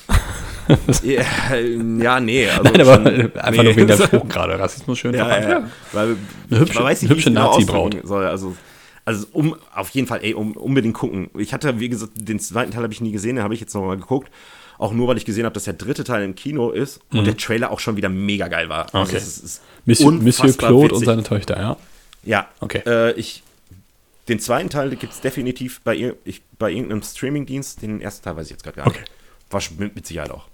Ja, 1.02 1.22
ja, 2.02 2.20
nee. 2.20 2.48
Also 2.48 2.62
Nein, 2.62 2.80
aber 2.80 2.94
schon- 2.94 3.36
einfach 3.36 3.50
nee. 3.50 3.62
nur 3.64 3.76
wegen 3.76 3.86
der 3.86 3.96
Spruch 4.06 4.28
gerade. 4.28 4.58
Rassismus 4.58 4.98
schön 4.98 5.14
Ja, 5.14 5.28
ja, 5.40 5.48
ja. 5.48 5.70
Weil 5.92 6.16
Eine 6.50 6.60
hübsche- 6.60 6.82
weiß 6.82 7.02
nicht, 7.02 7.10
eine 7.10 7.16
hübsche 7.16 7.30
genau 7.30 7.52
Nazi-Braut. 7.52 8.10
Also, 8.10 8.56
also 9.04 9.26
um, 9.32 9.56
auf 9.74 9.90
jeden 9.90 10.06
Fall, 10.06 10.20
ey, 10.22 10.34
um, 10.34 10.52
unbedingt 10.52 10.94
gucken. 10.94 11.28
Ich 11.38 11.52
hatte, 11.52 11.78
wie 11.80 11.88
gesagt, 11.88 12.12
den 12.16 12.40
zweiten 12.40 12.70
Teil 12.72 12.82
habe 12.82 12.92
ich 12.92 13.00
nie 13.00 13.12
gesehen, 13.12 13.36
den 13.36 13.44
habe 13.44 13.54
ich 13.54 13.60
jetzt 13.60 13.74
nochmal 13.74 13.96
geguckt. 13.96 14.30
Auch 14.78 14.92
nur, 14.92 15.06
weil 15.06 15.16
ich 15.16 15.24
gesehen 15.24 15.44
habe, 15.44 15.52
dass 15.54 15.64
der 15.64 15.74
dritte 15.74 16.02
Teil 16.02 16.24
im 16.24 16.34
Kino 16.34 16.70
ist 16.70 17.00
und 17.12 17.26
der 17.26 17.36
Trailer 17.36 17.70
auch 17.70 17.78
schon 17.78 17.96
wieder 17.96 18.08
mega 18.08 18.48
geil 18.48 18.68
war. 18.68 18.86
Also 18.86 18.98
Mhm. 18.98 19.02
Okay. 19.04 19.16
es 19.16 19.38
ist 19.38 19.62
Monsieur, 19.86 20.10
Monsieur 20.12 20.52
Claude 20.56 20.86
und 20.86 20.90
witzig. 20.92 21.06
seine 21.06 21.22
Töchter, 21.22 21.56
ja. 21.58 21.76
Ja, 22.24 22.48
Okay. 22.60 22.82
Äh, 22.86 23.12
ich, 23.12 23.42
den 24.28 24.40
zweiten 24.40 24.70
Teil 24.70 24.90
gibt 24.96 25.12
es 25.12 25.20
definitiv 25.20 25.80
bei, 25.84 26.14
ich, 26.24 26.40
bei 26.58 26.70
irgendeinem 26.72 27.02
Streamingdienst. 27.02 27.82
Den 27.82 28.00
ersten 28.00 28.24
Teil 28.24 28.36
weiß 28.36 28.46
ich 28.46 28.52
jetzt 28.52 28.64
gerade 28.64 28.76
gar 28.78 28.86
nicht. 28.88 28.96
Okay. 28.96 29.04
War 29.50 29.60
mit, 29.78 29.94
mit 29.94 30.06
Sicherheit 30.06 30.30
auch. 30.30 30.46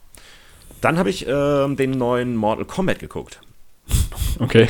Dann 0.80 0.98
habe 0.98 1.10
ich 1.10 1.26
ähm, 1.28 1.76
den 1.76 1.92
neuen 1.92 2.36
Mortal 2.36 2.64
Kombat 2.64 2.98
geguckt. 2.98 3.40
Okay. 4.38 4.68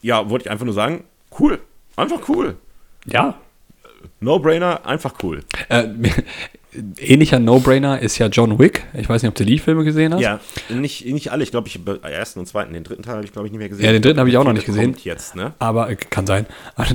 Ja, 0.00 0.30
wollte 0.30 0.46
ich 0.46 0.50
einfach 0.50 0.64
nur 0.64 0.74
sagen, 0.74 1.04
cool. 1.38 1.58
Einfach 1.96 2.28
cool. 2.28 2.56
Ja. 3.06 3.38
No-Brainer, 4.20 4.86
einfach 4.86 5.14
cool. 5.22 5.42
Äh, 5.68 5.88
ähnlicher 6.98 7.38
No-Brainer 7.38 8.00
ist 8.00 8.18
ja 8.18 8.26
John 8.28 8.58
Wick. 8.58 8.84
Ich 8.94 9.08
weiß 9.08 9.22
nicht, 9.22 9.28
ob 9.28 9.34
du 9.34 9.44
die 9.44 9.58
Filme 9.58 9.84
gesehen 9.84 10.14
hast. 10.14 10.20
Ja, 10.20 10.40
nicht, 10.68 11.06
nicht 11.06 11.32
alle. 11.32 11.42
Ich 11.42 11.50
glaube, 11.50 11.68
ich 11.68 11.74
habe 11.74 11.98
den 11.98 12.04
ersten 12.04 12.40
und 12.40 12.46
zweiten, 12.46 12.72
den 12.72 12.84
dritten 12.84 13.02
Teil 13.02 13.16
habe 13.16 13.24
ich, 13.24 13.32
glaube 13.32 13.48
ich, 13.48 13.52
nicht 13.52 13.58
mehr 13.58 13.68
gesehen. 13.68 13.84
Ja, 13.84 13.92
den 13.92 14.02
dritten 14.02 14.18
habe 14.18 14.28
ich 14.28 14.36
auch 14.36 14.44
noch 14.44 14.52
nicht 14.52 14.66
gesehen. 14.66 14.92
kommt 14.92 15.04
jetzt, 15.04 15.34
ne? 15.34 15.54
Aber 15.58 15.90
äh, 15.90 15.96
kann 15.96 16.26
sein. 16.26 16.46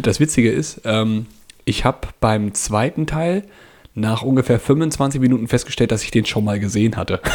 Das 0.01 0.19
Witzige 0.19 0.51
ist, 0.51 0.81
ähm, 0.85 1.25
ich 1.65 1.85
habe 1.85 2.07
beim 2.19 2.53
zweiten 2.53 3.07
Teil 3.07 3.43
nach 3.95 4.21
ungefähr 4.23 4.59
25 4.59 5.21
Minuten 5.21 5.47
festgestellt, 5.47 5.91
dass 5.91 6.03
ich 6.03 6.11
den 6.11 6.25
schon 6.25 6.43
mal 6.43 6.59
gesehen 6.59 6.95
hatte. 6.97 7.21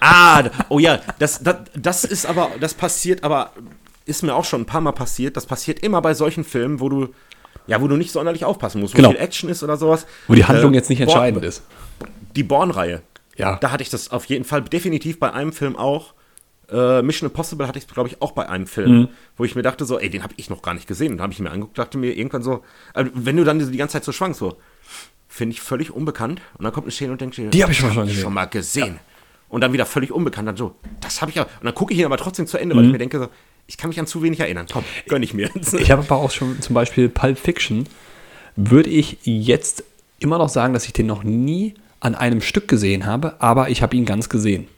Ah, 0.00 0.44
oh 0.68 0.78
ja, 0.78 1.00
das, 1.18 1.42
das, 1.42 1.56
das 1.74 2.04
ist 2.04 2.24
aber, 2.24 2.50
das 2.60 2.72
passiert 2.74 3.24
aber, 3.24 3.52
ist 4.06 4.22
mir 4.22 4.32
auch 4.34 4.44
schon 4.44 4.62
ein 4.62 4.66
paar 4.66 4.80
Mal 4.80 4.92
passiert. 4.92 5.36
Das 5.36 5.44
passiert 5.44 5.80
immer 5.80 6.00
bei 6.00 6.14
solchen 6.14 6.44
Filmen, 6.44 6.78
wo 6.78 6.88
du, 6.88 7.08
ja, 7.66 7.80
wo 7.82 7.88
du 7.88 7.96
nicht 7.96 8.12
sonderlich 8.12 8.44
aufpassen 8.44 8.80
musst, 8.80 8.94
wo 8.94 8.98
Genau. 8.98 9.10
viel 9.10 9.18
Action 9.18 9.48
ist 9.50 9.62
oder 9.64 9.76
sowas. 9.76 10.06
Wo 10.28 10.34
die 10.34 10.44
Handlung 10.44 10.72
Äh, 10.72 10.76
jetzt 10.76 10.88
nicht 10.88 11.00
Born- 11.00 11.08
entscheidend 11.08 11.44
ist. 11.44 11.62
Die 12.36 12.44
Born-Reihe. 12.44 13.02
Ja. 13.36 13.56
Da 13.56 13.72
hatte 13.72 13.82
ich 13.82 13.90
das 13.90 14.10
auf 14.12 14.24
jeden 14.26 14.44
Fall 14.44 14.62
definitiv 14.62 15.18
bei 15.18 15.32
einem 15.32 15.52
Film 15.52 15.74
auch. 15.76 16.14
Äh, 16.70 17.02
Mission 17.02 17.28
Impossible 17.28 17.66
hatte 17.66 17.78
ich 17.78 17.86
es, 17.86 17.92
glaube 17.92 18.08
ich, 18.08 18.22
auch 18.22 18.30
bei 18.32 18.48
einem 18.48 18.68
Film, 18.68 18.92
Mhm. 19.00 19.08
wo 19.36 19.44
ich 19.44 19.56
mir 19.56 19.62
dachte, 19.62 19.84
so, 19.84 19.98
ey, 19.98 20.08
den 20.10 20.22
habe 20.22 20.34
ich 20.36 20.48
noch 20.48 20.62
gar 20.62 20.74
nicht 20.74 20.86
gesehen. 20.86 21.10
Und 21.12 21.18
dann 21.18 21.24
habe 21.24 21.32
ich 21.32 21.40
mir 21.40 21.50
angeguckt, 21.50 21.76
dachte 21.76 21.98
mir 21.98 22.16
irgendwann 22.16 22.42
so, 22.44 22.62
äh, 22.94 23.04
wenn 23.14 23.36
du 23.36 23.42
dann 23.44 23.58
die 23.58 23.76
ganze 23.76 23.94
Zeit 23.94 24.04
so 24.04 24.12
schwankst, 24.12 24.38
so, 24.38 24.56
finde 25.28 25.52
ich 25.54 25.60
völlig 25.60 25.90
unbekannt. 25.92 26.40
Und 26.56 26.64
dann 26.64 26.72
kommt 26.72 26.86
eine 26.86 26.92
Szene 26.92 27.12
und 27.12 27.20
denkst 27.20 27.36
dir, 27.36 27.50
Die 27.50 27.62
hab 27.62 27.70
ich 27.70 27.78
schon 27.78 27.94
hab 27.94 28.06
gesehen. 28.06 28.22
schon 28.22 28.34
mal 28.34 28.46
gesehen. 28.46 28.98
Und 29.48 29.60
dann 29.62 29.72
wieder 29.72 29.86
völlig 29.86 30.10
unbekannt, 30.12 30.48
dann 30.48 30.56
so, 30.56 30.74
das 31.00 31.20
habe 31.22 31.30
ich 31.30 31.36
ja. 31.36 31.44
Und 31.44 31.64
dann 31.64 31.74
gucke 31.74 31.92
ich 31.94 32.00
ihn 32.00 32.04
aber 32.06 32.16
trotzdem 32.18 32.46
zu 32.46 32.58
Ende, 32.58 32.74
Mhm. 32.74 32.78
weil 32.78 32.86
ich 32.86 32.92
mir 32.92 32.98
denke, 32.98 33.18
so, 33.18 33.28
ich 33.66 33.76
kann 33.76 33.88
mich 33.88 33.98
an 34.00 34.06
zu 34.06 34.22
wenig 34.22 34.40
erinnern. 34.40 34.66
Komm, 34.70 34.84
gönn 35.08 35.22
ich 35.22 35.32
mir. 35.34 35.50
Ich 35.78 35.90
habe 35.90 36.02
aber 36.02 36.16
auch 36.16 36.30
schon 36.30 36.60
zum 36.60 36.74
Beispiel 36.74 37.08
Pulp 37.08 37.38
Fiction, 37.38 37.84
würde 38.56 38.90
ich 38.90 39.18
jetzt 39.24 39.84
immer 40.18 40.38
noch 40.38 40.48
sagen, 40.48 40.74
dass 40.74 40.84
ich 40.86 40.92
den 40.92 41.06
noch 41.06 41.22
nie 41.22 41.74
an 42.00 42.14
einem 42.14 42.40
Stück 42.40 42.68
gesehen 42.68 43.06
habe, 43.06 43.40
aber 43.40 43.70
ich 43.70 43.82
habe 43.82 43.96
ihn 43.96 44.04
ganz 44.04 44.28
gesehen. 44.28 44.68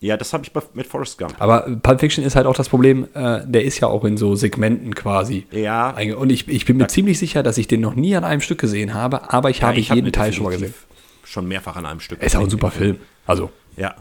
Ja, 0.00 0.16
das 0.16 0.32
habe 0.32 0.44
ich 0.44 0.52
bei, 0.52 0.62
mit 0.74 0.86
Forrest 0.86 1.18
Gump. 1.18 1.34
Aber 1.38 1.62
Pulp 1.82 2.00
Fiction 2.00 2.24
ist 2.24 2.34
halt 2.36 2.46
auch 2.46 2.54
das 2.56 2.68
Problem, 2.68 3.06
äh, 3.14 3.40
der 3.46 3.64
ist 3.64 3.78
ja 3.80 3.88
auch 3.88 4.04
in 4.04 4.16
so 4.16 4.34
Segmenten 4.34 4.94
quasi. 4.94 5.46
Ja. 5.50 5.94
Und 6.16 6.30
ich, 6.30 6.48
ich 6.48 6.64
bin 6.64 6.78
mir 6.78 6.86
ziemlich 6.88 7.18
sicher, 7.18 7.42
dass 7.42 7.58
ich 7.58 7.68
den 7.68 7.80
noch 7.80 7.94
nie 7.94 8.16
an 8.16 8.24
einem 8.24 8.40
Stück 8.40 8.58
gesehen 8.60 8.94
habe, 8.94 9.32
aber 9.32 9.50
ich 9.50 9.62
habe 9.62 9.78
ich 9.78 9.90
hab 9.90 9.96
jeden 9.96 10.06
mir 10.06 10.12
Teil 10.12 10.32
schon 10.32 10.44
mal 10.44 10.50
gesehen. 10.50 10.74
Schon 11.24 11.46
mehrfach 11.46 11.76
an 11.76 11.86
einem 11.86 12.00
Stück. 12.00 12.22
Ist 12.22 12.34
auch 12.34 12.40
ein 12.42 12.50
super 12.50 12.70
Film. 12.70 12.98
Also 13.26 13.50
Ja. 13.76 13.94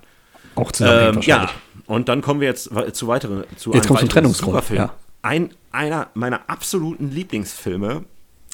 auch 0.56 0.72
zusammenhängend 0.72 1.18
Ähm, 1.18 1.22
ja, 1.24 1.50
und 1.86 2.08
dann 2.10 2.22
kommen 2.22 2.40
wir 2.40 2.48
jetzt 2.48 2.70
zu 2.94 3.08
weiteren, 3.08 3.44
zu 3.58 3.74
Jetzt 3.74 3.88
kommt 3.88 4.00
zum 4.00 4.10
Trennungsgrund, 4.10 4.52
Superfilm. 4.52 4.78
ja. 4.80 4.94
Ein, 5.22 5.54
einer 5.72 6.08
meiner 6.14 6.42
absoluten 6.50 7.12
Lieblingsfilme 7.12 8.06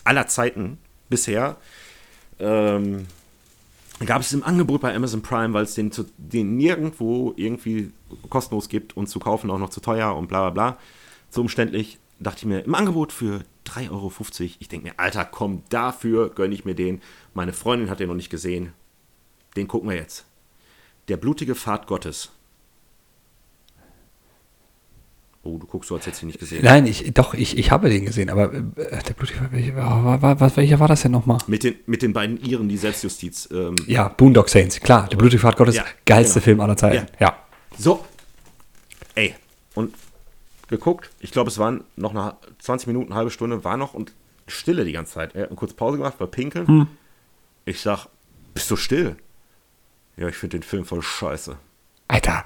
aller 0.04 0.28
Zeiten 0.28 0.80
bisher 1.10 1.58
ähm, 2.39 3.06
gab 4.04 4.22
es 4.22 4.34
im 4.34 4.43
Angebot 4.43 4.82
bei 4.82 4.93
Amazon 4.93 5.22
Prime, 5.22 5.54
weil 5.54 5.64
es 5.64 5.76
den, 5.76 5.91
den 6.18 6.58
nirgendwo 6.58 7.34
irgendwie 7.38 7.91
kostenlos 8.30 8.68
gibt 8.68 8.98
und 8.98 9.08
zu 9.08 9.20
kaufen 9.20 9.50
auch 9.50 9.58
noch 9.58 9.70
zu 9.70 9.80
teuer 9.80 10.16
und 10.16 10.28
bla 10.28 10.41
bla 10.41 10.50
bla. 10.50 10.78
So 11.30 11.41
umständlich 11.41 12.00
dachte 12.20 12.39
ich 12.39 12.46
mir, 12.46 12.62
im 12.62 12.76
Angebot 12.76 13.14
für 13.14 13.43
3,50 13.66 13.91
Euro. 13.91 14.12
Ich 14.60 14.68
denke 14.68 14.88
mir, 14.88 14.93
Alter, 15.00 15.26
komm, 15.26 15.64
dafür 15.70 16.30
gönne 16.30 16.54
ich 16.54 16.66
mir 16.66 16.76
den. 16.76 17.02
Meine 17.34 17.54
Freundin 17.54 17.89
hat 17.89 18.00
den 18.00 18.08
noch 18.10 18.16
nicht 18.16 18.30
gesehen. 18.30 18.74
Den 19.56 19.68
gucken 19.68 19.89
wir 19.89 19.96
jetzt. 19.96 20.26
Der 21.08 21.18
blutige 21.18 21.56
Pfad 21.56 21.88
Gottes. 21.88 22.32
Oh, 25.46 25.60
du 25.60 25.68
guckst 25.68 25.89
so, 25.89 25.96
als 25.96 26.08
hättest 26.08 26.24
du 26.24 26.26
ihn 26.26 26.30
nicht 26.30 26.39
gesehen. 26.39 26.64
Nein, 26.64 26.88
ich, 26.88 27.14
doch, 27.14 27.36
ich, 27.36 27.56
ich 27.56 27.70
habe 27.70 27.88
den 27.88 28.04
gesehen, 28.06 28.32
aber 28.32 28.52
äh, 28.52 28.64
der 29.04 29.14
blutige, 29.14 29.39
welcher 29.52 29.76
welcher 30.58 30.80
war 30.80 30.88
das 30.88 31.04
denn 31.04 31.12
nochmal? 31.12 31.38
Mit 31.46 31.64
den, 31.64 31.76
mit 31.86 32.02
den 32.02 32.14
beiden 32.14 32.41
Iren, 32.43 32.68
die 32.68 32.78
Selbstjustiz. 32.78 33.48
Ähm, 33.52 33.76
Ja, 33.86 34.08
Boondock 34.08 34.50
Saints, 34.50 34.80
klar, 34.80 35.08
der 35.08 35.18
blutige 35.18 35.39
Pfad 35.39 35.56
Gottes, 35.56 35.76
Ja, 35.76 35.86
geilste 36.04 36.39
genau. 36.39 36.43
Film 36.46 36.62
aller 36.62 36.76
Zeiten. 36.76 37.06
Ja. 37.20 37.38
So. 37.78 38.04
Ey. 39.14 39.36
Und 39.76 39.93
geguckt. 40.68 41.12
Ich 41.20 41.32
glaube, 41.32 41.52
es 41.52 41.60
waren 41.60 41.84
noch 41.96 42.16
eine 42.16 42.36
20 42.58 42.88
Minuten, 42.88 43.12
eine 43.12 43.18
halbe 43.18 43.30
Stunde, 43.30 43.64
war 43.64 43.78
noch 43.78 43.93
und 43.93 44.14
Stille 44.48 44.84
die 44.84 44.93
ganze 44.93 45.14
Zeit. 45.14 45.36
Er 45.36 45.43
hat 45.43 45.56
kurze 45.56 45.76
Pause 45.76 45.98
gemacht, 45.98 46.20
war 46.20 46.28
pinkeln. 46.28 46.68
Hm. 46.68 46.88
Ich 47.66 47.82
sag, 47.82 48.08
bist 48.56 48.70
du 48.72 48.76
still? 48.76 49.16
Ja, 50.18 50.28
ich 50.28 50.36
finde 50.38 50.58
den 50.58 50.64
Film 50.64 50.86
voll 50.86 51.04
scheiße. 51.04 51.56
Alter, 52.08 52.46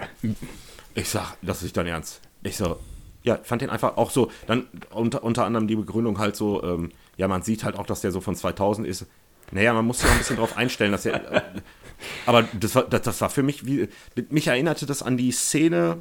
Ich 0.96 1.08
sag, 1.10 1.36
das 1.42 1.58
ist 1.58 1.64
nicht 1.64 1.78
dein 1.78 1.88
Ernst. 1.88 2.22
Ich 2.44 2.58
so, 2.58 2.80
ja, 3.24 3.38
fand 3.44 3.62
den 3.62 3.70
einfach 3.70 3.98
auch 3.98 4.12
so, 4.12 4.32
dann 4.48 4.66
unter, 4.92 5.24
unter 5.24 5.46
anderem 5.46 5.68
die 5.68 5.76
Begründung 5.76 6.20
halt 6.20 6.36
so, 6.36 6.64
ähm, 6.64 6.92
ja, 7.18 7.28
man 7.28 7.42
sieht 7.42 7.64
halt 7.64 7.78
auch, 7.78 7.86
dass 7.86 8.02
der 8.02 8.12
so 8.12 8.22
von 8.22 8.36
2000 8.36 8.88
ist. 8.88 9.06
Naja, 9.52 9.74
man 9.74 9.86
muss 9.86 10.00
sich 10.00 10.08
auch 10.08 10.14
ein 10.14 10.18
bisschen 10.20 10.38
drauf 10.38 10.56
einstellen, 10.58 10.92
dass 10.92 11.06
er, 11.06 11.32
äh, 11.34 11.42
aber 12.26 12.44
das 12.60 12.76
war, 12.76 12.84
das, 12.84 13.02
das 13.02 13.20
war 13.22 13.30
für 13.30 13.44
mich, 13.44 13.66
wie, 13.66 13.90
mich 14.30 14.48
erinnerte 14.48 14.86
das 14.86 15.02
an 15.04 15.18
die 15.18 15.32
Szene 15.32 15.98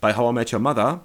bei 0.00 0.16
How 0.16 0.30
I 0.30 0.34
Met 0.34 0.52
Your 0.52 0.60
Mother, 0.60 1.00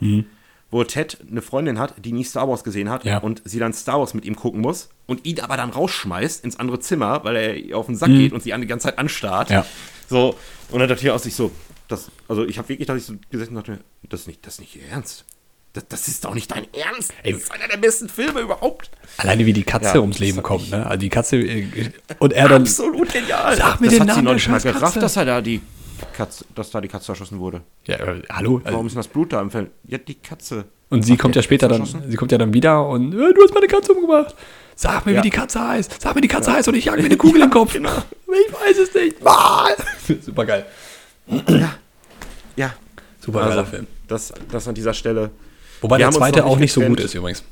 wo 0.72 0.84
Ted 0.84 1.18
eine 1.30 1.42
Freundin 1.42 1.80
hat, 1.80 1.94
die 2.04 2.12
nie 2.12 2.24
Star 2.24 2.48
Wars 2.50 2.64
gesehen 2.64 2.90
hat 2.90 3.06
Ja. 3.06 3.20
und 3.20 3.42
sie 3.46 3.60
dann 3.60 3.72
Star 3.74 4.00
Wars 4.00 4.14
mit 4.14 4.26
ihm 4.26 4.36
gucken 4.36 4.62
muss 4.62 4.90
und 5.08 5.26
ihn 5.26 5.40
aber 5.40 5.58
dann 5.58 5.70
rausschmeißt 5.70 6.44
ins 6.44 6.60
andere 6.60 6.80
Zimmer, 6.80 7.24
weil 7.24 7.36
er 7.38 7.56
ihr 7.56 7.78
auf 7.78 7.86
den 7.88 7.96
Sack 7.96 8.10
geht 8.10 8.34
und 8.34 8.44
sie 8.44 8.54
an 8.54 8.62
die 8.62 8.68
ganze 8.68 8.88
Zeit 8.88 9.00
anstarrt. 9.00 9.50
Ja. 9.50 9.66
So, 10.08 10.36
und 10.72 10.80
dann 10.80 10.90
dachte 10.90 11.04
ich 11.06 11.12
aus 11.12 11.24
sich 11.24 11.34
so, 11.36 11.52
das, 11.88 12.10
also 12.28 12.46
ich 12.46 12.58
habe 12.58 12.70
wirklich, 12.70 12.88
dass 12.88 12.98
ich 12.98 13.06
so 13.06 13.14
gesessen 13.30 13.56
und 13.56 13.68
dachte, 13.68 13.80
das 14.10 14.22
ist 14.22 14.28
nicht, 14.28 14.46
das 14.46 14.56
ist 14.56 14.60
nicht 14.62 14.76
ihr 14.76 14.88
Ernst. 14.92 15.26
das, 15.74 15.88
das 15.90 16.08
ist 16.08 16.24
doch 16.26 16.34
nicht 16.34 16.50
dein 16.52 16.66
Ernst. 16.74 17.14
Ey, 17.24 17.34
das 17.34 17.44
ist 17.44 17.52
einer 17.52 17.68
der 17.68 17.78
besten 17.78 18.10
Filme 18.10 18.40
überhaupt. 18.42 18.90
Alleine 19.18 19.46
wie 19.46 19.54
die 19.54 19.64
Katze 19.64 19.96
Ja, 19.96 20.00
ums 20.02 20.20
Leben 20.20 20.42
kommt, 20.44 20.70
ne? 20.72 20.86
Also 20.86 21.00
die 21.00 21.10
Katze 21.10 21.38
äh, 21.38 21.92
und 22.20 22.34
er 22.34 22.48
dann. 22.50 22.62
Absolut 22.64 23.12
genial. 23.12 23.56
Sag 23.58 23.80
mir 23.82 23.88
das 23.88 23.96
den 23.96 24.02
hat 24.02 24.08
sie 24.10 24.22
Namen 24.22 24.24
noch 24.24 24.32
der 24.32 24.36
nicht 24.36 24.50
mal 24.50 24.62
gerafft, 24.62 25.02
dass 25.02 25.16
er 25.18 25.26
da 25.26 25.42
die 25.42 25.62
Katze, 26.16 26.46
dass 26.56 26.72
da 26.72 26.82
die 26.82 26.88
Katze 26.88 27.12
erschossen 27.12 27.40
wurde. 27.40 27.62
Ja, 27.86 27.98
äh, 27.98 28.22
hallo. 28.32 28.62
Warum 28.64 28.86
ist 28.88 28.94
denn 28.94 29.00
das 29.00 29.08
Blut 29.08 29.32
da 29.34 29.42
im 29.42 29.52
Film? 29.52 29.70
Ja, 29.88 29.98
die 29.98 30.16
Katze. 30.16 30.66
und 30.90 31.04
sie 31.04 31.14
Hat 31.14 31.20
kommt 31.20 31.36
ja 31.36 31.42
später 31.42 31.68
dann, 31.68 31.86
sie 31.86 32.16
kommt 32.18 32.32
ja 32.32 32.38
dann 32.38 32.54
wieder 32.54 32.88
und 32.88 33.14
äh, 33.14 33.34
du 33.34 33.44
hast 33.44 33.54
meine 33.54 33.68
Katze 33.68 33.94
umgebracht. 33.94 34.36
Sag 34.78 35.06
mir, 35.06 35.14
Ja. 35.14 35.20
wie 35.20 35.30
die 35.30 35.36
Katze 35.36 35.66
heißt. 35.66 36.02
Sag 36.02 36.16
mir, 36.16 36.22
die 36.22 36.28
Katze 36.28 36.52
heißt 36.52 36.68
und 36.68 36.76
ich 36.76 36.86
jag 36.86 36.98
mir 36.98 37.06
eine 37.06 37.16
Kugel 37.18 37.42
im 37.42 37.50
Kopf. 37.52 37.74
genau. 37.74 37.92
Ich 38.28 38.54
weiß 38.54 38.78
es 38.80 38.94
nicht. 38.94 39.16
Ah! 39.26 39.70
Super 40.22 40.46
geil. 40.46 40.66
Ja. 42.56 42.74
Super 43.20 43.42
Also, 43.42 43.66
Film. 43.66 43.88
Das, 44.08 44.34
das 44.52 44.68
an 44.68 44.76
dieser 44.76 44.94
Stelle. 44.94 45.32
Wobei 45.82 45.98
wir 45.98 46.06
der 46.06 46.12
zweite 46.12 46.40
noch 46.40 46.46
auch 46.48 46.52
nicht 46.52 46.62
nicht 46.62 46.74
so 46.74 46.82
gut 46.82 46.90
getrennt. 46.92 47.06
ist 47.06 47.16
übrigens. 47.16 47.44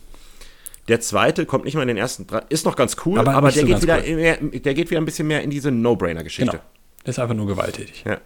Der 0.88 1.00
zweite 1.00 1.46
kommt 1.46 1.66
nicht 1.66 1.76
mal 1.76 1.82
in 1.82 1.88
den 1.88 1.98
ersten 1.98 2.28
drei. 2.28 2.44
Ist 2.50 2.66
noch 2.66 2.76
ganz 2.76 2.96
cool, 3.06 3.20
Aber 3.20 3.34
aber, 3.34 3.48
nicht 3.48 3.58
der, 3.58 3.64
so 3.64 3.68
geht 3.74 3.82
wieder 3.82 4.04
cool. 4.06 4.16
mehr, 4.16 4.38
der 4.38 4.74
geht 4.74 4.90
wieder 4.92 5.02
ein 5.02 5.06
bisschen 5.06 5.28
mehr 5.28 5.42
in 5.42 5.50
diese 5.50 5.72
No-Brainer-Geschichte. 5.72 6.52
Genau. 6.52 6.64
Der 7.06 7.10
ist 7.10 7.20
einfach 7.20 7.36
nur 7.36 7.48
gewalttätig. 7.48 8.04
Ja. 8.06 8.20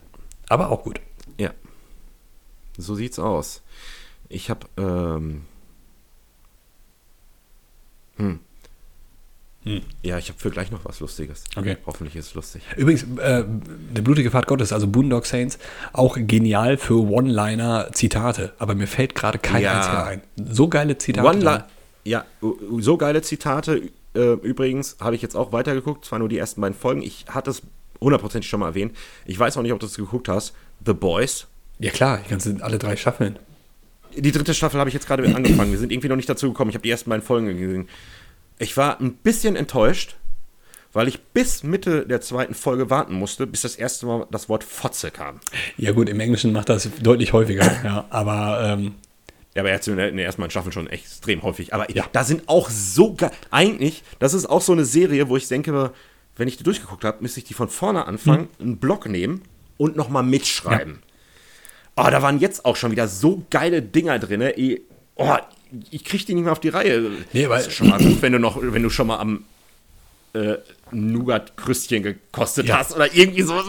Aber 0.50 0.72
auch 0.72 0.84
gut. 0.84 1.00
Ja. 1.40 1.52
So 2.78 2.96
sieht's 2.96 3.20
aus. 3.20 3.62
Ich 4.30 4.50
habe 4.50 4.68
ähm, 4.78 5.44
hm. 8.18 8.40
Hm. 9.68 9.82
Ja, 10.04 10.18
ich 10.18 10.30
habe 10.30 10.40
für 10.40 10.50
gleich 10.50 10.72
noch 10.72 10.86
was 10.86 11.00
Lustiges. 11.00 11.44
Okay. 11.56 11.78
Hoffentlich 11.86 12.16
ist 12.16 12.28
es 12.28 12.34
lustig. 12.36 12.62
Übrigens, 12.76 13.04
äh, 13.20 13.44
der 13.46 14.02
blutige 14.02 14.32
Pfad 14.32 14.48
Gottes, 14.48 14.72
also 14.72 14.88
Boondock 14.88 15.26
Saints, 15.26 15.60
auch 15.94 16.18
genial 16.20 16.78
für 16.78 16.96
One-Liner-Zitate. 17.08 18.54
Aber 18.60 18.76
mir 18.76 18.88
fällt 18.88 19.16
gerade 19.16 19.40
kein 19.40 19.62
Ja. 19.64 19.78
einziger 19.78 20.06
ein. 20.06 20.22
So 20.50 20.68
geile 20.68 20.98
Zitate. 20.98 21.28
One 21.28 21.66
ja, 22.04 22.26
so 22.80 22.98
geile 22.98 23.22
Zitate. 23.22 23.90
Äh, 24.16 24.34
übrigens 24.36 24.96
habe 25.02 25.16
ich 25.16 25.22
jetzt 25.22 25.36
auch 25.36 25.52
weitergeguckt, 25.52 26.06
zwar 26.06 26.20
nur 26.20 26.30
die 26.30 26.38
ersten 26.38 26.62
beiden 26.62 26.76
Folgen. 26.78 27.02
Ich 27.02 27.26
hatte 27.28 27.52
es 27.52 27.62
hundertprozentig 28.00 28.50
schon 28.50 28.62
mal 28.62 28.68
erwähnt. 28.68 28.96
Ich 29.26 29.38
weiß 29.38 29.58
auch 29.58 29.62
nicht, 29.62 29.74
ob 29.74 29.80
du 29.82 29.86
es 29.88 29.96
geguckt 29.96 30.30
hast. 30.30 30.54
The 30.86 30.94
Boys. 30.94 31.48
ja 31.80 31.92
klar, 31.92 32.20
ich 32.22 32.30
kann 32.30 32.40
sie 32.40 32.62
alle 32.62 32.78
drei 32.80 32.96
Staffeln. 32.96 33.38
Die 34.16 34.32
dritte 34.32 34.54
Staffel 34.54 34.80
habe 34.80 34.90
ich 34.90 34.94
jetzt 34.94 35.06
gerade 35.06 35.24
angefangen. 35.36 35.72
Wir 35.72 35.78
sind 35.78 35.92
irgendwie 35.92 36.08
noch 36.08 36.16
nicht 36.16 36.30
dazu 36.30 36.48
gekommen. 36.48 36.70
Ich 36.70 36.76
habe 36.76 36.84
die 36.84 36.90
ersten 36.90 37.10
beiden 37.10 37.24
Folgen 37.24 37.48
gesehen. 37.48 37.88
Ich 38.60 38.76
war 38.78 39.00
ein 39.00 39.14
bisschen 39.14 39.56
enttäuscht, 39.56 40.16
weil 40.94 41.08
ich 41.08 41.22
bis 41.22 41.64
Mitte 41.64 42.06
der 42.08 42.22
zweiten 42.22 42.54
Folge 42.56 42.90
warten 42.90 43.14
musste, 43.14 43.46
bis 43.46 43.62
das 43.62 43.76
erste 43.76 44.06
Mal 44.08 44.26
das 44.32 44.50
Wort 44.50 44.64
Fotze 44.64 45.12
kam. 45.12 45.40
Ja 45.78 45.92
gut, 45.92 46.10
im 46.10 46.20
Englischen 46.20 46.54
macht 46.54 46.70
das 46.70 46.90
deutlich 47.02 47.34
häufiger. 47.34 47.64
ja, 47.84 48.06
aber 48.10 48.62
ähm, 48.64 48.96
Ja, 49.54 49.62
aber 49.62 49.70
er 49.70 49.76
hat 49.76 49.86
der, 49.86 50.10
in 50.10 50.18
der 50.18 50.26
ersten 50.26 50.50
Staffeln 50.50 50.72
schon 50.72 50.88
extrem 50.88 51.44
häufig. 51.44 51.74
Aber 51.74 51.90
Ja. 51.92 52.06
da 52.12 52.24
sind 52.24 52.44
auch 52.48 52.70
so 52.70 53.14
geil. 53.14 53.32
Eigentlich, 53.52 54.04
das 54.20 54.34
ist 54.34 54.48
auch 54.48 54.62
so 54.62 54.72
eine 54.74 54.86
Serie, 54.86 55.30
wo 55.30 55.38
ich 55.38 55.48
denke, 55.48 55.92
wenn 56.36 56.48
ich 56.48 56.58
die 56.58 56.64
durchgeguckt 56.64 57.04
habe, 57.04 57.18
müsste 57.22 57.40
ich 57.40 57.46
die 57.46 57.54
von 57.54 57.70
vorne 57.70 58.06
anfangen, 58.06 58.50
Hm. 58.58 58.66
einen 58.68 58.78
Block 58.78 59.08
nehmen 59.08 59.42
und 59.78 59.96
nochmal 59.96 60.24
mitschreiben. 60.24 61.00
Oh, 61.96 62.08
da 62.12 62.22
waren 62.22 62.40
jetzt 62.40 62.64
auch 62.66 62.76
schon 62.76 62.92
wieder 62.92 63.08
so 63.08 63.44
geile 63.50 63.82
Dinger 63.82 64.20
drin. 64.20 64.52
Oh, 65.16 65.36
ich 65.92 66.04
krieg 66.06 66.26
die 66.26 66.34
nicht 66.34 66.44
mehr 66.44 66.52
auf 66.54 66.60
die 66.60 66.70
Reihe. 66.70 67.12
Nee, 67.34 67.50
weil- 67.50 67.58
das 67.60 67.68
ist 67.68 67.74
schon 67.74 67.90
mal 67.90 68.00
gut, 68.00 68.22
wenn 68.22 68.34
du 68.34 68.40
noch, 68.40 68.58
wenn 68.62 68.84
du 68.84 68.90
schon 68.90 69.08
mal 69.08 69.18
am 69.20 69.44
äh, 70.34 70.56
Nougat-Krüstchen 70.92 72.04
gekostet 72.04 72.68
Ja. 72.68 72.80
hast 72.80 72.96
oder 72.96 73.14
irgendwie 73.14 73.42
sowas. 73.42 73.66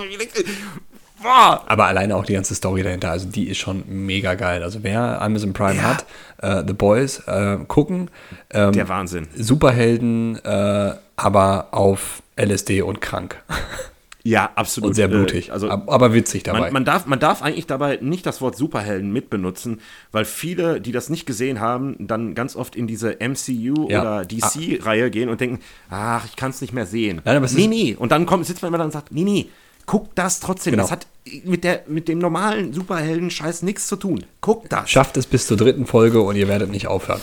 Boah! 1.23 1.65
Aber 1.67 1.87
alleine 1.87 2.15
auch 2.15 2.25
die 2.25 2.35
ganze 2.35 2.55
Story 2.55 2.83
dahinter, 2.83 3.11
also 3.11 3.27
die 3.29 3.49
ist 3.49 3.59
schon 3.59 3.83
mega 3.87 4.35
geil. 4.35 4.63
Also 4.63 4.83
wer 4.83 5.21
Amazon 5.23 5.53
Prime 5.53 5.77
Ja. 5.77 5.83
hat, 5.83 6.07
äh, 6.43 6.65
The 6.67 6.75
Boys 6.75 7.21
äh, 7.27 7.59
gucken. 7.67 8.11
Ähm, 8.51 8.73
Der 8.73 8.89
Wahnsinn. 8.89 9.27
Superhelden, 9.37 10.37
äh, 10.45 10.93
aber 11.17 11.69
auf 11.73 12.23
LSD 12.37 12.83
und 12.83 13.01
krank. 13.01 13.37
Ja, 14.29 14.51
absolut. 14.57 14.89
Und 14.89 14.95
sehr 14.95 15.09
blutig. 15.09 15.49
Äh, 15.49 15.53
also 15.53 15.71
Ab- 15.71 15.85
aber 15.91 16.13
witzig 16.13 16.43
dabei. 16.43 16.61
Man, 16.61 16.73
man, 16.75 16.85
darf, 16.85 17.07
man 17.07 17.19
darf 17.19 17.41
eigentlich 17.43 17.67
dabei 17.67 17.99
nicht 18.03 18.27
das 18.27 18.41
Wort 18.41 18.57
Superhelden 18.57 19.11
mitbenutzen, 19.13 19.81
weil 20.13 20.25
viele, 20.27 20.81
die 20.83 20.93
das 20.93 21.09
nicht 21.09 21.25
gesehen 21.25 21.61
haben, 21.61 21.97
dann 21.99 22.35
ganz 22.35 22.55
oft 22.55 22.77
in 22.77 22.87
diese 22.87 23.17
MCU 23.21 23.89
Ja. 23.89 24.01
oder 24.03 24.25
DC-Reihe 24.27 25.11
gehen 25.11 25.29
und 25.31 25.41
denken, 25.41 25.61
ach, 25.89 26.27
ich 26.27 26.37
kann 26.37 26.51
es 26.51 26.61
nicht 26.61 26.73
mehr 26.75 26.87
sehen. 26.87 27.23
Nein, 27.25 27.37
aber 27.39 27.49
nee, 27.55 27.67
nee. 27.67 27.97
Und 27.99 28.13
dann 28.13 28.27
kommt, 28.27 28.45
sitzt 28.45 28.61
man 28.63 28.69
immer 28.69 28.79
da 28.79 28.85
und 28.85 28.93
sagt, 28.93 29.13
nee, 29.13 29.25
nee, 29.25 29.49
guck 29.87 30.15
das 30.15 30.41
trotzdem. 30.41 30.73
Genau. 30.73 30.83
Das 30.85 30.93
hat 30.93 31.07
mit, 31.45 31.65
der, 31.65 31.85
mit 31.87 32.09
dem 32.09 32.19
normalen 32.19 32.73
Superhelden-Scheiß 32.75 33.63
nichts 33.63 33.87
zu 33.89 33.97
tun. 33.97 34.25
Guck 34.43 34.69
das. 34.69 34.91
Schafft 34.91 35.17
es 35.17 35.27
bis 35.27 35.47
zur 35.47 35.57
dritten 35.57 35.87
Folge 35.87 36.21
und 36.21 36.37
ihr 36.37 36.49
werdet 36.49 36.71
nicht 36.71 36.87
aufhören. 36.87 37.21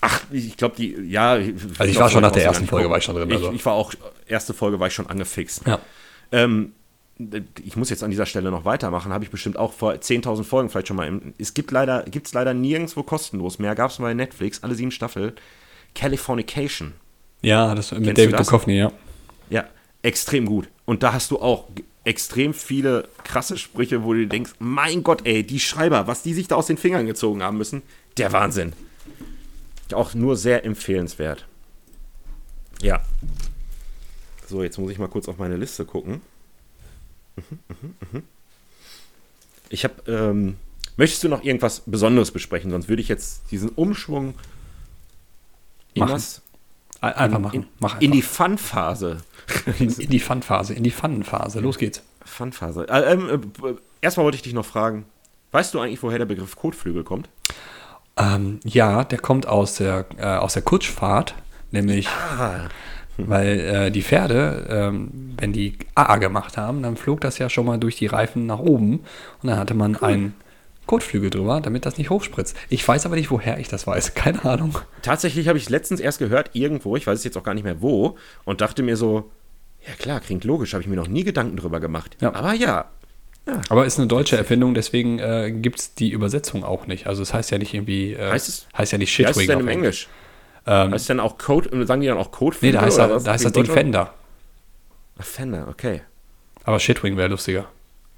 Ach, 0.00 0.22
ich 0.30 0.56
glaube, 0.56 0.76
die, 0.76 0.94
ja. 1.08 1.32
Also 1.32 1.84
ich 1.84 1.98
war 1.98 2.10
schon 2.10 2.22
nach 2.22 2.32
der 2.32 2.44
ersten 2.44 2.66
Folge, 2.66 2.90
war 2.90 2.98
ich 2.98 3.04
schon 3.04 3.16
drin, 3.16 3.28
Ich, 3.30 3.36
also. 3.36 3.52
ich 3.52 3.64
war 3.64 3.74
auch, 3.74 3.92
erste 4.26 4.54
Folge 4.54 4.78
war 4.78 4.88
ich 4.88 4.94
schon 4.94 5.06
angefixt. 5.06 5.66
Ja. 5.66 5.80
Ähm, 6.32 6.72
ich 7.64 7.76
muss 7.76 7.88
jetzt 7.88 8.04
an 8.04 8.10
dieser 8.10 8.26
Stelle 8.26 8.50
noch 8.50 8.64
weitermachen, 8.64 9.12
habe 9.12 9.24
ich 9.24 9.30
bestimmt 9.30 9.56
auch 9.56 9.72
vor 9.72 9.92
10.000 9.92 10.44
Folgen 10.44 10.68
vielleicht 10.68 10.88
schon 10.88 10.96
mal. 10.96 11.06
Im, 11.06 11.34
es 11.38 11.54
gibt 11.54 11.70
leider, 11.70 12.02
gibt's 12.04 12.34
leider 12.34 12.52
nirgendwo 12.52 13.02
kostenlos 13.02 13.58
mehr. 13.58 13.74
Gab 13.74 13.90
es 13.90 13.96
bei 13.96 14.12
Netflix, 14.12 14.62
alle 14.62 14.74
sieben 14.74 14.90
Staffeln. 14.90 15.32
Californication. 15.94 16.92
Ja, 17.40 17.74
das 17.74 17.92
mit 17.92 18.04
Kennst 18.04 18.18
David? 18.18 18.38
Duchovny, 18.38 18.78
ja. 18.78 18.92
Ja, 19.48 19.64
extrem 20.02 20.44
gut. 20.44 20.68
Und 20.84 21.02
da 21.02 21.14
hast 21.14 21.30
du 21.30 21.40
auch 21.40 21.68
extrem 22.04 22.54
viele 22.54 23.08
krasse 23.24 23.58
Sprüche, 23.58 24.04
wo 24.04 24.12
du 24.12 24.26
denkst, 24.26 24.52
mein 24.58 25.02
Gott, 25.02 25.22
ey, 25.24 25.42
die 25.42 25.58
Schreiber, 25.58 26.06
was 26.06 26.22
die 26.22 26.34
sich 26.34 26.48
da 26.48 26.54
aus 26.54 26.66
den 26.66 26.76
Fingern 26.76 27.06
gezogen 27.06 27.42
haben 27.42 27.56
müssen, 27.56 27.82
der 28.16 28.32
Wahnsinn. 28.32 28.74
Auch 29.92 30.14
nur 30.14 30.36
sehr 30.36 30.64
empfehlenswert. 30.64 31.46
Ja. 32.80 33.02
So, 34.46 34.62
jetzt 34.62 34.78
muss 34.78 34.90
ich 34.90 34.98
mal 34.98 35.08
kurz 35.08 35.28
auf 35.28 35.38
meine 35.38 35.56
Liste 35.56 35.84
gucken. 35.84 36.20
Ich 39.68 39.84
habe, 39.84 39.94
ähm, 40.10 40.56
möchtest 40.96 41.24
du 41.24 41.28
noch 41.28 41.42
irgendwas 41.42 41.80
Besonderes 41.80 42.30
besprechen? 42.30 42.70
Sonst 42.70 42.88
würde 42.88 43.02
ich 43.02 43.08
jetzt 43.08 43.50
diesen 43.50 43.70
Umschwung 43.70 44.34
Machen. 45.96 46.22
Einfach 47.00 47.36
in, 47.36 47.42
machen. 47.42 47.54
in, 47.54 47.66
Mach 47.78 48.00
in 48.00 48.12
die 48.12 48.18
einfach. 48.18 48.46
Fun-Phase 48.46 49.18
in, 49.78 49.90
in 49.92 50.10
die 50.10 50.20
Fun-Phase, 50.20 50.74
in 50.74 50.82
die 50.82 50.90
Fun-Phase. 50.90 51.60
Los 51.60 51.78
geht's. 51.78 52.02
Fun-Phase. 52.24 52.88
Äh, 52.88 53.12
ähm, 53.12 53.52
äh, 53.62 53.74
erstmal 54.00 54.24
wollte 54.24 54.36
ich 54.36 54.42
dich 54.42 54.54
noch 54.54 54.66
fragen, 54.66 55.04
weißt 55.52 55.74
du 55.74 55.80
eigentlich, 55.80 56.02
woher 56.02 56.18
der 56.18 56.26
Begriff 56.26 56.56
Kotflügel 56.56 57.04
kommt? 57.04 57.28
Ähm, 58.18 58.60
ja, 58.64 59.04
der 59.04 59.18
kommt 59.18 59.46
aus 59.46 59.76
der, 59.76 60.06
äh, 60.18 60.24
aus 60.24 60.54
der 60.54 60.62
Kutschfahrt, 60.62 61.34
nämlich 61.70 62.08
Ah, 62.08 62.68
weil 63.18 63.60
äh, 63.60 63.90
die 63.90 64.02
Pferde, 64.02 64.66
ähm, 64.68 65.34
wenn 65.38 65.52
die 65.52 65.78
AA 65.94 66.16
gemacht 66.16 66.56
haben, 66.56 66.82
dann 66.82 66.96
flog 66.96 67.20
das 67.20 67.38
ja 67.38 67.48
schon 67.48 67.66
mal 67.66 67.78
durch 67.78 67.96
die 67.96 68.06
Reifen 68.06 68.46
nach 68.46 68.58
oben 68.58 69.00
und 69.42 69.48
dann 69.48 69.58
hatte 69.58 69.74
man 69.74 69.96
einen 69.96 70.34
Kotflügel 70.86 71.30
drüber, 71.30 71.60
damit 71.60 71.84
das 71.84 71.98
nicht 71.98 72.10
hochspritzt. 72.10 72.56
Ich 72.68 72.86
weiß 72.86 73.06
aber 73.06 73.16
nicht, 73.16 73.30
woher 73.30 73.58
ich 73.58 73.68
das 73.68 73.86
weiß. 73.86 74.14
Keine 74.14 74.44
Ahnung. 74.44 74.78
tatsächlich 75.02 75.48
habe 75.48 75.58
ich 75.58 75.68
letztens 75.68 76.00
erst 76.00 76.18
gehört, 76.18 76.50
irgendwo, 76.52 76.96
ich 76.96 77.06
weiß 77.06 77.18
es 77.18 77.24
jetzt 77.24 77.36
auch 77.36 77.42
gar 77.42 77.54
nicht 77.54 77.64
mehr 77.64 77.82
wo, 77.82 78.16
und 78.44 78.60
dachte 78.60 78.82
mir 78.82 78.96
so, 78.96 79.30
ja 79.86 79.94
klar, 79.94 80.20
klingt 80.20 80.44
logisch, 80.44 80.72
habe 80.74 80.82
ich 80.82 80.88
mir 80.88 80.96
noch 80.96 81.08
nie 81.08 81.24
Gedanken 81.24 81.56
drüber 81.56 81.80
gemacht. 81.80 82.16
Ja. 82.20 82.34
Aber 82.34 82.52
ja, 82.52 82.86
Aber 83.68 83.86
ist 83.86 83.98
eine 83.98 84.08
deutsche 84.08 84.36
Erfindung, 84.36 84.74
deswegen 84.74 85.18
äh, 85.20 85.52
gibt 85.52 85.78
es 85.78 85.94
die 85.94 86.10
Übersetzung 86.10 86.64
auch 86.64 86.86
nicht. 86.86 87.06
Also 87.06 87.22
es 87.22 87.32
heißt 87.32 87.50
ja 87.52 87.58
nicht 87.58 87.74
irgendwie, 87.74 88.12
äh, 88.14 88.30
Heißt 88.30 88.48
es- 88.48 88.66
heißt 88.76 88.92
ja 88.92 88.98
nicht 88.98 89.16
wie 89.18 89.24
heißt 89.26 89.36
es 89.36 89.42
Shitwing. 89.42 89.58
denn 89.58 89.60
im 89.60 89.68
Englisch. 89.68 90.08
Englisch? 90.66 90.92
heißt 90.92 91.02
es 91.02 91.06
denn 91.06 91.20
auch 91.20 91.38
Code, 91.38 91.86
sagen 91.86 92.00
die 92.00 92.08
dann 92.08 92.18
auch 92.18 92.26
Nee, 92.26 92.36
Kotflügel? 92.38 92.72
da 92.72 92.80
heißt, 92.82 92.98
oder 92.98 93.08
da, 93.08 93.18
da 93.20 93.32
heißt 93.32 93.44
das 93.44 93.52
Ding? 93.52 93.66
Fender. 93.66 94.14
Ach, 95.18 95.24
Fender, 95.24 95.68
okay. 95.68 96.02
Aber 96.64 96.80
Shitwing 96.80 97.16
wäre 97.16 97.28
lustiger. 97.28 97.66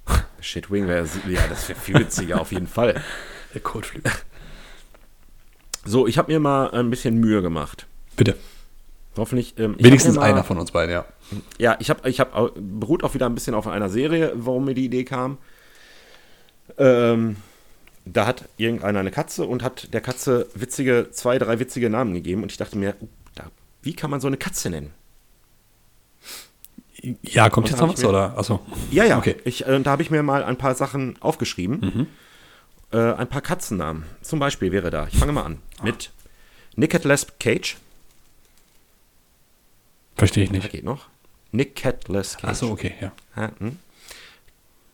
Shitwing 0.40 0.88
wäre, 0.88 1.06
ja, 1.28 1.40
das 1.50 1.68
wäre 1.68 1.78
viel 1.78 1.96
witziger 1.98 2.40
auf 2.40 2.50
jeden 2.52 2.66
Fall. 2.66 3.02
Der 3.52 3.60
Kotflügel. 3.60 4.10
So, 5.84 6.06
ich 6.06 6.16
habe 6.18 6.32
mir 6.32 6.40
mal 6.40 6.70
ein 6.70 6.88
bisschen 6.90 7.18
Mühe 7.18 7.42
gemacht. 7.42 7.86
Bitte. 8.16 8.36
Hoffentlich. 9.18 9.54
Ähm, 9.58 9.76
Wenigstens 9.78 10.16
mal- 10.16 10.22
einer 10.24 10.44
von 10.44 10.58
uns 10.58 10.70
beiden, 10.72 10.92
ja. 10.92 11.04
Ja, 11.58 11.76
ich 11.80 11.90
habe, 11.90 12.08
ich 12.08 12.20
habe, 12.20 12.52
beruht 12.56 13.04
auch 13.04 13.14
wieder 13.14 13.26
ein 13.26 13.34
bisschen 13.34 13.54
auf 13.54 13.66
einer 13.66 13.88
Serie, 13.90 14.32
warum 14.34 14.64
mir 14.64 14.74
die 14.74 14.84
Idee 14.86 15.04
kam. 15.04 15.38
Ähm, 16.78 17.36
da 18.04 18.26
hat 18.26 18.44
irgendeiner 18.56 19.00
eine 19.00 19.10
Katze 19.10 19.44
und 19.44 19.62
hat 19.62 19.92
der 19.92 20.00
Katze 20.00 20.46
witzige, 20.54 21.08
zwei, 21.10 21.38
drei 21.38 21.58
witzige 21.58 21.90
Namen 21.90 22.14
gegeben 22.14 22.42
und 22.42 22.50
ich 22.52 22.56
dachte 22.58 22.78
mir, 22.78 22.94
uh, 23.00 23.08
da, 23.34 23.44
wie 23.82 23.94
kann 23.94 24.10
man 24.10 24.20
so 24.20 24.26
eine 24.28 24.36
Katze 24.38 24.70
nennen? 24.70 24.92
Ja, 27.22 27.48
kommt 27.48 27.66
Und 27.66 27.70
jetzt 27.70 27.80
noch 27.80 27.92
was, 27.92 28.02
mir- 28.02 28.08
oder? 28.08 28.36
Achso. 28.36 28.60
Ja, 28.90 29.04
ja. 29.04 29.18
Okay. 29.18 29.36
Ich, 29.44 29.66
äh, 29.66 29.80
da 29.80 29.90
habe 29.90 30.02
ich 30.02 30.10
mir 30.10 30.22
mal 30.22 30.42
ein 30.42 30.56
paar 30.56 30.74
Sachen 30.74 31.16
aufgeschrieben. 31.20 32.08
Äh, 32.92 32.96
ein 32.98 33.28
paar 33.28 33.42
Katzennamen. 33.42 34.04
Zum 34.22 34.38
Beispiel 34.40 34.72
wäre 34.72 34.90
da, 34.90 35.06
ich 35.10 35.18
fange 35.18 35.32
mal 35.32 35.44
an, 35.44 35.58
mit 35.82 36.10
Nick 36.74 36.92
Lesp 37.04 37.38
Cage. 37.38 37.76
Verstehe 40.18 40.44
ich 40.44 40.50
Da 40.50 40.56
nicht. 40.56 40.70
geht 40.70 40.84
noch. 40.84 41.06
Nick 41.52 41.76
Catless. 41.76 42.36
Achso, 42.42 42.70
okay, 42.70 42.92
ja. 43.00 43.12
Ja, 43.36 43.52
hm. 43.58 43.78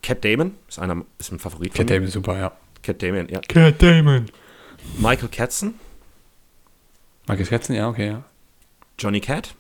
Cat 0.03 0.25
Damon 0.25 0.55
ist, 0.69 0.79
einer, 0.79 1.05
ist 1.19 1.33
ein 1.33 1.39
Favorit 1.39 1.73
Cat 1.75 1.87
mir. 1.87 1.95
Damon 1.95 2.09
ist 2.09 2.15
super, 2.15 2.39
ja. 2.39 2.53
Cat 2.83 3.03
Damon, 3.03 3.29
ja. 3.29 3.41
Cat 3.41 3.83
Damon. 3.83 4.27
Michael 4.99 5.29
Katzen, 5.29 5.75
Marcus 7.27 7.49
Katzen, 7.49 7.75
ja, 7.75 7.89
okay, 7.89 8.07
ja. 8.09 8.25
Johnny 8.99 9.21
Cat, 9.21 9.55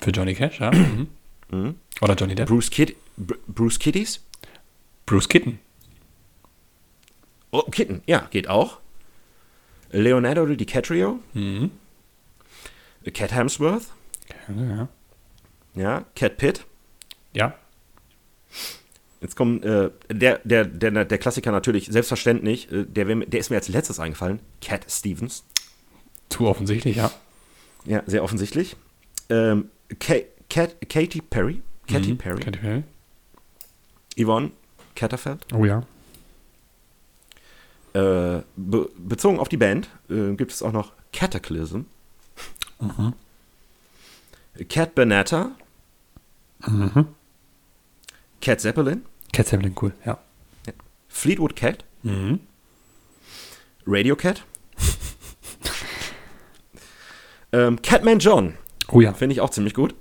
Für 0.00 0.10
Johnny 0.10 0.34
Cash, 0.34 0.60
ja. 0.60 0.70
Mhm. 0.74 1.08
Mhm. 1.52 1.74
Oder 2.00 2.14
Johnny 2.14 2.34
Depp. 2.34 2.48
Bruce, 2.48 2.68
Kid 2.70 2.96
Br 3.16 3.34
Bruce 3.48 3.78
Kitties. 3.78 4.20
Bruce 5.06 5.28
Kitten. 5.28 5.58
Oh, 7.52 7.62
Kitten, 7.62 8.02
ja, 8.06 8.26
geht 8.30 8.48
auch. 8.48 8.78
Leonardo 9.92 10.46
DiCaprio, 10.46 11.18
Mhm. 11.32 11.70
Cat 13.12 13.32
Hemsworth, 13.32 13.86
Ja. 14.48 14.88
ja, 15.74 16.04
Cat 16.16 16.36
Pitt. 16.36 16.64
Ja. 17.32 17.54
Jetzt 19.20 19.36
kommt 19.36 19.64
äh, 19.64 19.90
der, 20.10 20.40
der, 20.44 20.64
der, 20.64 21.04
der 21.04 21.18
Klassiker 21.18 21.52
natürlich, 21.52 21.86
selbstverständlich, 21.90 22.70
äh, 22.72 22.84
der, 22.84 23.04
der 23.04 23.40
ist 23.40 23.50
mir 23.50 23.56
als 23.56 23.68
letztes 23.68 24.00
eingefallen, 24.00 24.40
Cat 24.62 24.86
Stevens. 24.90 25.44
Zu 26.30 26.46
offensichtlich, 26.46 26.96
ja. 26.96 27.10
Ja, 27.84 28.02
sehr 28.06 28.22
offensichtlich. 28.24 28.76
Ähm, 29.28 29.70
Ka 29.98 30.14
Kat, 30.48 30.76
Katy 30.88 31.20
Perry, 31.22 31.62
Katy 31.86 32.12
Mhm. 32.12 32.18
Perry, 32.18 32.40
Katy 32.40 32.58
Perry. 32.58 32.82
Yvonne 34.18 34.50
Catterfeld. 34.96 35.46
Oh 35.54 35.64
ja. 35.64 35.82
Äh, 37.92 38.42
be 38.56 38.88
bezogen 38.96 39.38
auf 39.38 39.48
die 39.48 39.56
Band 39.56 39.88
äh, 40.08 40.34
gibt 40.34 40.52
es 40.52 40.62
auch 40.62 40.72
noch 40.72 40.92
Cataclysm, 41.12 41.82
Mhm. 42.80 43.12
Cat 44.68 44.94
Bernetta, 44.94 45.52
Mhm. 46.66 47.06
Cat 48.42 48.60
Zeppelin, 48.60 49.02
Cat 49.32 49.46
Zeppelin, 49.48 49.74
cool, 49.80 49.92
ja. 50.04 50.18
Fleetwood 51.08 51.56
Cat, 51.56 51.84
Mhm. 52.02 52.40
Radio 53.86 54.16
Cat, 54.16 54.44
ähm, 57.52 57.80
Catman 57.82 58.18
John, 58.18 58.54
Oh 58.88 59.00
ja. 59.00 59.12
finde 59.12 59.34
ich 59.34 59.40
auch 59.40 59.50
ziemlich 59.50 59.74
gut. 59.74 59.94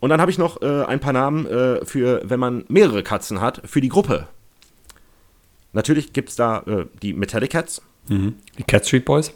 Und 0.00 0.10
dann 0.10 0.20
habe 0.20 0.30
ich 0.30 0.38
noch 0.38 0.62
äh, 0.62 0.84
ein 0.84 1.00
paar 1.00 1.12
Namen 1.12 1.44
äh, 1.46 1.84
für, 1.84 2.20
wenn 2.24 2.38
man 2.38 2.64
mehrere 2.68 3.02
Katzen 3.02 3.40
hat, 3.40 3.62
für 3.64 3.80
die 3.80 3.88
Gruppe. 3.88 4.28
Natürlich 5.72 6.12
gibt 6.12 6.28
es 6.30 6.36
da 6.36 6.60
äh, 6.60 6.86
die 7.02 7.12
Metallic 7.14 7.50
Cats, 7.50 7.82
Mhm. 8.10 8.36
Die 8.56 8.62
Cat 8.62 8.86
Street 8.86 9.04
Boys. 9.04 9.34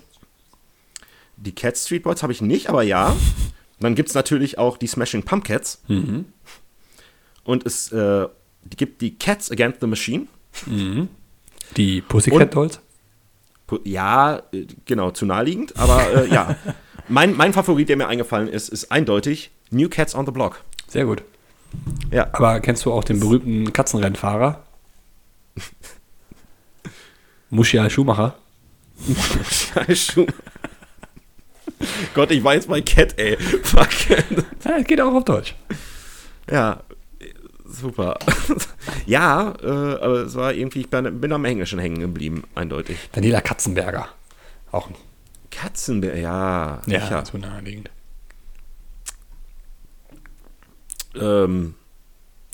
die 1.36 1.54
Cat 1.54 1.76
Street 1.76 2.02
Boys 2.04 2.22
habe 2.22 2.32
ich 2.32 2.40
nicht, 2.40 2.70
aber 2.70 2.82
ja. 2.82 3.14
Dann 3.82 3.94
gibt 3.94 4.08
es 4.08 4.14
natürlich 4.14 4.58
auch 4.58 4.76
die 4.76 4.86
Smashing 4.86 5.22
Pumpkins. 5.22 5.82
Mhm. 5.88 6.26
Und 7.44 7.66
es 7.66 7.90
äh, 7.92 8.28
gibt 8.76 9.00
die 9.00 9.18
Cats 9.18 9.50
Against 9.50 9.80
the 9.80 9.86
Machine. 9.86 10.26
Die 11.76 12.00
Pussycat 12.00 12.54
Dolls. 12.54 12.80
Ja, 13.84 14.42
äh, 14.52 14.66
genau, 14.84 15.10
zu 15.10 15.26
naheliegend, 15.26 15.76
aber 15.76 16.24
äh, 16.24 16.28
ja. 16.32 16.56
Mein, 17.08 17.36
mein 17.36 17.52
Favorit, 17.52 17.88
der 17.88 17.96
mir 17.96 18.06
eingefallen 18.06 18.48
ist, 18.48 18.68
ist 18.68 18.92
eindeutig 18.92 19.50
New 19.70 19.88
Cats 19.88 20.14
on 20.14 20.24
the 20.24 20.30
Block. 20.30 20.62
Sehr 20.86 21.04
gut. 21.04 21.24
Ja, 22.10 22.28
Aber 22.32 22.60
kennst 22.60 22.84
du 22.84 22.92
auch 22.92 23.02
den 23.02 23.18
berühmten 23.18 23.72
Katzenrennfahrer? 23.72 24.62
Muschial 27.50 27.90
Schumacher. 27.90 28.36
Schuh. 29.94 30.26
Gott, 32.14 32.30
ich 32.30 32.42
jetzt 32.42 32.68
bei 32.68 32.80
Cat, 32.80 33.18
ey. 33.18 33.36
Fuck. 33.36 33.88
Ja, 34.64 34.80
geht 34.80 35.00
auch 35.00 35.12
auf 35.12 35.24
Deutsch. 35.24 35.54
Ja, 36.48 36.82
super. 37.64 38.18
ja, 39.06 39.54
äh, 39.62 39.66
aber 39.66 40.22
es 40.22 40.34
war 40.34 40.52
irgendwie, 40.54 40.80
ich 40.80 40.88
bin, 40.88 41.20
bin 41.20 41.32
am 41.32 41.44
Englischen 41.44 41.78
hängen 41.78 42.00
geblieben, 42.00 42.44
eindeutig. 42.54 42.96
Daniela 43.12 43.40
Katzenberger. 43.40 44.08
Auch 44.70 44.88
ein 44.88 44.94
Katzenbär, 45.50 46.16
ja, 46.16 46.80
ja, 46.86 47.00
sicher. 47.00 47.24
zu 47.24 47.38
naheliegend. 47.38 47.90
Ähm, 51.14 51.74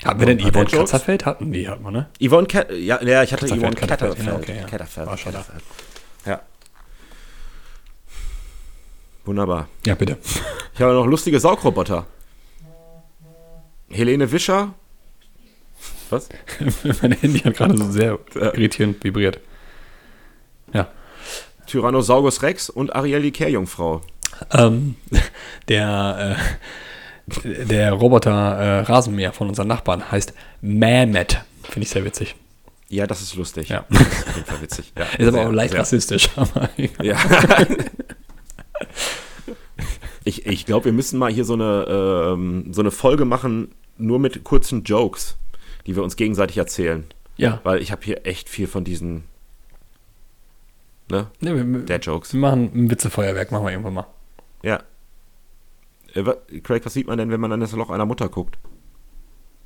Hatten 0.03 0.19
wir 0.19 0.25
denn 0.25 0.39
Yvonne? 0.39 0.65
Katzerfeld? 0.65 1.25
Hatten 1.25 1.51
die, 1.51 1.67
hatten 1.67 1.83
wir, 1.83 1.91
ne? 1.91 2.09
Yvonne 2.19 2.47
Cat, 2.47 2.71
ja, 2.71 3.01
ja, 3.01 3.23
ich 3.23 3.31
hatte 3.31 3.47
Yvonne 3.47 3.75
Katterfeld, 3.75 4.25
ja, 4.25 4.35
okay, 4.35 4.63
ja. 4.69 5.05
War 5.05 5.17
schon 5.17 5.33
da. 5.33 5.45
Ja. 6.25 6.41
Wunderbar. 9.29 9.67
Ja, 9.85 9.93
bitte. 9.93 10.17
Ich 10.73 10.81
habe 10.81 10.93
noch 10.93 11.05
lustige 11.05 11.39
Saugroboter. 11.39 12.07
Helene 13.91 14.31
Wischer. 14.31 14.73
Was? 16.09 16.29
mein 17.03 17.11
Handy 17.11 17.37
hat 17.37 17.55
gerade 17.55 17.77
so 17.77 17.91
sehr 17.91 18.17
irritierend 18.33 19.03
vibriert. 19.03 19.39
Ja. 20.73 20.87
Tyrannosaurus 21.67 22.41
Rex 22.41 22.71
und 22.71 22.95
Ariel 22.95 23.21
die 23.21 23.29
Kehrjungfrau. 23.29 24.01
Ähm, 24.51 24.95
der, 25.67 26.39
äh, 27.45 27.65
der 27.65 27.93
Roboter 27.93 28.31
äh, 28.31 28.79
Rasenmäher 28.79 29.31
von 29.31 29.47
unseren 29.47 29.67
Nachbarn 29.67 30.11
heißt 30.11 30.33
Mamet. 30.61 31.43
Finde 31.65 31.83
ich 31.83 31.89
sehr 31.91 32.03
witzig. 32.03 32.33
Ja, 32.87 33.05
das 33.05 33.21
ist 33.21 33.35
lustig. 33.35 33.69
Ja. 33.69 33.85
Das 33.91 34.01
ist 34.01 34.27
auf 34.27 34.35
jeden 34.37 34.47
Fall 34.47 34.61
witzig. 34.63 34.91
Ja, 34.97 35.03
Ist 35.19 35.27
aber 35.27 35.31
sehr, 35.33 35.47
auch 35.47 35.51
leicht 35.51 35.73
sehr. 35.73 35.81
rassistisch. 35.81 36.29
Ja. 37.03 37.15
Ich 40.39 40.45
ich 40.47 40.65
glaube, 40.65 40.85
wir 40.85 40.93
müssen 40.93 41.19
mal 41.19 41.31
hier 41.31 41.45
so 41.45 41.53
eine, 41.53 41.85
ähm, 42.33 42.73
so 42.73 42.81
eine 42.81 42.91
Folge 42.91 43.25
machen, 43.25 43.73
nur 43.97 44.19
mit 44.19 44.43
kurzen 44.43 44.83
Jokes, 44.83 45.37
die 45.87 45.95
wir 45.95 46.03
uns 46.03 46.15
gegenseitig 46.15 46.57
erzählen. 46.57 47.05
ja. 47.37 47.59
Weil 47.63 47.81
ich 47.81 47.91
habe 47.91 48.03
hier 48.03 48.25
echt 48.25 48.49
viel 48.49 48.67
von 48.67 48.83
diesen, 48.83 49.23
ne, 51.09 51.27
Ne, 51.41 51.55
wir, 51.55 51.79
der 51.81 51.99
Jokes. 51.99 52.33
wir 52.33 52.39
machen 52.39 52.71
ein 52.73 52.89
Witzefeuerwerk, 52.91 53.51
machen 53.51 53.65
wir 53.65 53.71
irgendwann 53.71 53.93
mal. 53.95 54.07
Ja. 54.63 54.81
Äh, 56.15 56.25
wa- 56.25 56.37
Craig, 56.63 56.85
was 56.85 56.93
sieht 56.93 57.07
man 57.07 57.17
denn, 57.17 57.29
wenn 57.31 57.39
man 57.39 57.51
an 57.51 57.59
das 57.59 57.71
Loch 57.73 57.89
einer 57.89 58.05
Mutter 58.05 58.29
guckt? 58.29 58.57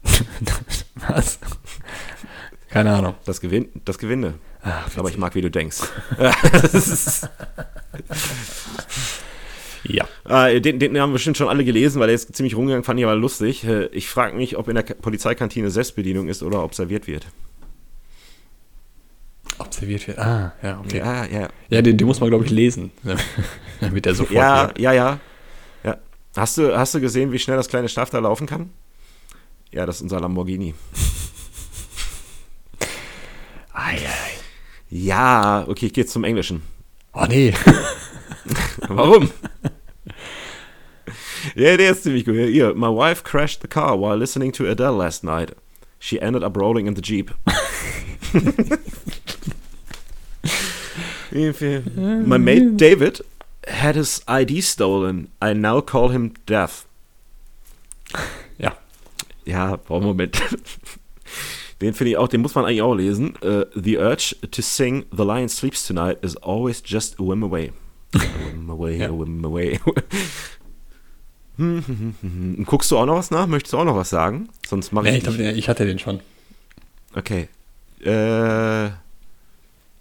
Was? 1.07 1.39
Keine 2.69 2.93
Ahnung. 2.95 3.15
Das, 3.26 3.39
Gewinn, 3.39 3.69
das 3.86 3.97
Gewinde. 3.97 4.34
Ach, 4.61 4.89
Aber 4.97 5.09
ich 5.09 5.17
mag, 5.17 5.36
wie 5.36 5.41
du 5.41 5.51
denkst. 5.51 5.82
Ja. 9.84 10.07
Äh, 10.47 10.61
den, 10.61 10.79
den 10.79 10.99
haben 10.99 11.11
bestimmt 11.13 11.36
schon 11.38 11.49
alle 11.49 11.65
gelesen, 11.65 11.99
weil 11.99 12.09
er 12.09 12.15
ist 12.15 12.34
ziemlich 12.36 12.55
rumgegangen, 12.55 12.84
fand 12.84 12.99
ich 12.99 13.05
aber 13.05 13.15
lustig. 13.15 13.63
Äh, 13.65 13.86
Ich 13.88 14.07
frage 14.09 14.36
mich, 14.36 14.57
ob 14.57 14.67
in 14.69 14.75
der 14.75 14.84
Ka- 14.84 14.93
Polizeikantine 14.93 15.69
Selbstbedienung 15.69 16.27
ist 16.29 16.41
oder 16.43 16.63
ob 16.63 16.73
serviert 16.73 17.05
wird. 17.07 17.27
Observiert 19.59 20.07
wird. 20.07 20.17
Ah, 20.19 20.53
ja, 20.63 20.79
okay. 20.79 20.97
Ja, 20.97 21.25
Ja, 21.25 21.47
ja. 21.69 21.81
den, 21.81 21.97
den 21.97 22.07
muss 22.07 22.19
man, 22.19 22.29
glaube 22.29 22.45
ich, 22.45 22.51
lesen. 22.51 22.91
Damit 23.81 24.05
der 24.05 24.15
sofort. 24.15 24.34
Ja, 24.36 24.63
wirkt. 24.67 24.79
ja, 24.79 24.93
ja. 24.93 25.19
ja. 25.84 25.97
Hast, 26.36 26.57
du, 26.57 26.75
hast 26.77 26.95
du 26.95 27.01
gesehen, 27.01 27.31
wie 27.31 27.39
schnell 27.39 27.57
das 27.57 27.67
kleine 27.67 27.88
Schaf 27.89 28.09
da 28.09 28.19
laufen 28.19 28.47
kann? 28.47 28.69
Ja, 29.71 29.86
das 29.86 29.97
ist 29.97 30.01
unser 30.03 30.19
Lamborghini. 30.19 30.73
Ei, 33.73 33.95
ei. 33.97 34.31
Ja, 34.89 35.65
okay, 35.67 35.88
ich 35.88 35.93
gehe 35.93 36.03
jetzt 36.03 36.13
zum 36.13 36.23
Englischen. 36.23 36.61
Oh, 37.13 37.25
nee. 37.27 37.53
Warum? 38.89 39.25
ja, 41.55 41.77
der 41.77 41.91
ist 41.91 42.03
ziemlich 42.03 42.25
gut. 42.25 42.36
Hier, 42.36 42.73
my 42.73 42.89
wife 42.89 43.23
crashed 43.23 43.61
the 43.61 43.67
car 43.67 43.97
while 43.97 44.17
listening 44.17 44.51
to 44.53 44.65
Adele 44.65 44.97
last 44.97 45.23
night. 45.23 45.55
She 45.99 46.21
ended 46.21 46.43
up 46.43 46.57
rolling 46.57 46.88
in 46.88 46.95
the 46.95 47.01
Jeep. 47.01 47.31
my 52.27 52.38
mate 52.38 52.75
David 52.75 53.21
had 53.67 53.95
his 53.95 54.21
ID 54.27 54.61
stolen. 54.61 55.29
I 55.41 55.53
now 55.53 55.79
call 55.79 56.09
him 56.09 56.34
Death. 56.45 56.86
Ja. 58.57 58.73
Ja, 59.45 59.77
boah, 59.77 60.01
Moment. 60.01 60.41
Den 61.79 61.93
finde 61.93 62.11
ich 62.11 62.17
auch, 62.17 62.27
den 62.27 62.41
muss 62.41 62.55
man 62.55 62.65
eigentlich 62.65 62.81
auch 62.81 62.95
lesen. 62.95 63.36
Uh, 63.41 63.65
the 63.75 63.97
urge 63.97 64.36
to 64.51 64.61
sing 64.61 65.05
The 65.11 65.23
Lion 65.23 65.49
Sleeps 65.49 65.88
Tonight 65.88 66.17
is 66.21 66.36
always 66.38 66.81
just 66.86 67.19
a 67.19 67.23
whim 67.23 67.43
away. 67.43 67.71
A 68.16 68.20
whim 68.51 68.70
away, 68.70 68.97
Ja. 68.97 69.09
whim 69.09 69.43
away. 69.45 69.80
Hm, 71.57 71.84
hm, 71.86 72.16
hm. 72.22 72.66
Guckst 72.66 72.89
du 72.91 72.97
auch 72.97 73.05
noch 73.05 73.16
was 73.16 73.30
nach? 73.32 73.45
Möchtest 73.47 73.74
du 73.74 73.78
auch 73.78 73.86
noch 73.86 73.95
was 73.95 74.09
sagen? 74.09 74.49
Sonst 74.68 74.91
mache 74.91 75.05
Nee, 75.05 75.11
ich. 75.11 75.18
ich, 75.18 75.24
glaub, 75.24 75.39
ich 75.39 75.70
hatte 75.70 75.86
den 75.86 75.99
schon. 75.99 76.20
okay. 77.16 77.47
Äh, 78.03 78.89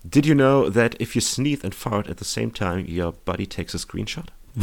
did 0.03 0.27
you 0.27 0.35
know 0.35 0.69
that 0.71 0.99
if 1.01 1.15
you 1.15 1.21
sneeze 1.21 1.63
and 1.63 1.75
fart 1.75 2.09
at 2.09 2.19
the 2.19 2.25
same 2.25 2.53
time, 2.53 2.85
your 2.89 3.13
body 3.25 3.47
takes 3.47 3.75
a 3.75 3.79
screenshot? 3.79 4.27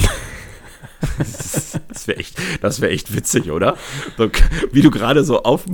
das 1.18 2.08
wäre 2.08 2.18
echt, 2.20 2.38
das 2.62 2.82
wäre 2.82 2.92
echt 2.92 3.16
witzig, 3.16 3.52
oder? 3.52 3.78
Wie 4.72 4.82
du 4.82 4.92
gerade 4.92 5.24
so 5.24 5.44
auf, 5.44 5.66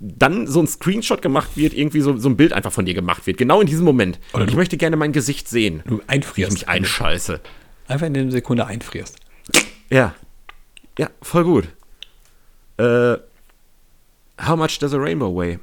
dann 0.00 0.46
so 0.46 0.60
ein 0.60 0.66
Screenshot 0.66 1.22
gemacht 1.22 1.50
wird, 1.56 1.74
irgendwie 1.74 2.00
so, 2.00 2.16
so 2.16 2.28
ein 2.28 2.36
Bild 2.36 2.52
einfach 2.52 2.72
von 2.72 2.84
dir 2.86 2.94
gemacht 2.94 3.26
wird, 3.26 3.38
genau 3.38 3.60
in 3.60 3.66
diesem 3.66 3.84
Moment. 3.84 4.18
Oder 4.32 4.44
ich 4.44 4.50
du- 4.50 4.56
möchte 4.56 4.76
gerne 4.76 4.96
mein 4.96 5.12
Gesicht 5.12 5.48
sehen. 5.48 5.82
Du 5.86 5.98
Wie 5.98 6.02
ich 6.02 6.08
einfrierst. 6.08 6.52
mich 6.52 6.68
einscheiße. 6.68 7.40
Einfach 7.88 8.06
in 8.06 8.14
der 8.14 8.30
Sekunde 8.30 8.66
einfrierst. 8.66 9.16
Ja. 9.90 10.14
Ja, 10.98 11.10
voll 11.22 11.44
gut. 11.44 11.68
Äh, 12.78 13.16
how 14.44 14.56
much 14.56 14.78
does 14.80 14.92
a 14.94 14.98
rainbow 14.98 15.34
weigh? 15.34 15.58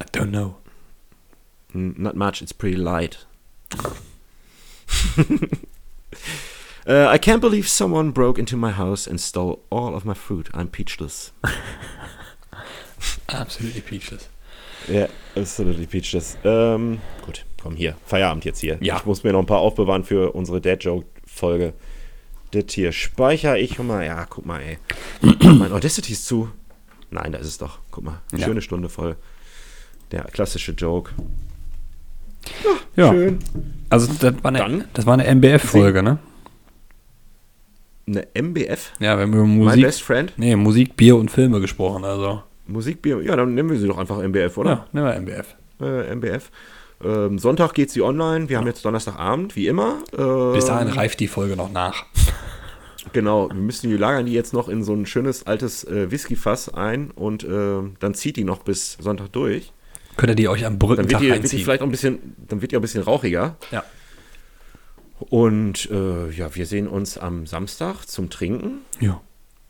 I 0.00 0.04
don't 0.16 0.30
know. 0.30 0.56
Not 1.72 2.14
much, 2.16 2.40
it's 2.40 2.54
pretty 2.54 2.76
light. 2.76 3.26
uh, 6.88 7.08
I 7.14 7.18
can't 7.18 7.40
believe 7.40 7.68
someone 7.68 8.10
broke 8.12 8.38
into 8.40 8.56
my 8.56 8.72
house 8.72 9.06
and 9.06 9.20
stole 9.20 9.60
all 9.70 9.94
of 9.94 10.04
my 10.04 10.14
fruit. 10.14 10.48
I'm 10.54 10.68
peachless. 10.68 11.32
Absolutely 13.28 13.80
peachless. 13.82 14.28
Ja, 14.88 14.94
yeah, 14.94 15.08
absolutely 15.36 15.86
peachless. 15.86 16.36
Ähm, 16.44 16.98
gut, 17.24 17.44
komm 17.62 17.76
hier. 17.76 17.94
Feierabend 18.06 18.44
jetzt 18.44 18.60
hier. 18.60 18.78
Ja. 18.80 18.96
Ich 18.96 19.04
muss 19.04 19.22
mir 19.22 19.32
noch 19.32 19.40
ein 19.40 19.46
paar 19.46 19.58
aufbewahren 19.58 20.02
für 20.04 20.32
unsere 20.34 20.60
Dad-Joke-Folge. 20.60 21.74
Das 22.52 22.64
hier 22.72 22.92
speichere 22.92 23.58
ich. 23.58 23.78
Mal, 23.78 24.06
ja, 24.06 24.24
guck 24.24 24.46
mal, 24.46 24.60
ey. 24.62 24.78
mein 25.42 25.72
Audacity 25.72 26.12
ist 26.12 26.26
zu. 26.26 26.48
Nein, 27.10 27.32
da 27.32 27.38
ist 27.38 27.46
es 27.48 27.58
doch. 27.58 27.78
Guck 27.90 28.04
mal, 28.04 28.20
Ja. 28.32 28.46
schöne 28.46 28.62
Stunde 28.62 28.88
voll. 28.88 29.16
Der 30.10 30.24
klassische 30.24 30.72
Joke. 30.72 31.12
Ja. 32.96 33.10
Schön. 33.12 33.38
Also 33.90 34.10
das 34.18 34.34
war 34.42 34.48
eine, 34.48 34.58
Dann- 34.58 34.84
das 34.94 35.04
war 35.06 35.14
eine 35.14 35.26
MBF-Folge, 35.26 36.02
ne? 36.02 36.18
Eine 38.08 38.26
MBF? 38.34 38.92
Ja, 39.00 39.16
wir 39.16 39.22
haben 39.24 39.32
über 39.34 39.44
My 39.44 39.64
Musik, 39.64 39.82
Best 39.84 40.02
Friend? 40.02 40.32
nee, 40.38 40.56
Musik, 40.56 40.96
Bier 40.96 41.16
und 41.16 41.30
Filme 41.30 41.60
gesprochen, 41.60 42.04
also. 42.04 42.42
Musikbier? 42.66 43.20
Ja, 43.22 43.36
dann 43.36 43.54
nennen 43.54 43.70
wir 43.70 43.78
sie 43.78 43.86
doch 43.86 43.98
einfach 43.98 44.18
MBF, 44.22 44.56
oder? 44.58 44.70
Ja, 44.70 44.86
nehmen 44.92 45.06
wir 45.06 45.14
MBF. 45.16 45.56
äh, 45.80 46.14
MBF. 46.14 46.50
Ähm, 47.04 47.38
Sonntag 47.38 47.74
geht 47.74 47.90
sie 47.90 48.02
online. 48.02 48.48
Wir 48.48 48.58
haben 48.58 48.66
jetzt 48.66 48.84
Donnerstagabend, 48.84 49.56
wie 49.56 49.66
immer. 49.68 49.98
Äh, 50.12 50.54
Bis 50.54 50.66
dahin 50.66 50.88
reift 50.88 51.20
die 51.20 51.28
Folge 51.28 51.56
noch 51.56 51.70
nach. 51.72 52.04
Genau, 53.14 53.48
wir 53.48 53.54
müssen 53.54 53.88
die 53.88 53.96
lagern 53.96 54.26
die 54.26 54.32
jetzt 54.34 54.52
noch 54.52 54.68
in 54.68 54.82
so 54.84 54.92
ein 54.92 55.06
schönes 55.06 55.46
altes 55.46 55.82
äh, 55.84 56.10
Whiskyfass 56.10 56.74
ein 56.74 57.10
und 57.10 57.42
äh, 57.42 57.78
dann 58.00 58.12
zieht 58.12 58.36
die 58.36 58.44
noch 58.44 58.58
bis 58.58 58.98
Sonntag 59.00 59.32
durch. 59.32 59.72
Könnt 60.18 60.32
ihr 60.32 60.36
die 60.36 60.46
euch 60.48 60.66
am 60.66 60.78
Dann 60.78 60.88
wird 60.88 60.98
Brückentag 60.98 61.20
die, 61.22 61.28
wird 61.30 61.50
die 61.50 61.64
vielleicht 61.64 61.80
auch 61.80 61.86
ein 61.86 61.90
bisschen, 61.90 62.36
dann 62.48 62.60
wird 62.60 62.72
die 62.72 62.76
auch 62.76 62.80
ein 62.80 62.82
bisschen 62.82 63.02
rauchiger. 63.04 63.56
ja. 63.70 63.82
Und 65.30 65.90
äh, 65.90 66.30
ja, 66.30 66.54
wir 66.54 66.64
sehen 66.66 66.88
uns 66.88 67.18
am 67.18 67.46
Samstag 67.46 68.04
zum 68.06 68.30
Trinken. 68.30 68.80
ja. 69.00 69.20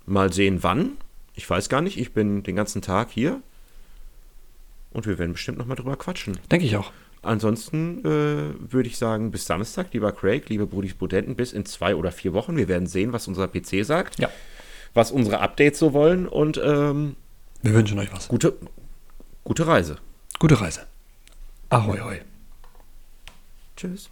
Mal 0.06 0.32
sehen, 0.32 0.62
wann. 0.62 0.92
Ich 1.34 1.48
weiß 1.50 1.68
gar 1.68 1.82
nicht. 1.82 1.98
Ich 1.98 2.12
bin 2.14 2.42
den 2.42 2.56
ganzen 2.56 2.80
Tag 2.80 3.11
hier. 3.11 3.42
Und 4.90 5.06
wir 5.06 5.18
werden 5.18 5.32
bestimmt 5.32 5.59
noch 5.59 5.66
mal 5.66 5.74
drüber 5.74 5.96
quatschen. 5.96 6.38
Denke 6.50 6.64
ich 6.64 6.76
auch. 6.76 6.92
Ansonsten 7.20 7.98
äh, 8.06 8.72
würde 8.72 8.88
ich 8.88 8.96
sagen, 8.96 9.30
bis 9.30 9.44
Samstag, 9.44 9.92
lieber 9.92 10.12
Craig, 10.12 10.48
liebe 10.48 10.66
Brudis 10.66 10.92
Studenten, 10.92 11.36
bis 11.36 11.52
in 11.52 11.66
zwei 11.66 11.94
oder 11.94 12.11
vier 12.11 12.32
Wochen. 12.32 12.56
Wir 12.56 12.68
werden 12.68 12.86
sehen, 12.86 13.12
was 13.12 13.28
unser 13.28 13.48
PC 13.48 13.84
sagt, 13.84 14.18
Ja. 14.18 14.30
was 14.94 15.11
unsere 15.11 15.40
Updates 15.40 15.78
so 15.78 15.92
wollen 15.92 16.26
und 16.26 16.59
ähm, 16.64 17.16
Wir 17.61 17.74
wünschen 17.74 17.98
euch 17.98 18.11
was. 18.12 18.28
gute, 18.28 18.56
gute 19.44 19.66
Reise. 19.66 19.98
Gute 20.38 20.59
Reise. 20.59 20.86
Ahoi, 21.68 21.98
hoi. 22.00 22.20
Tschüss. 23.76 24.09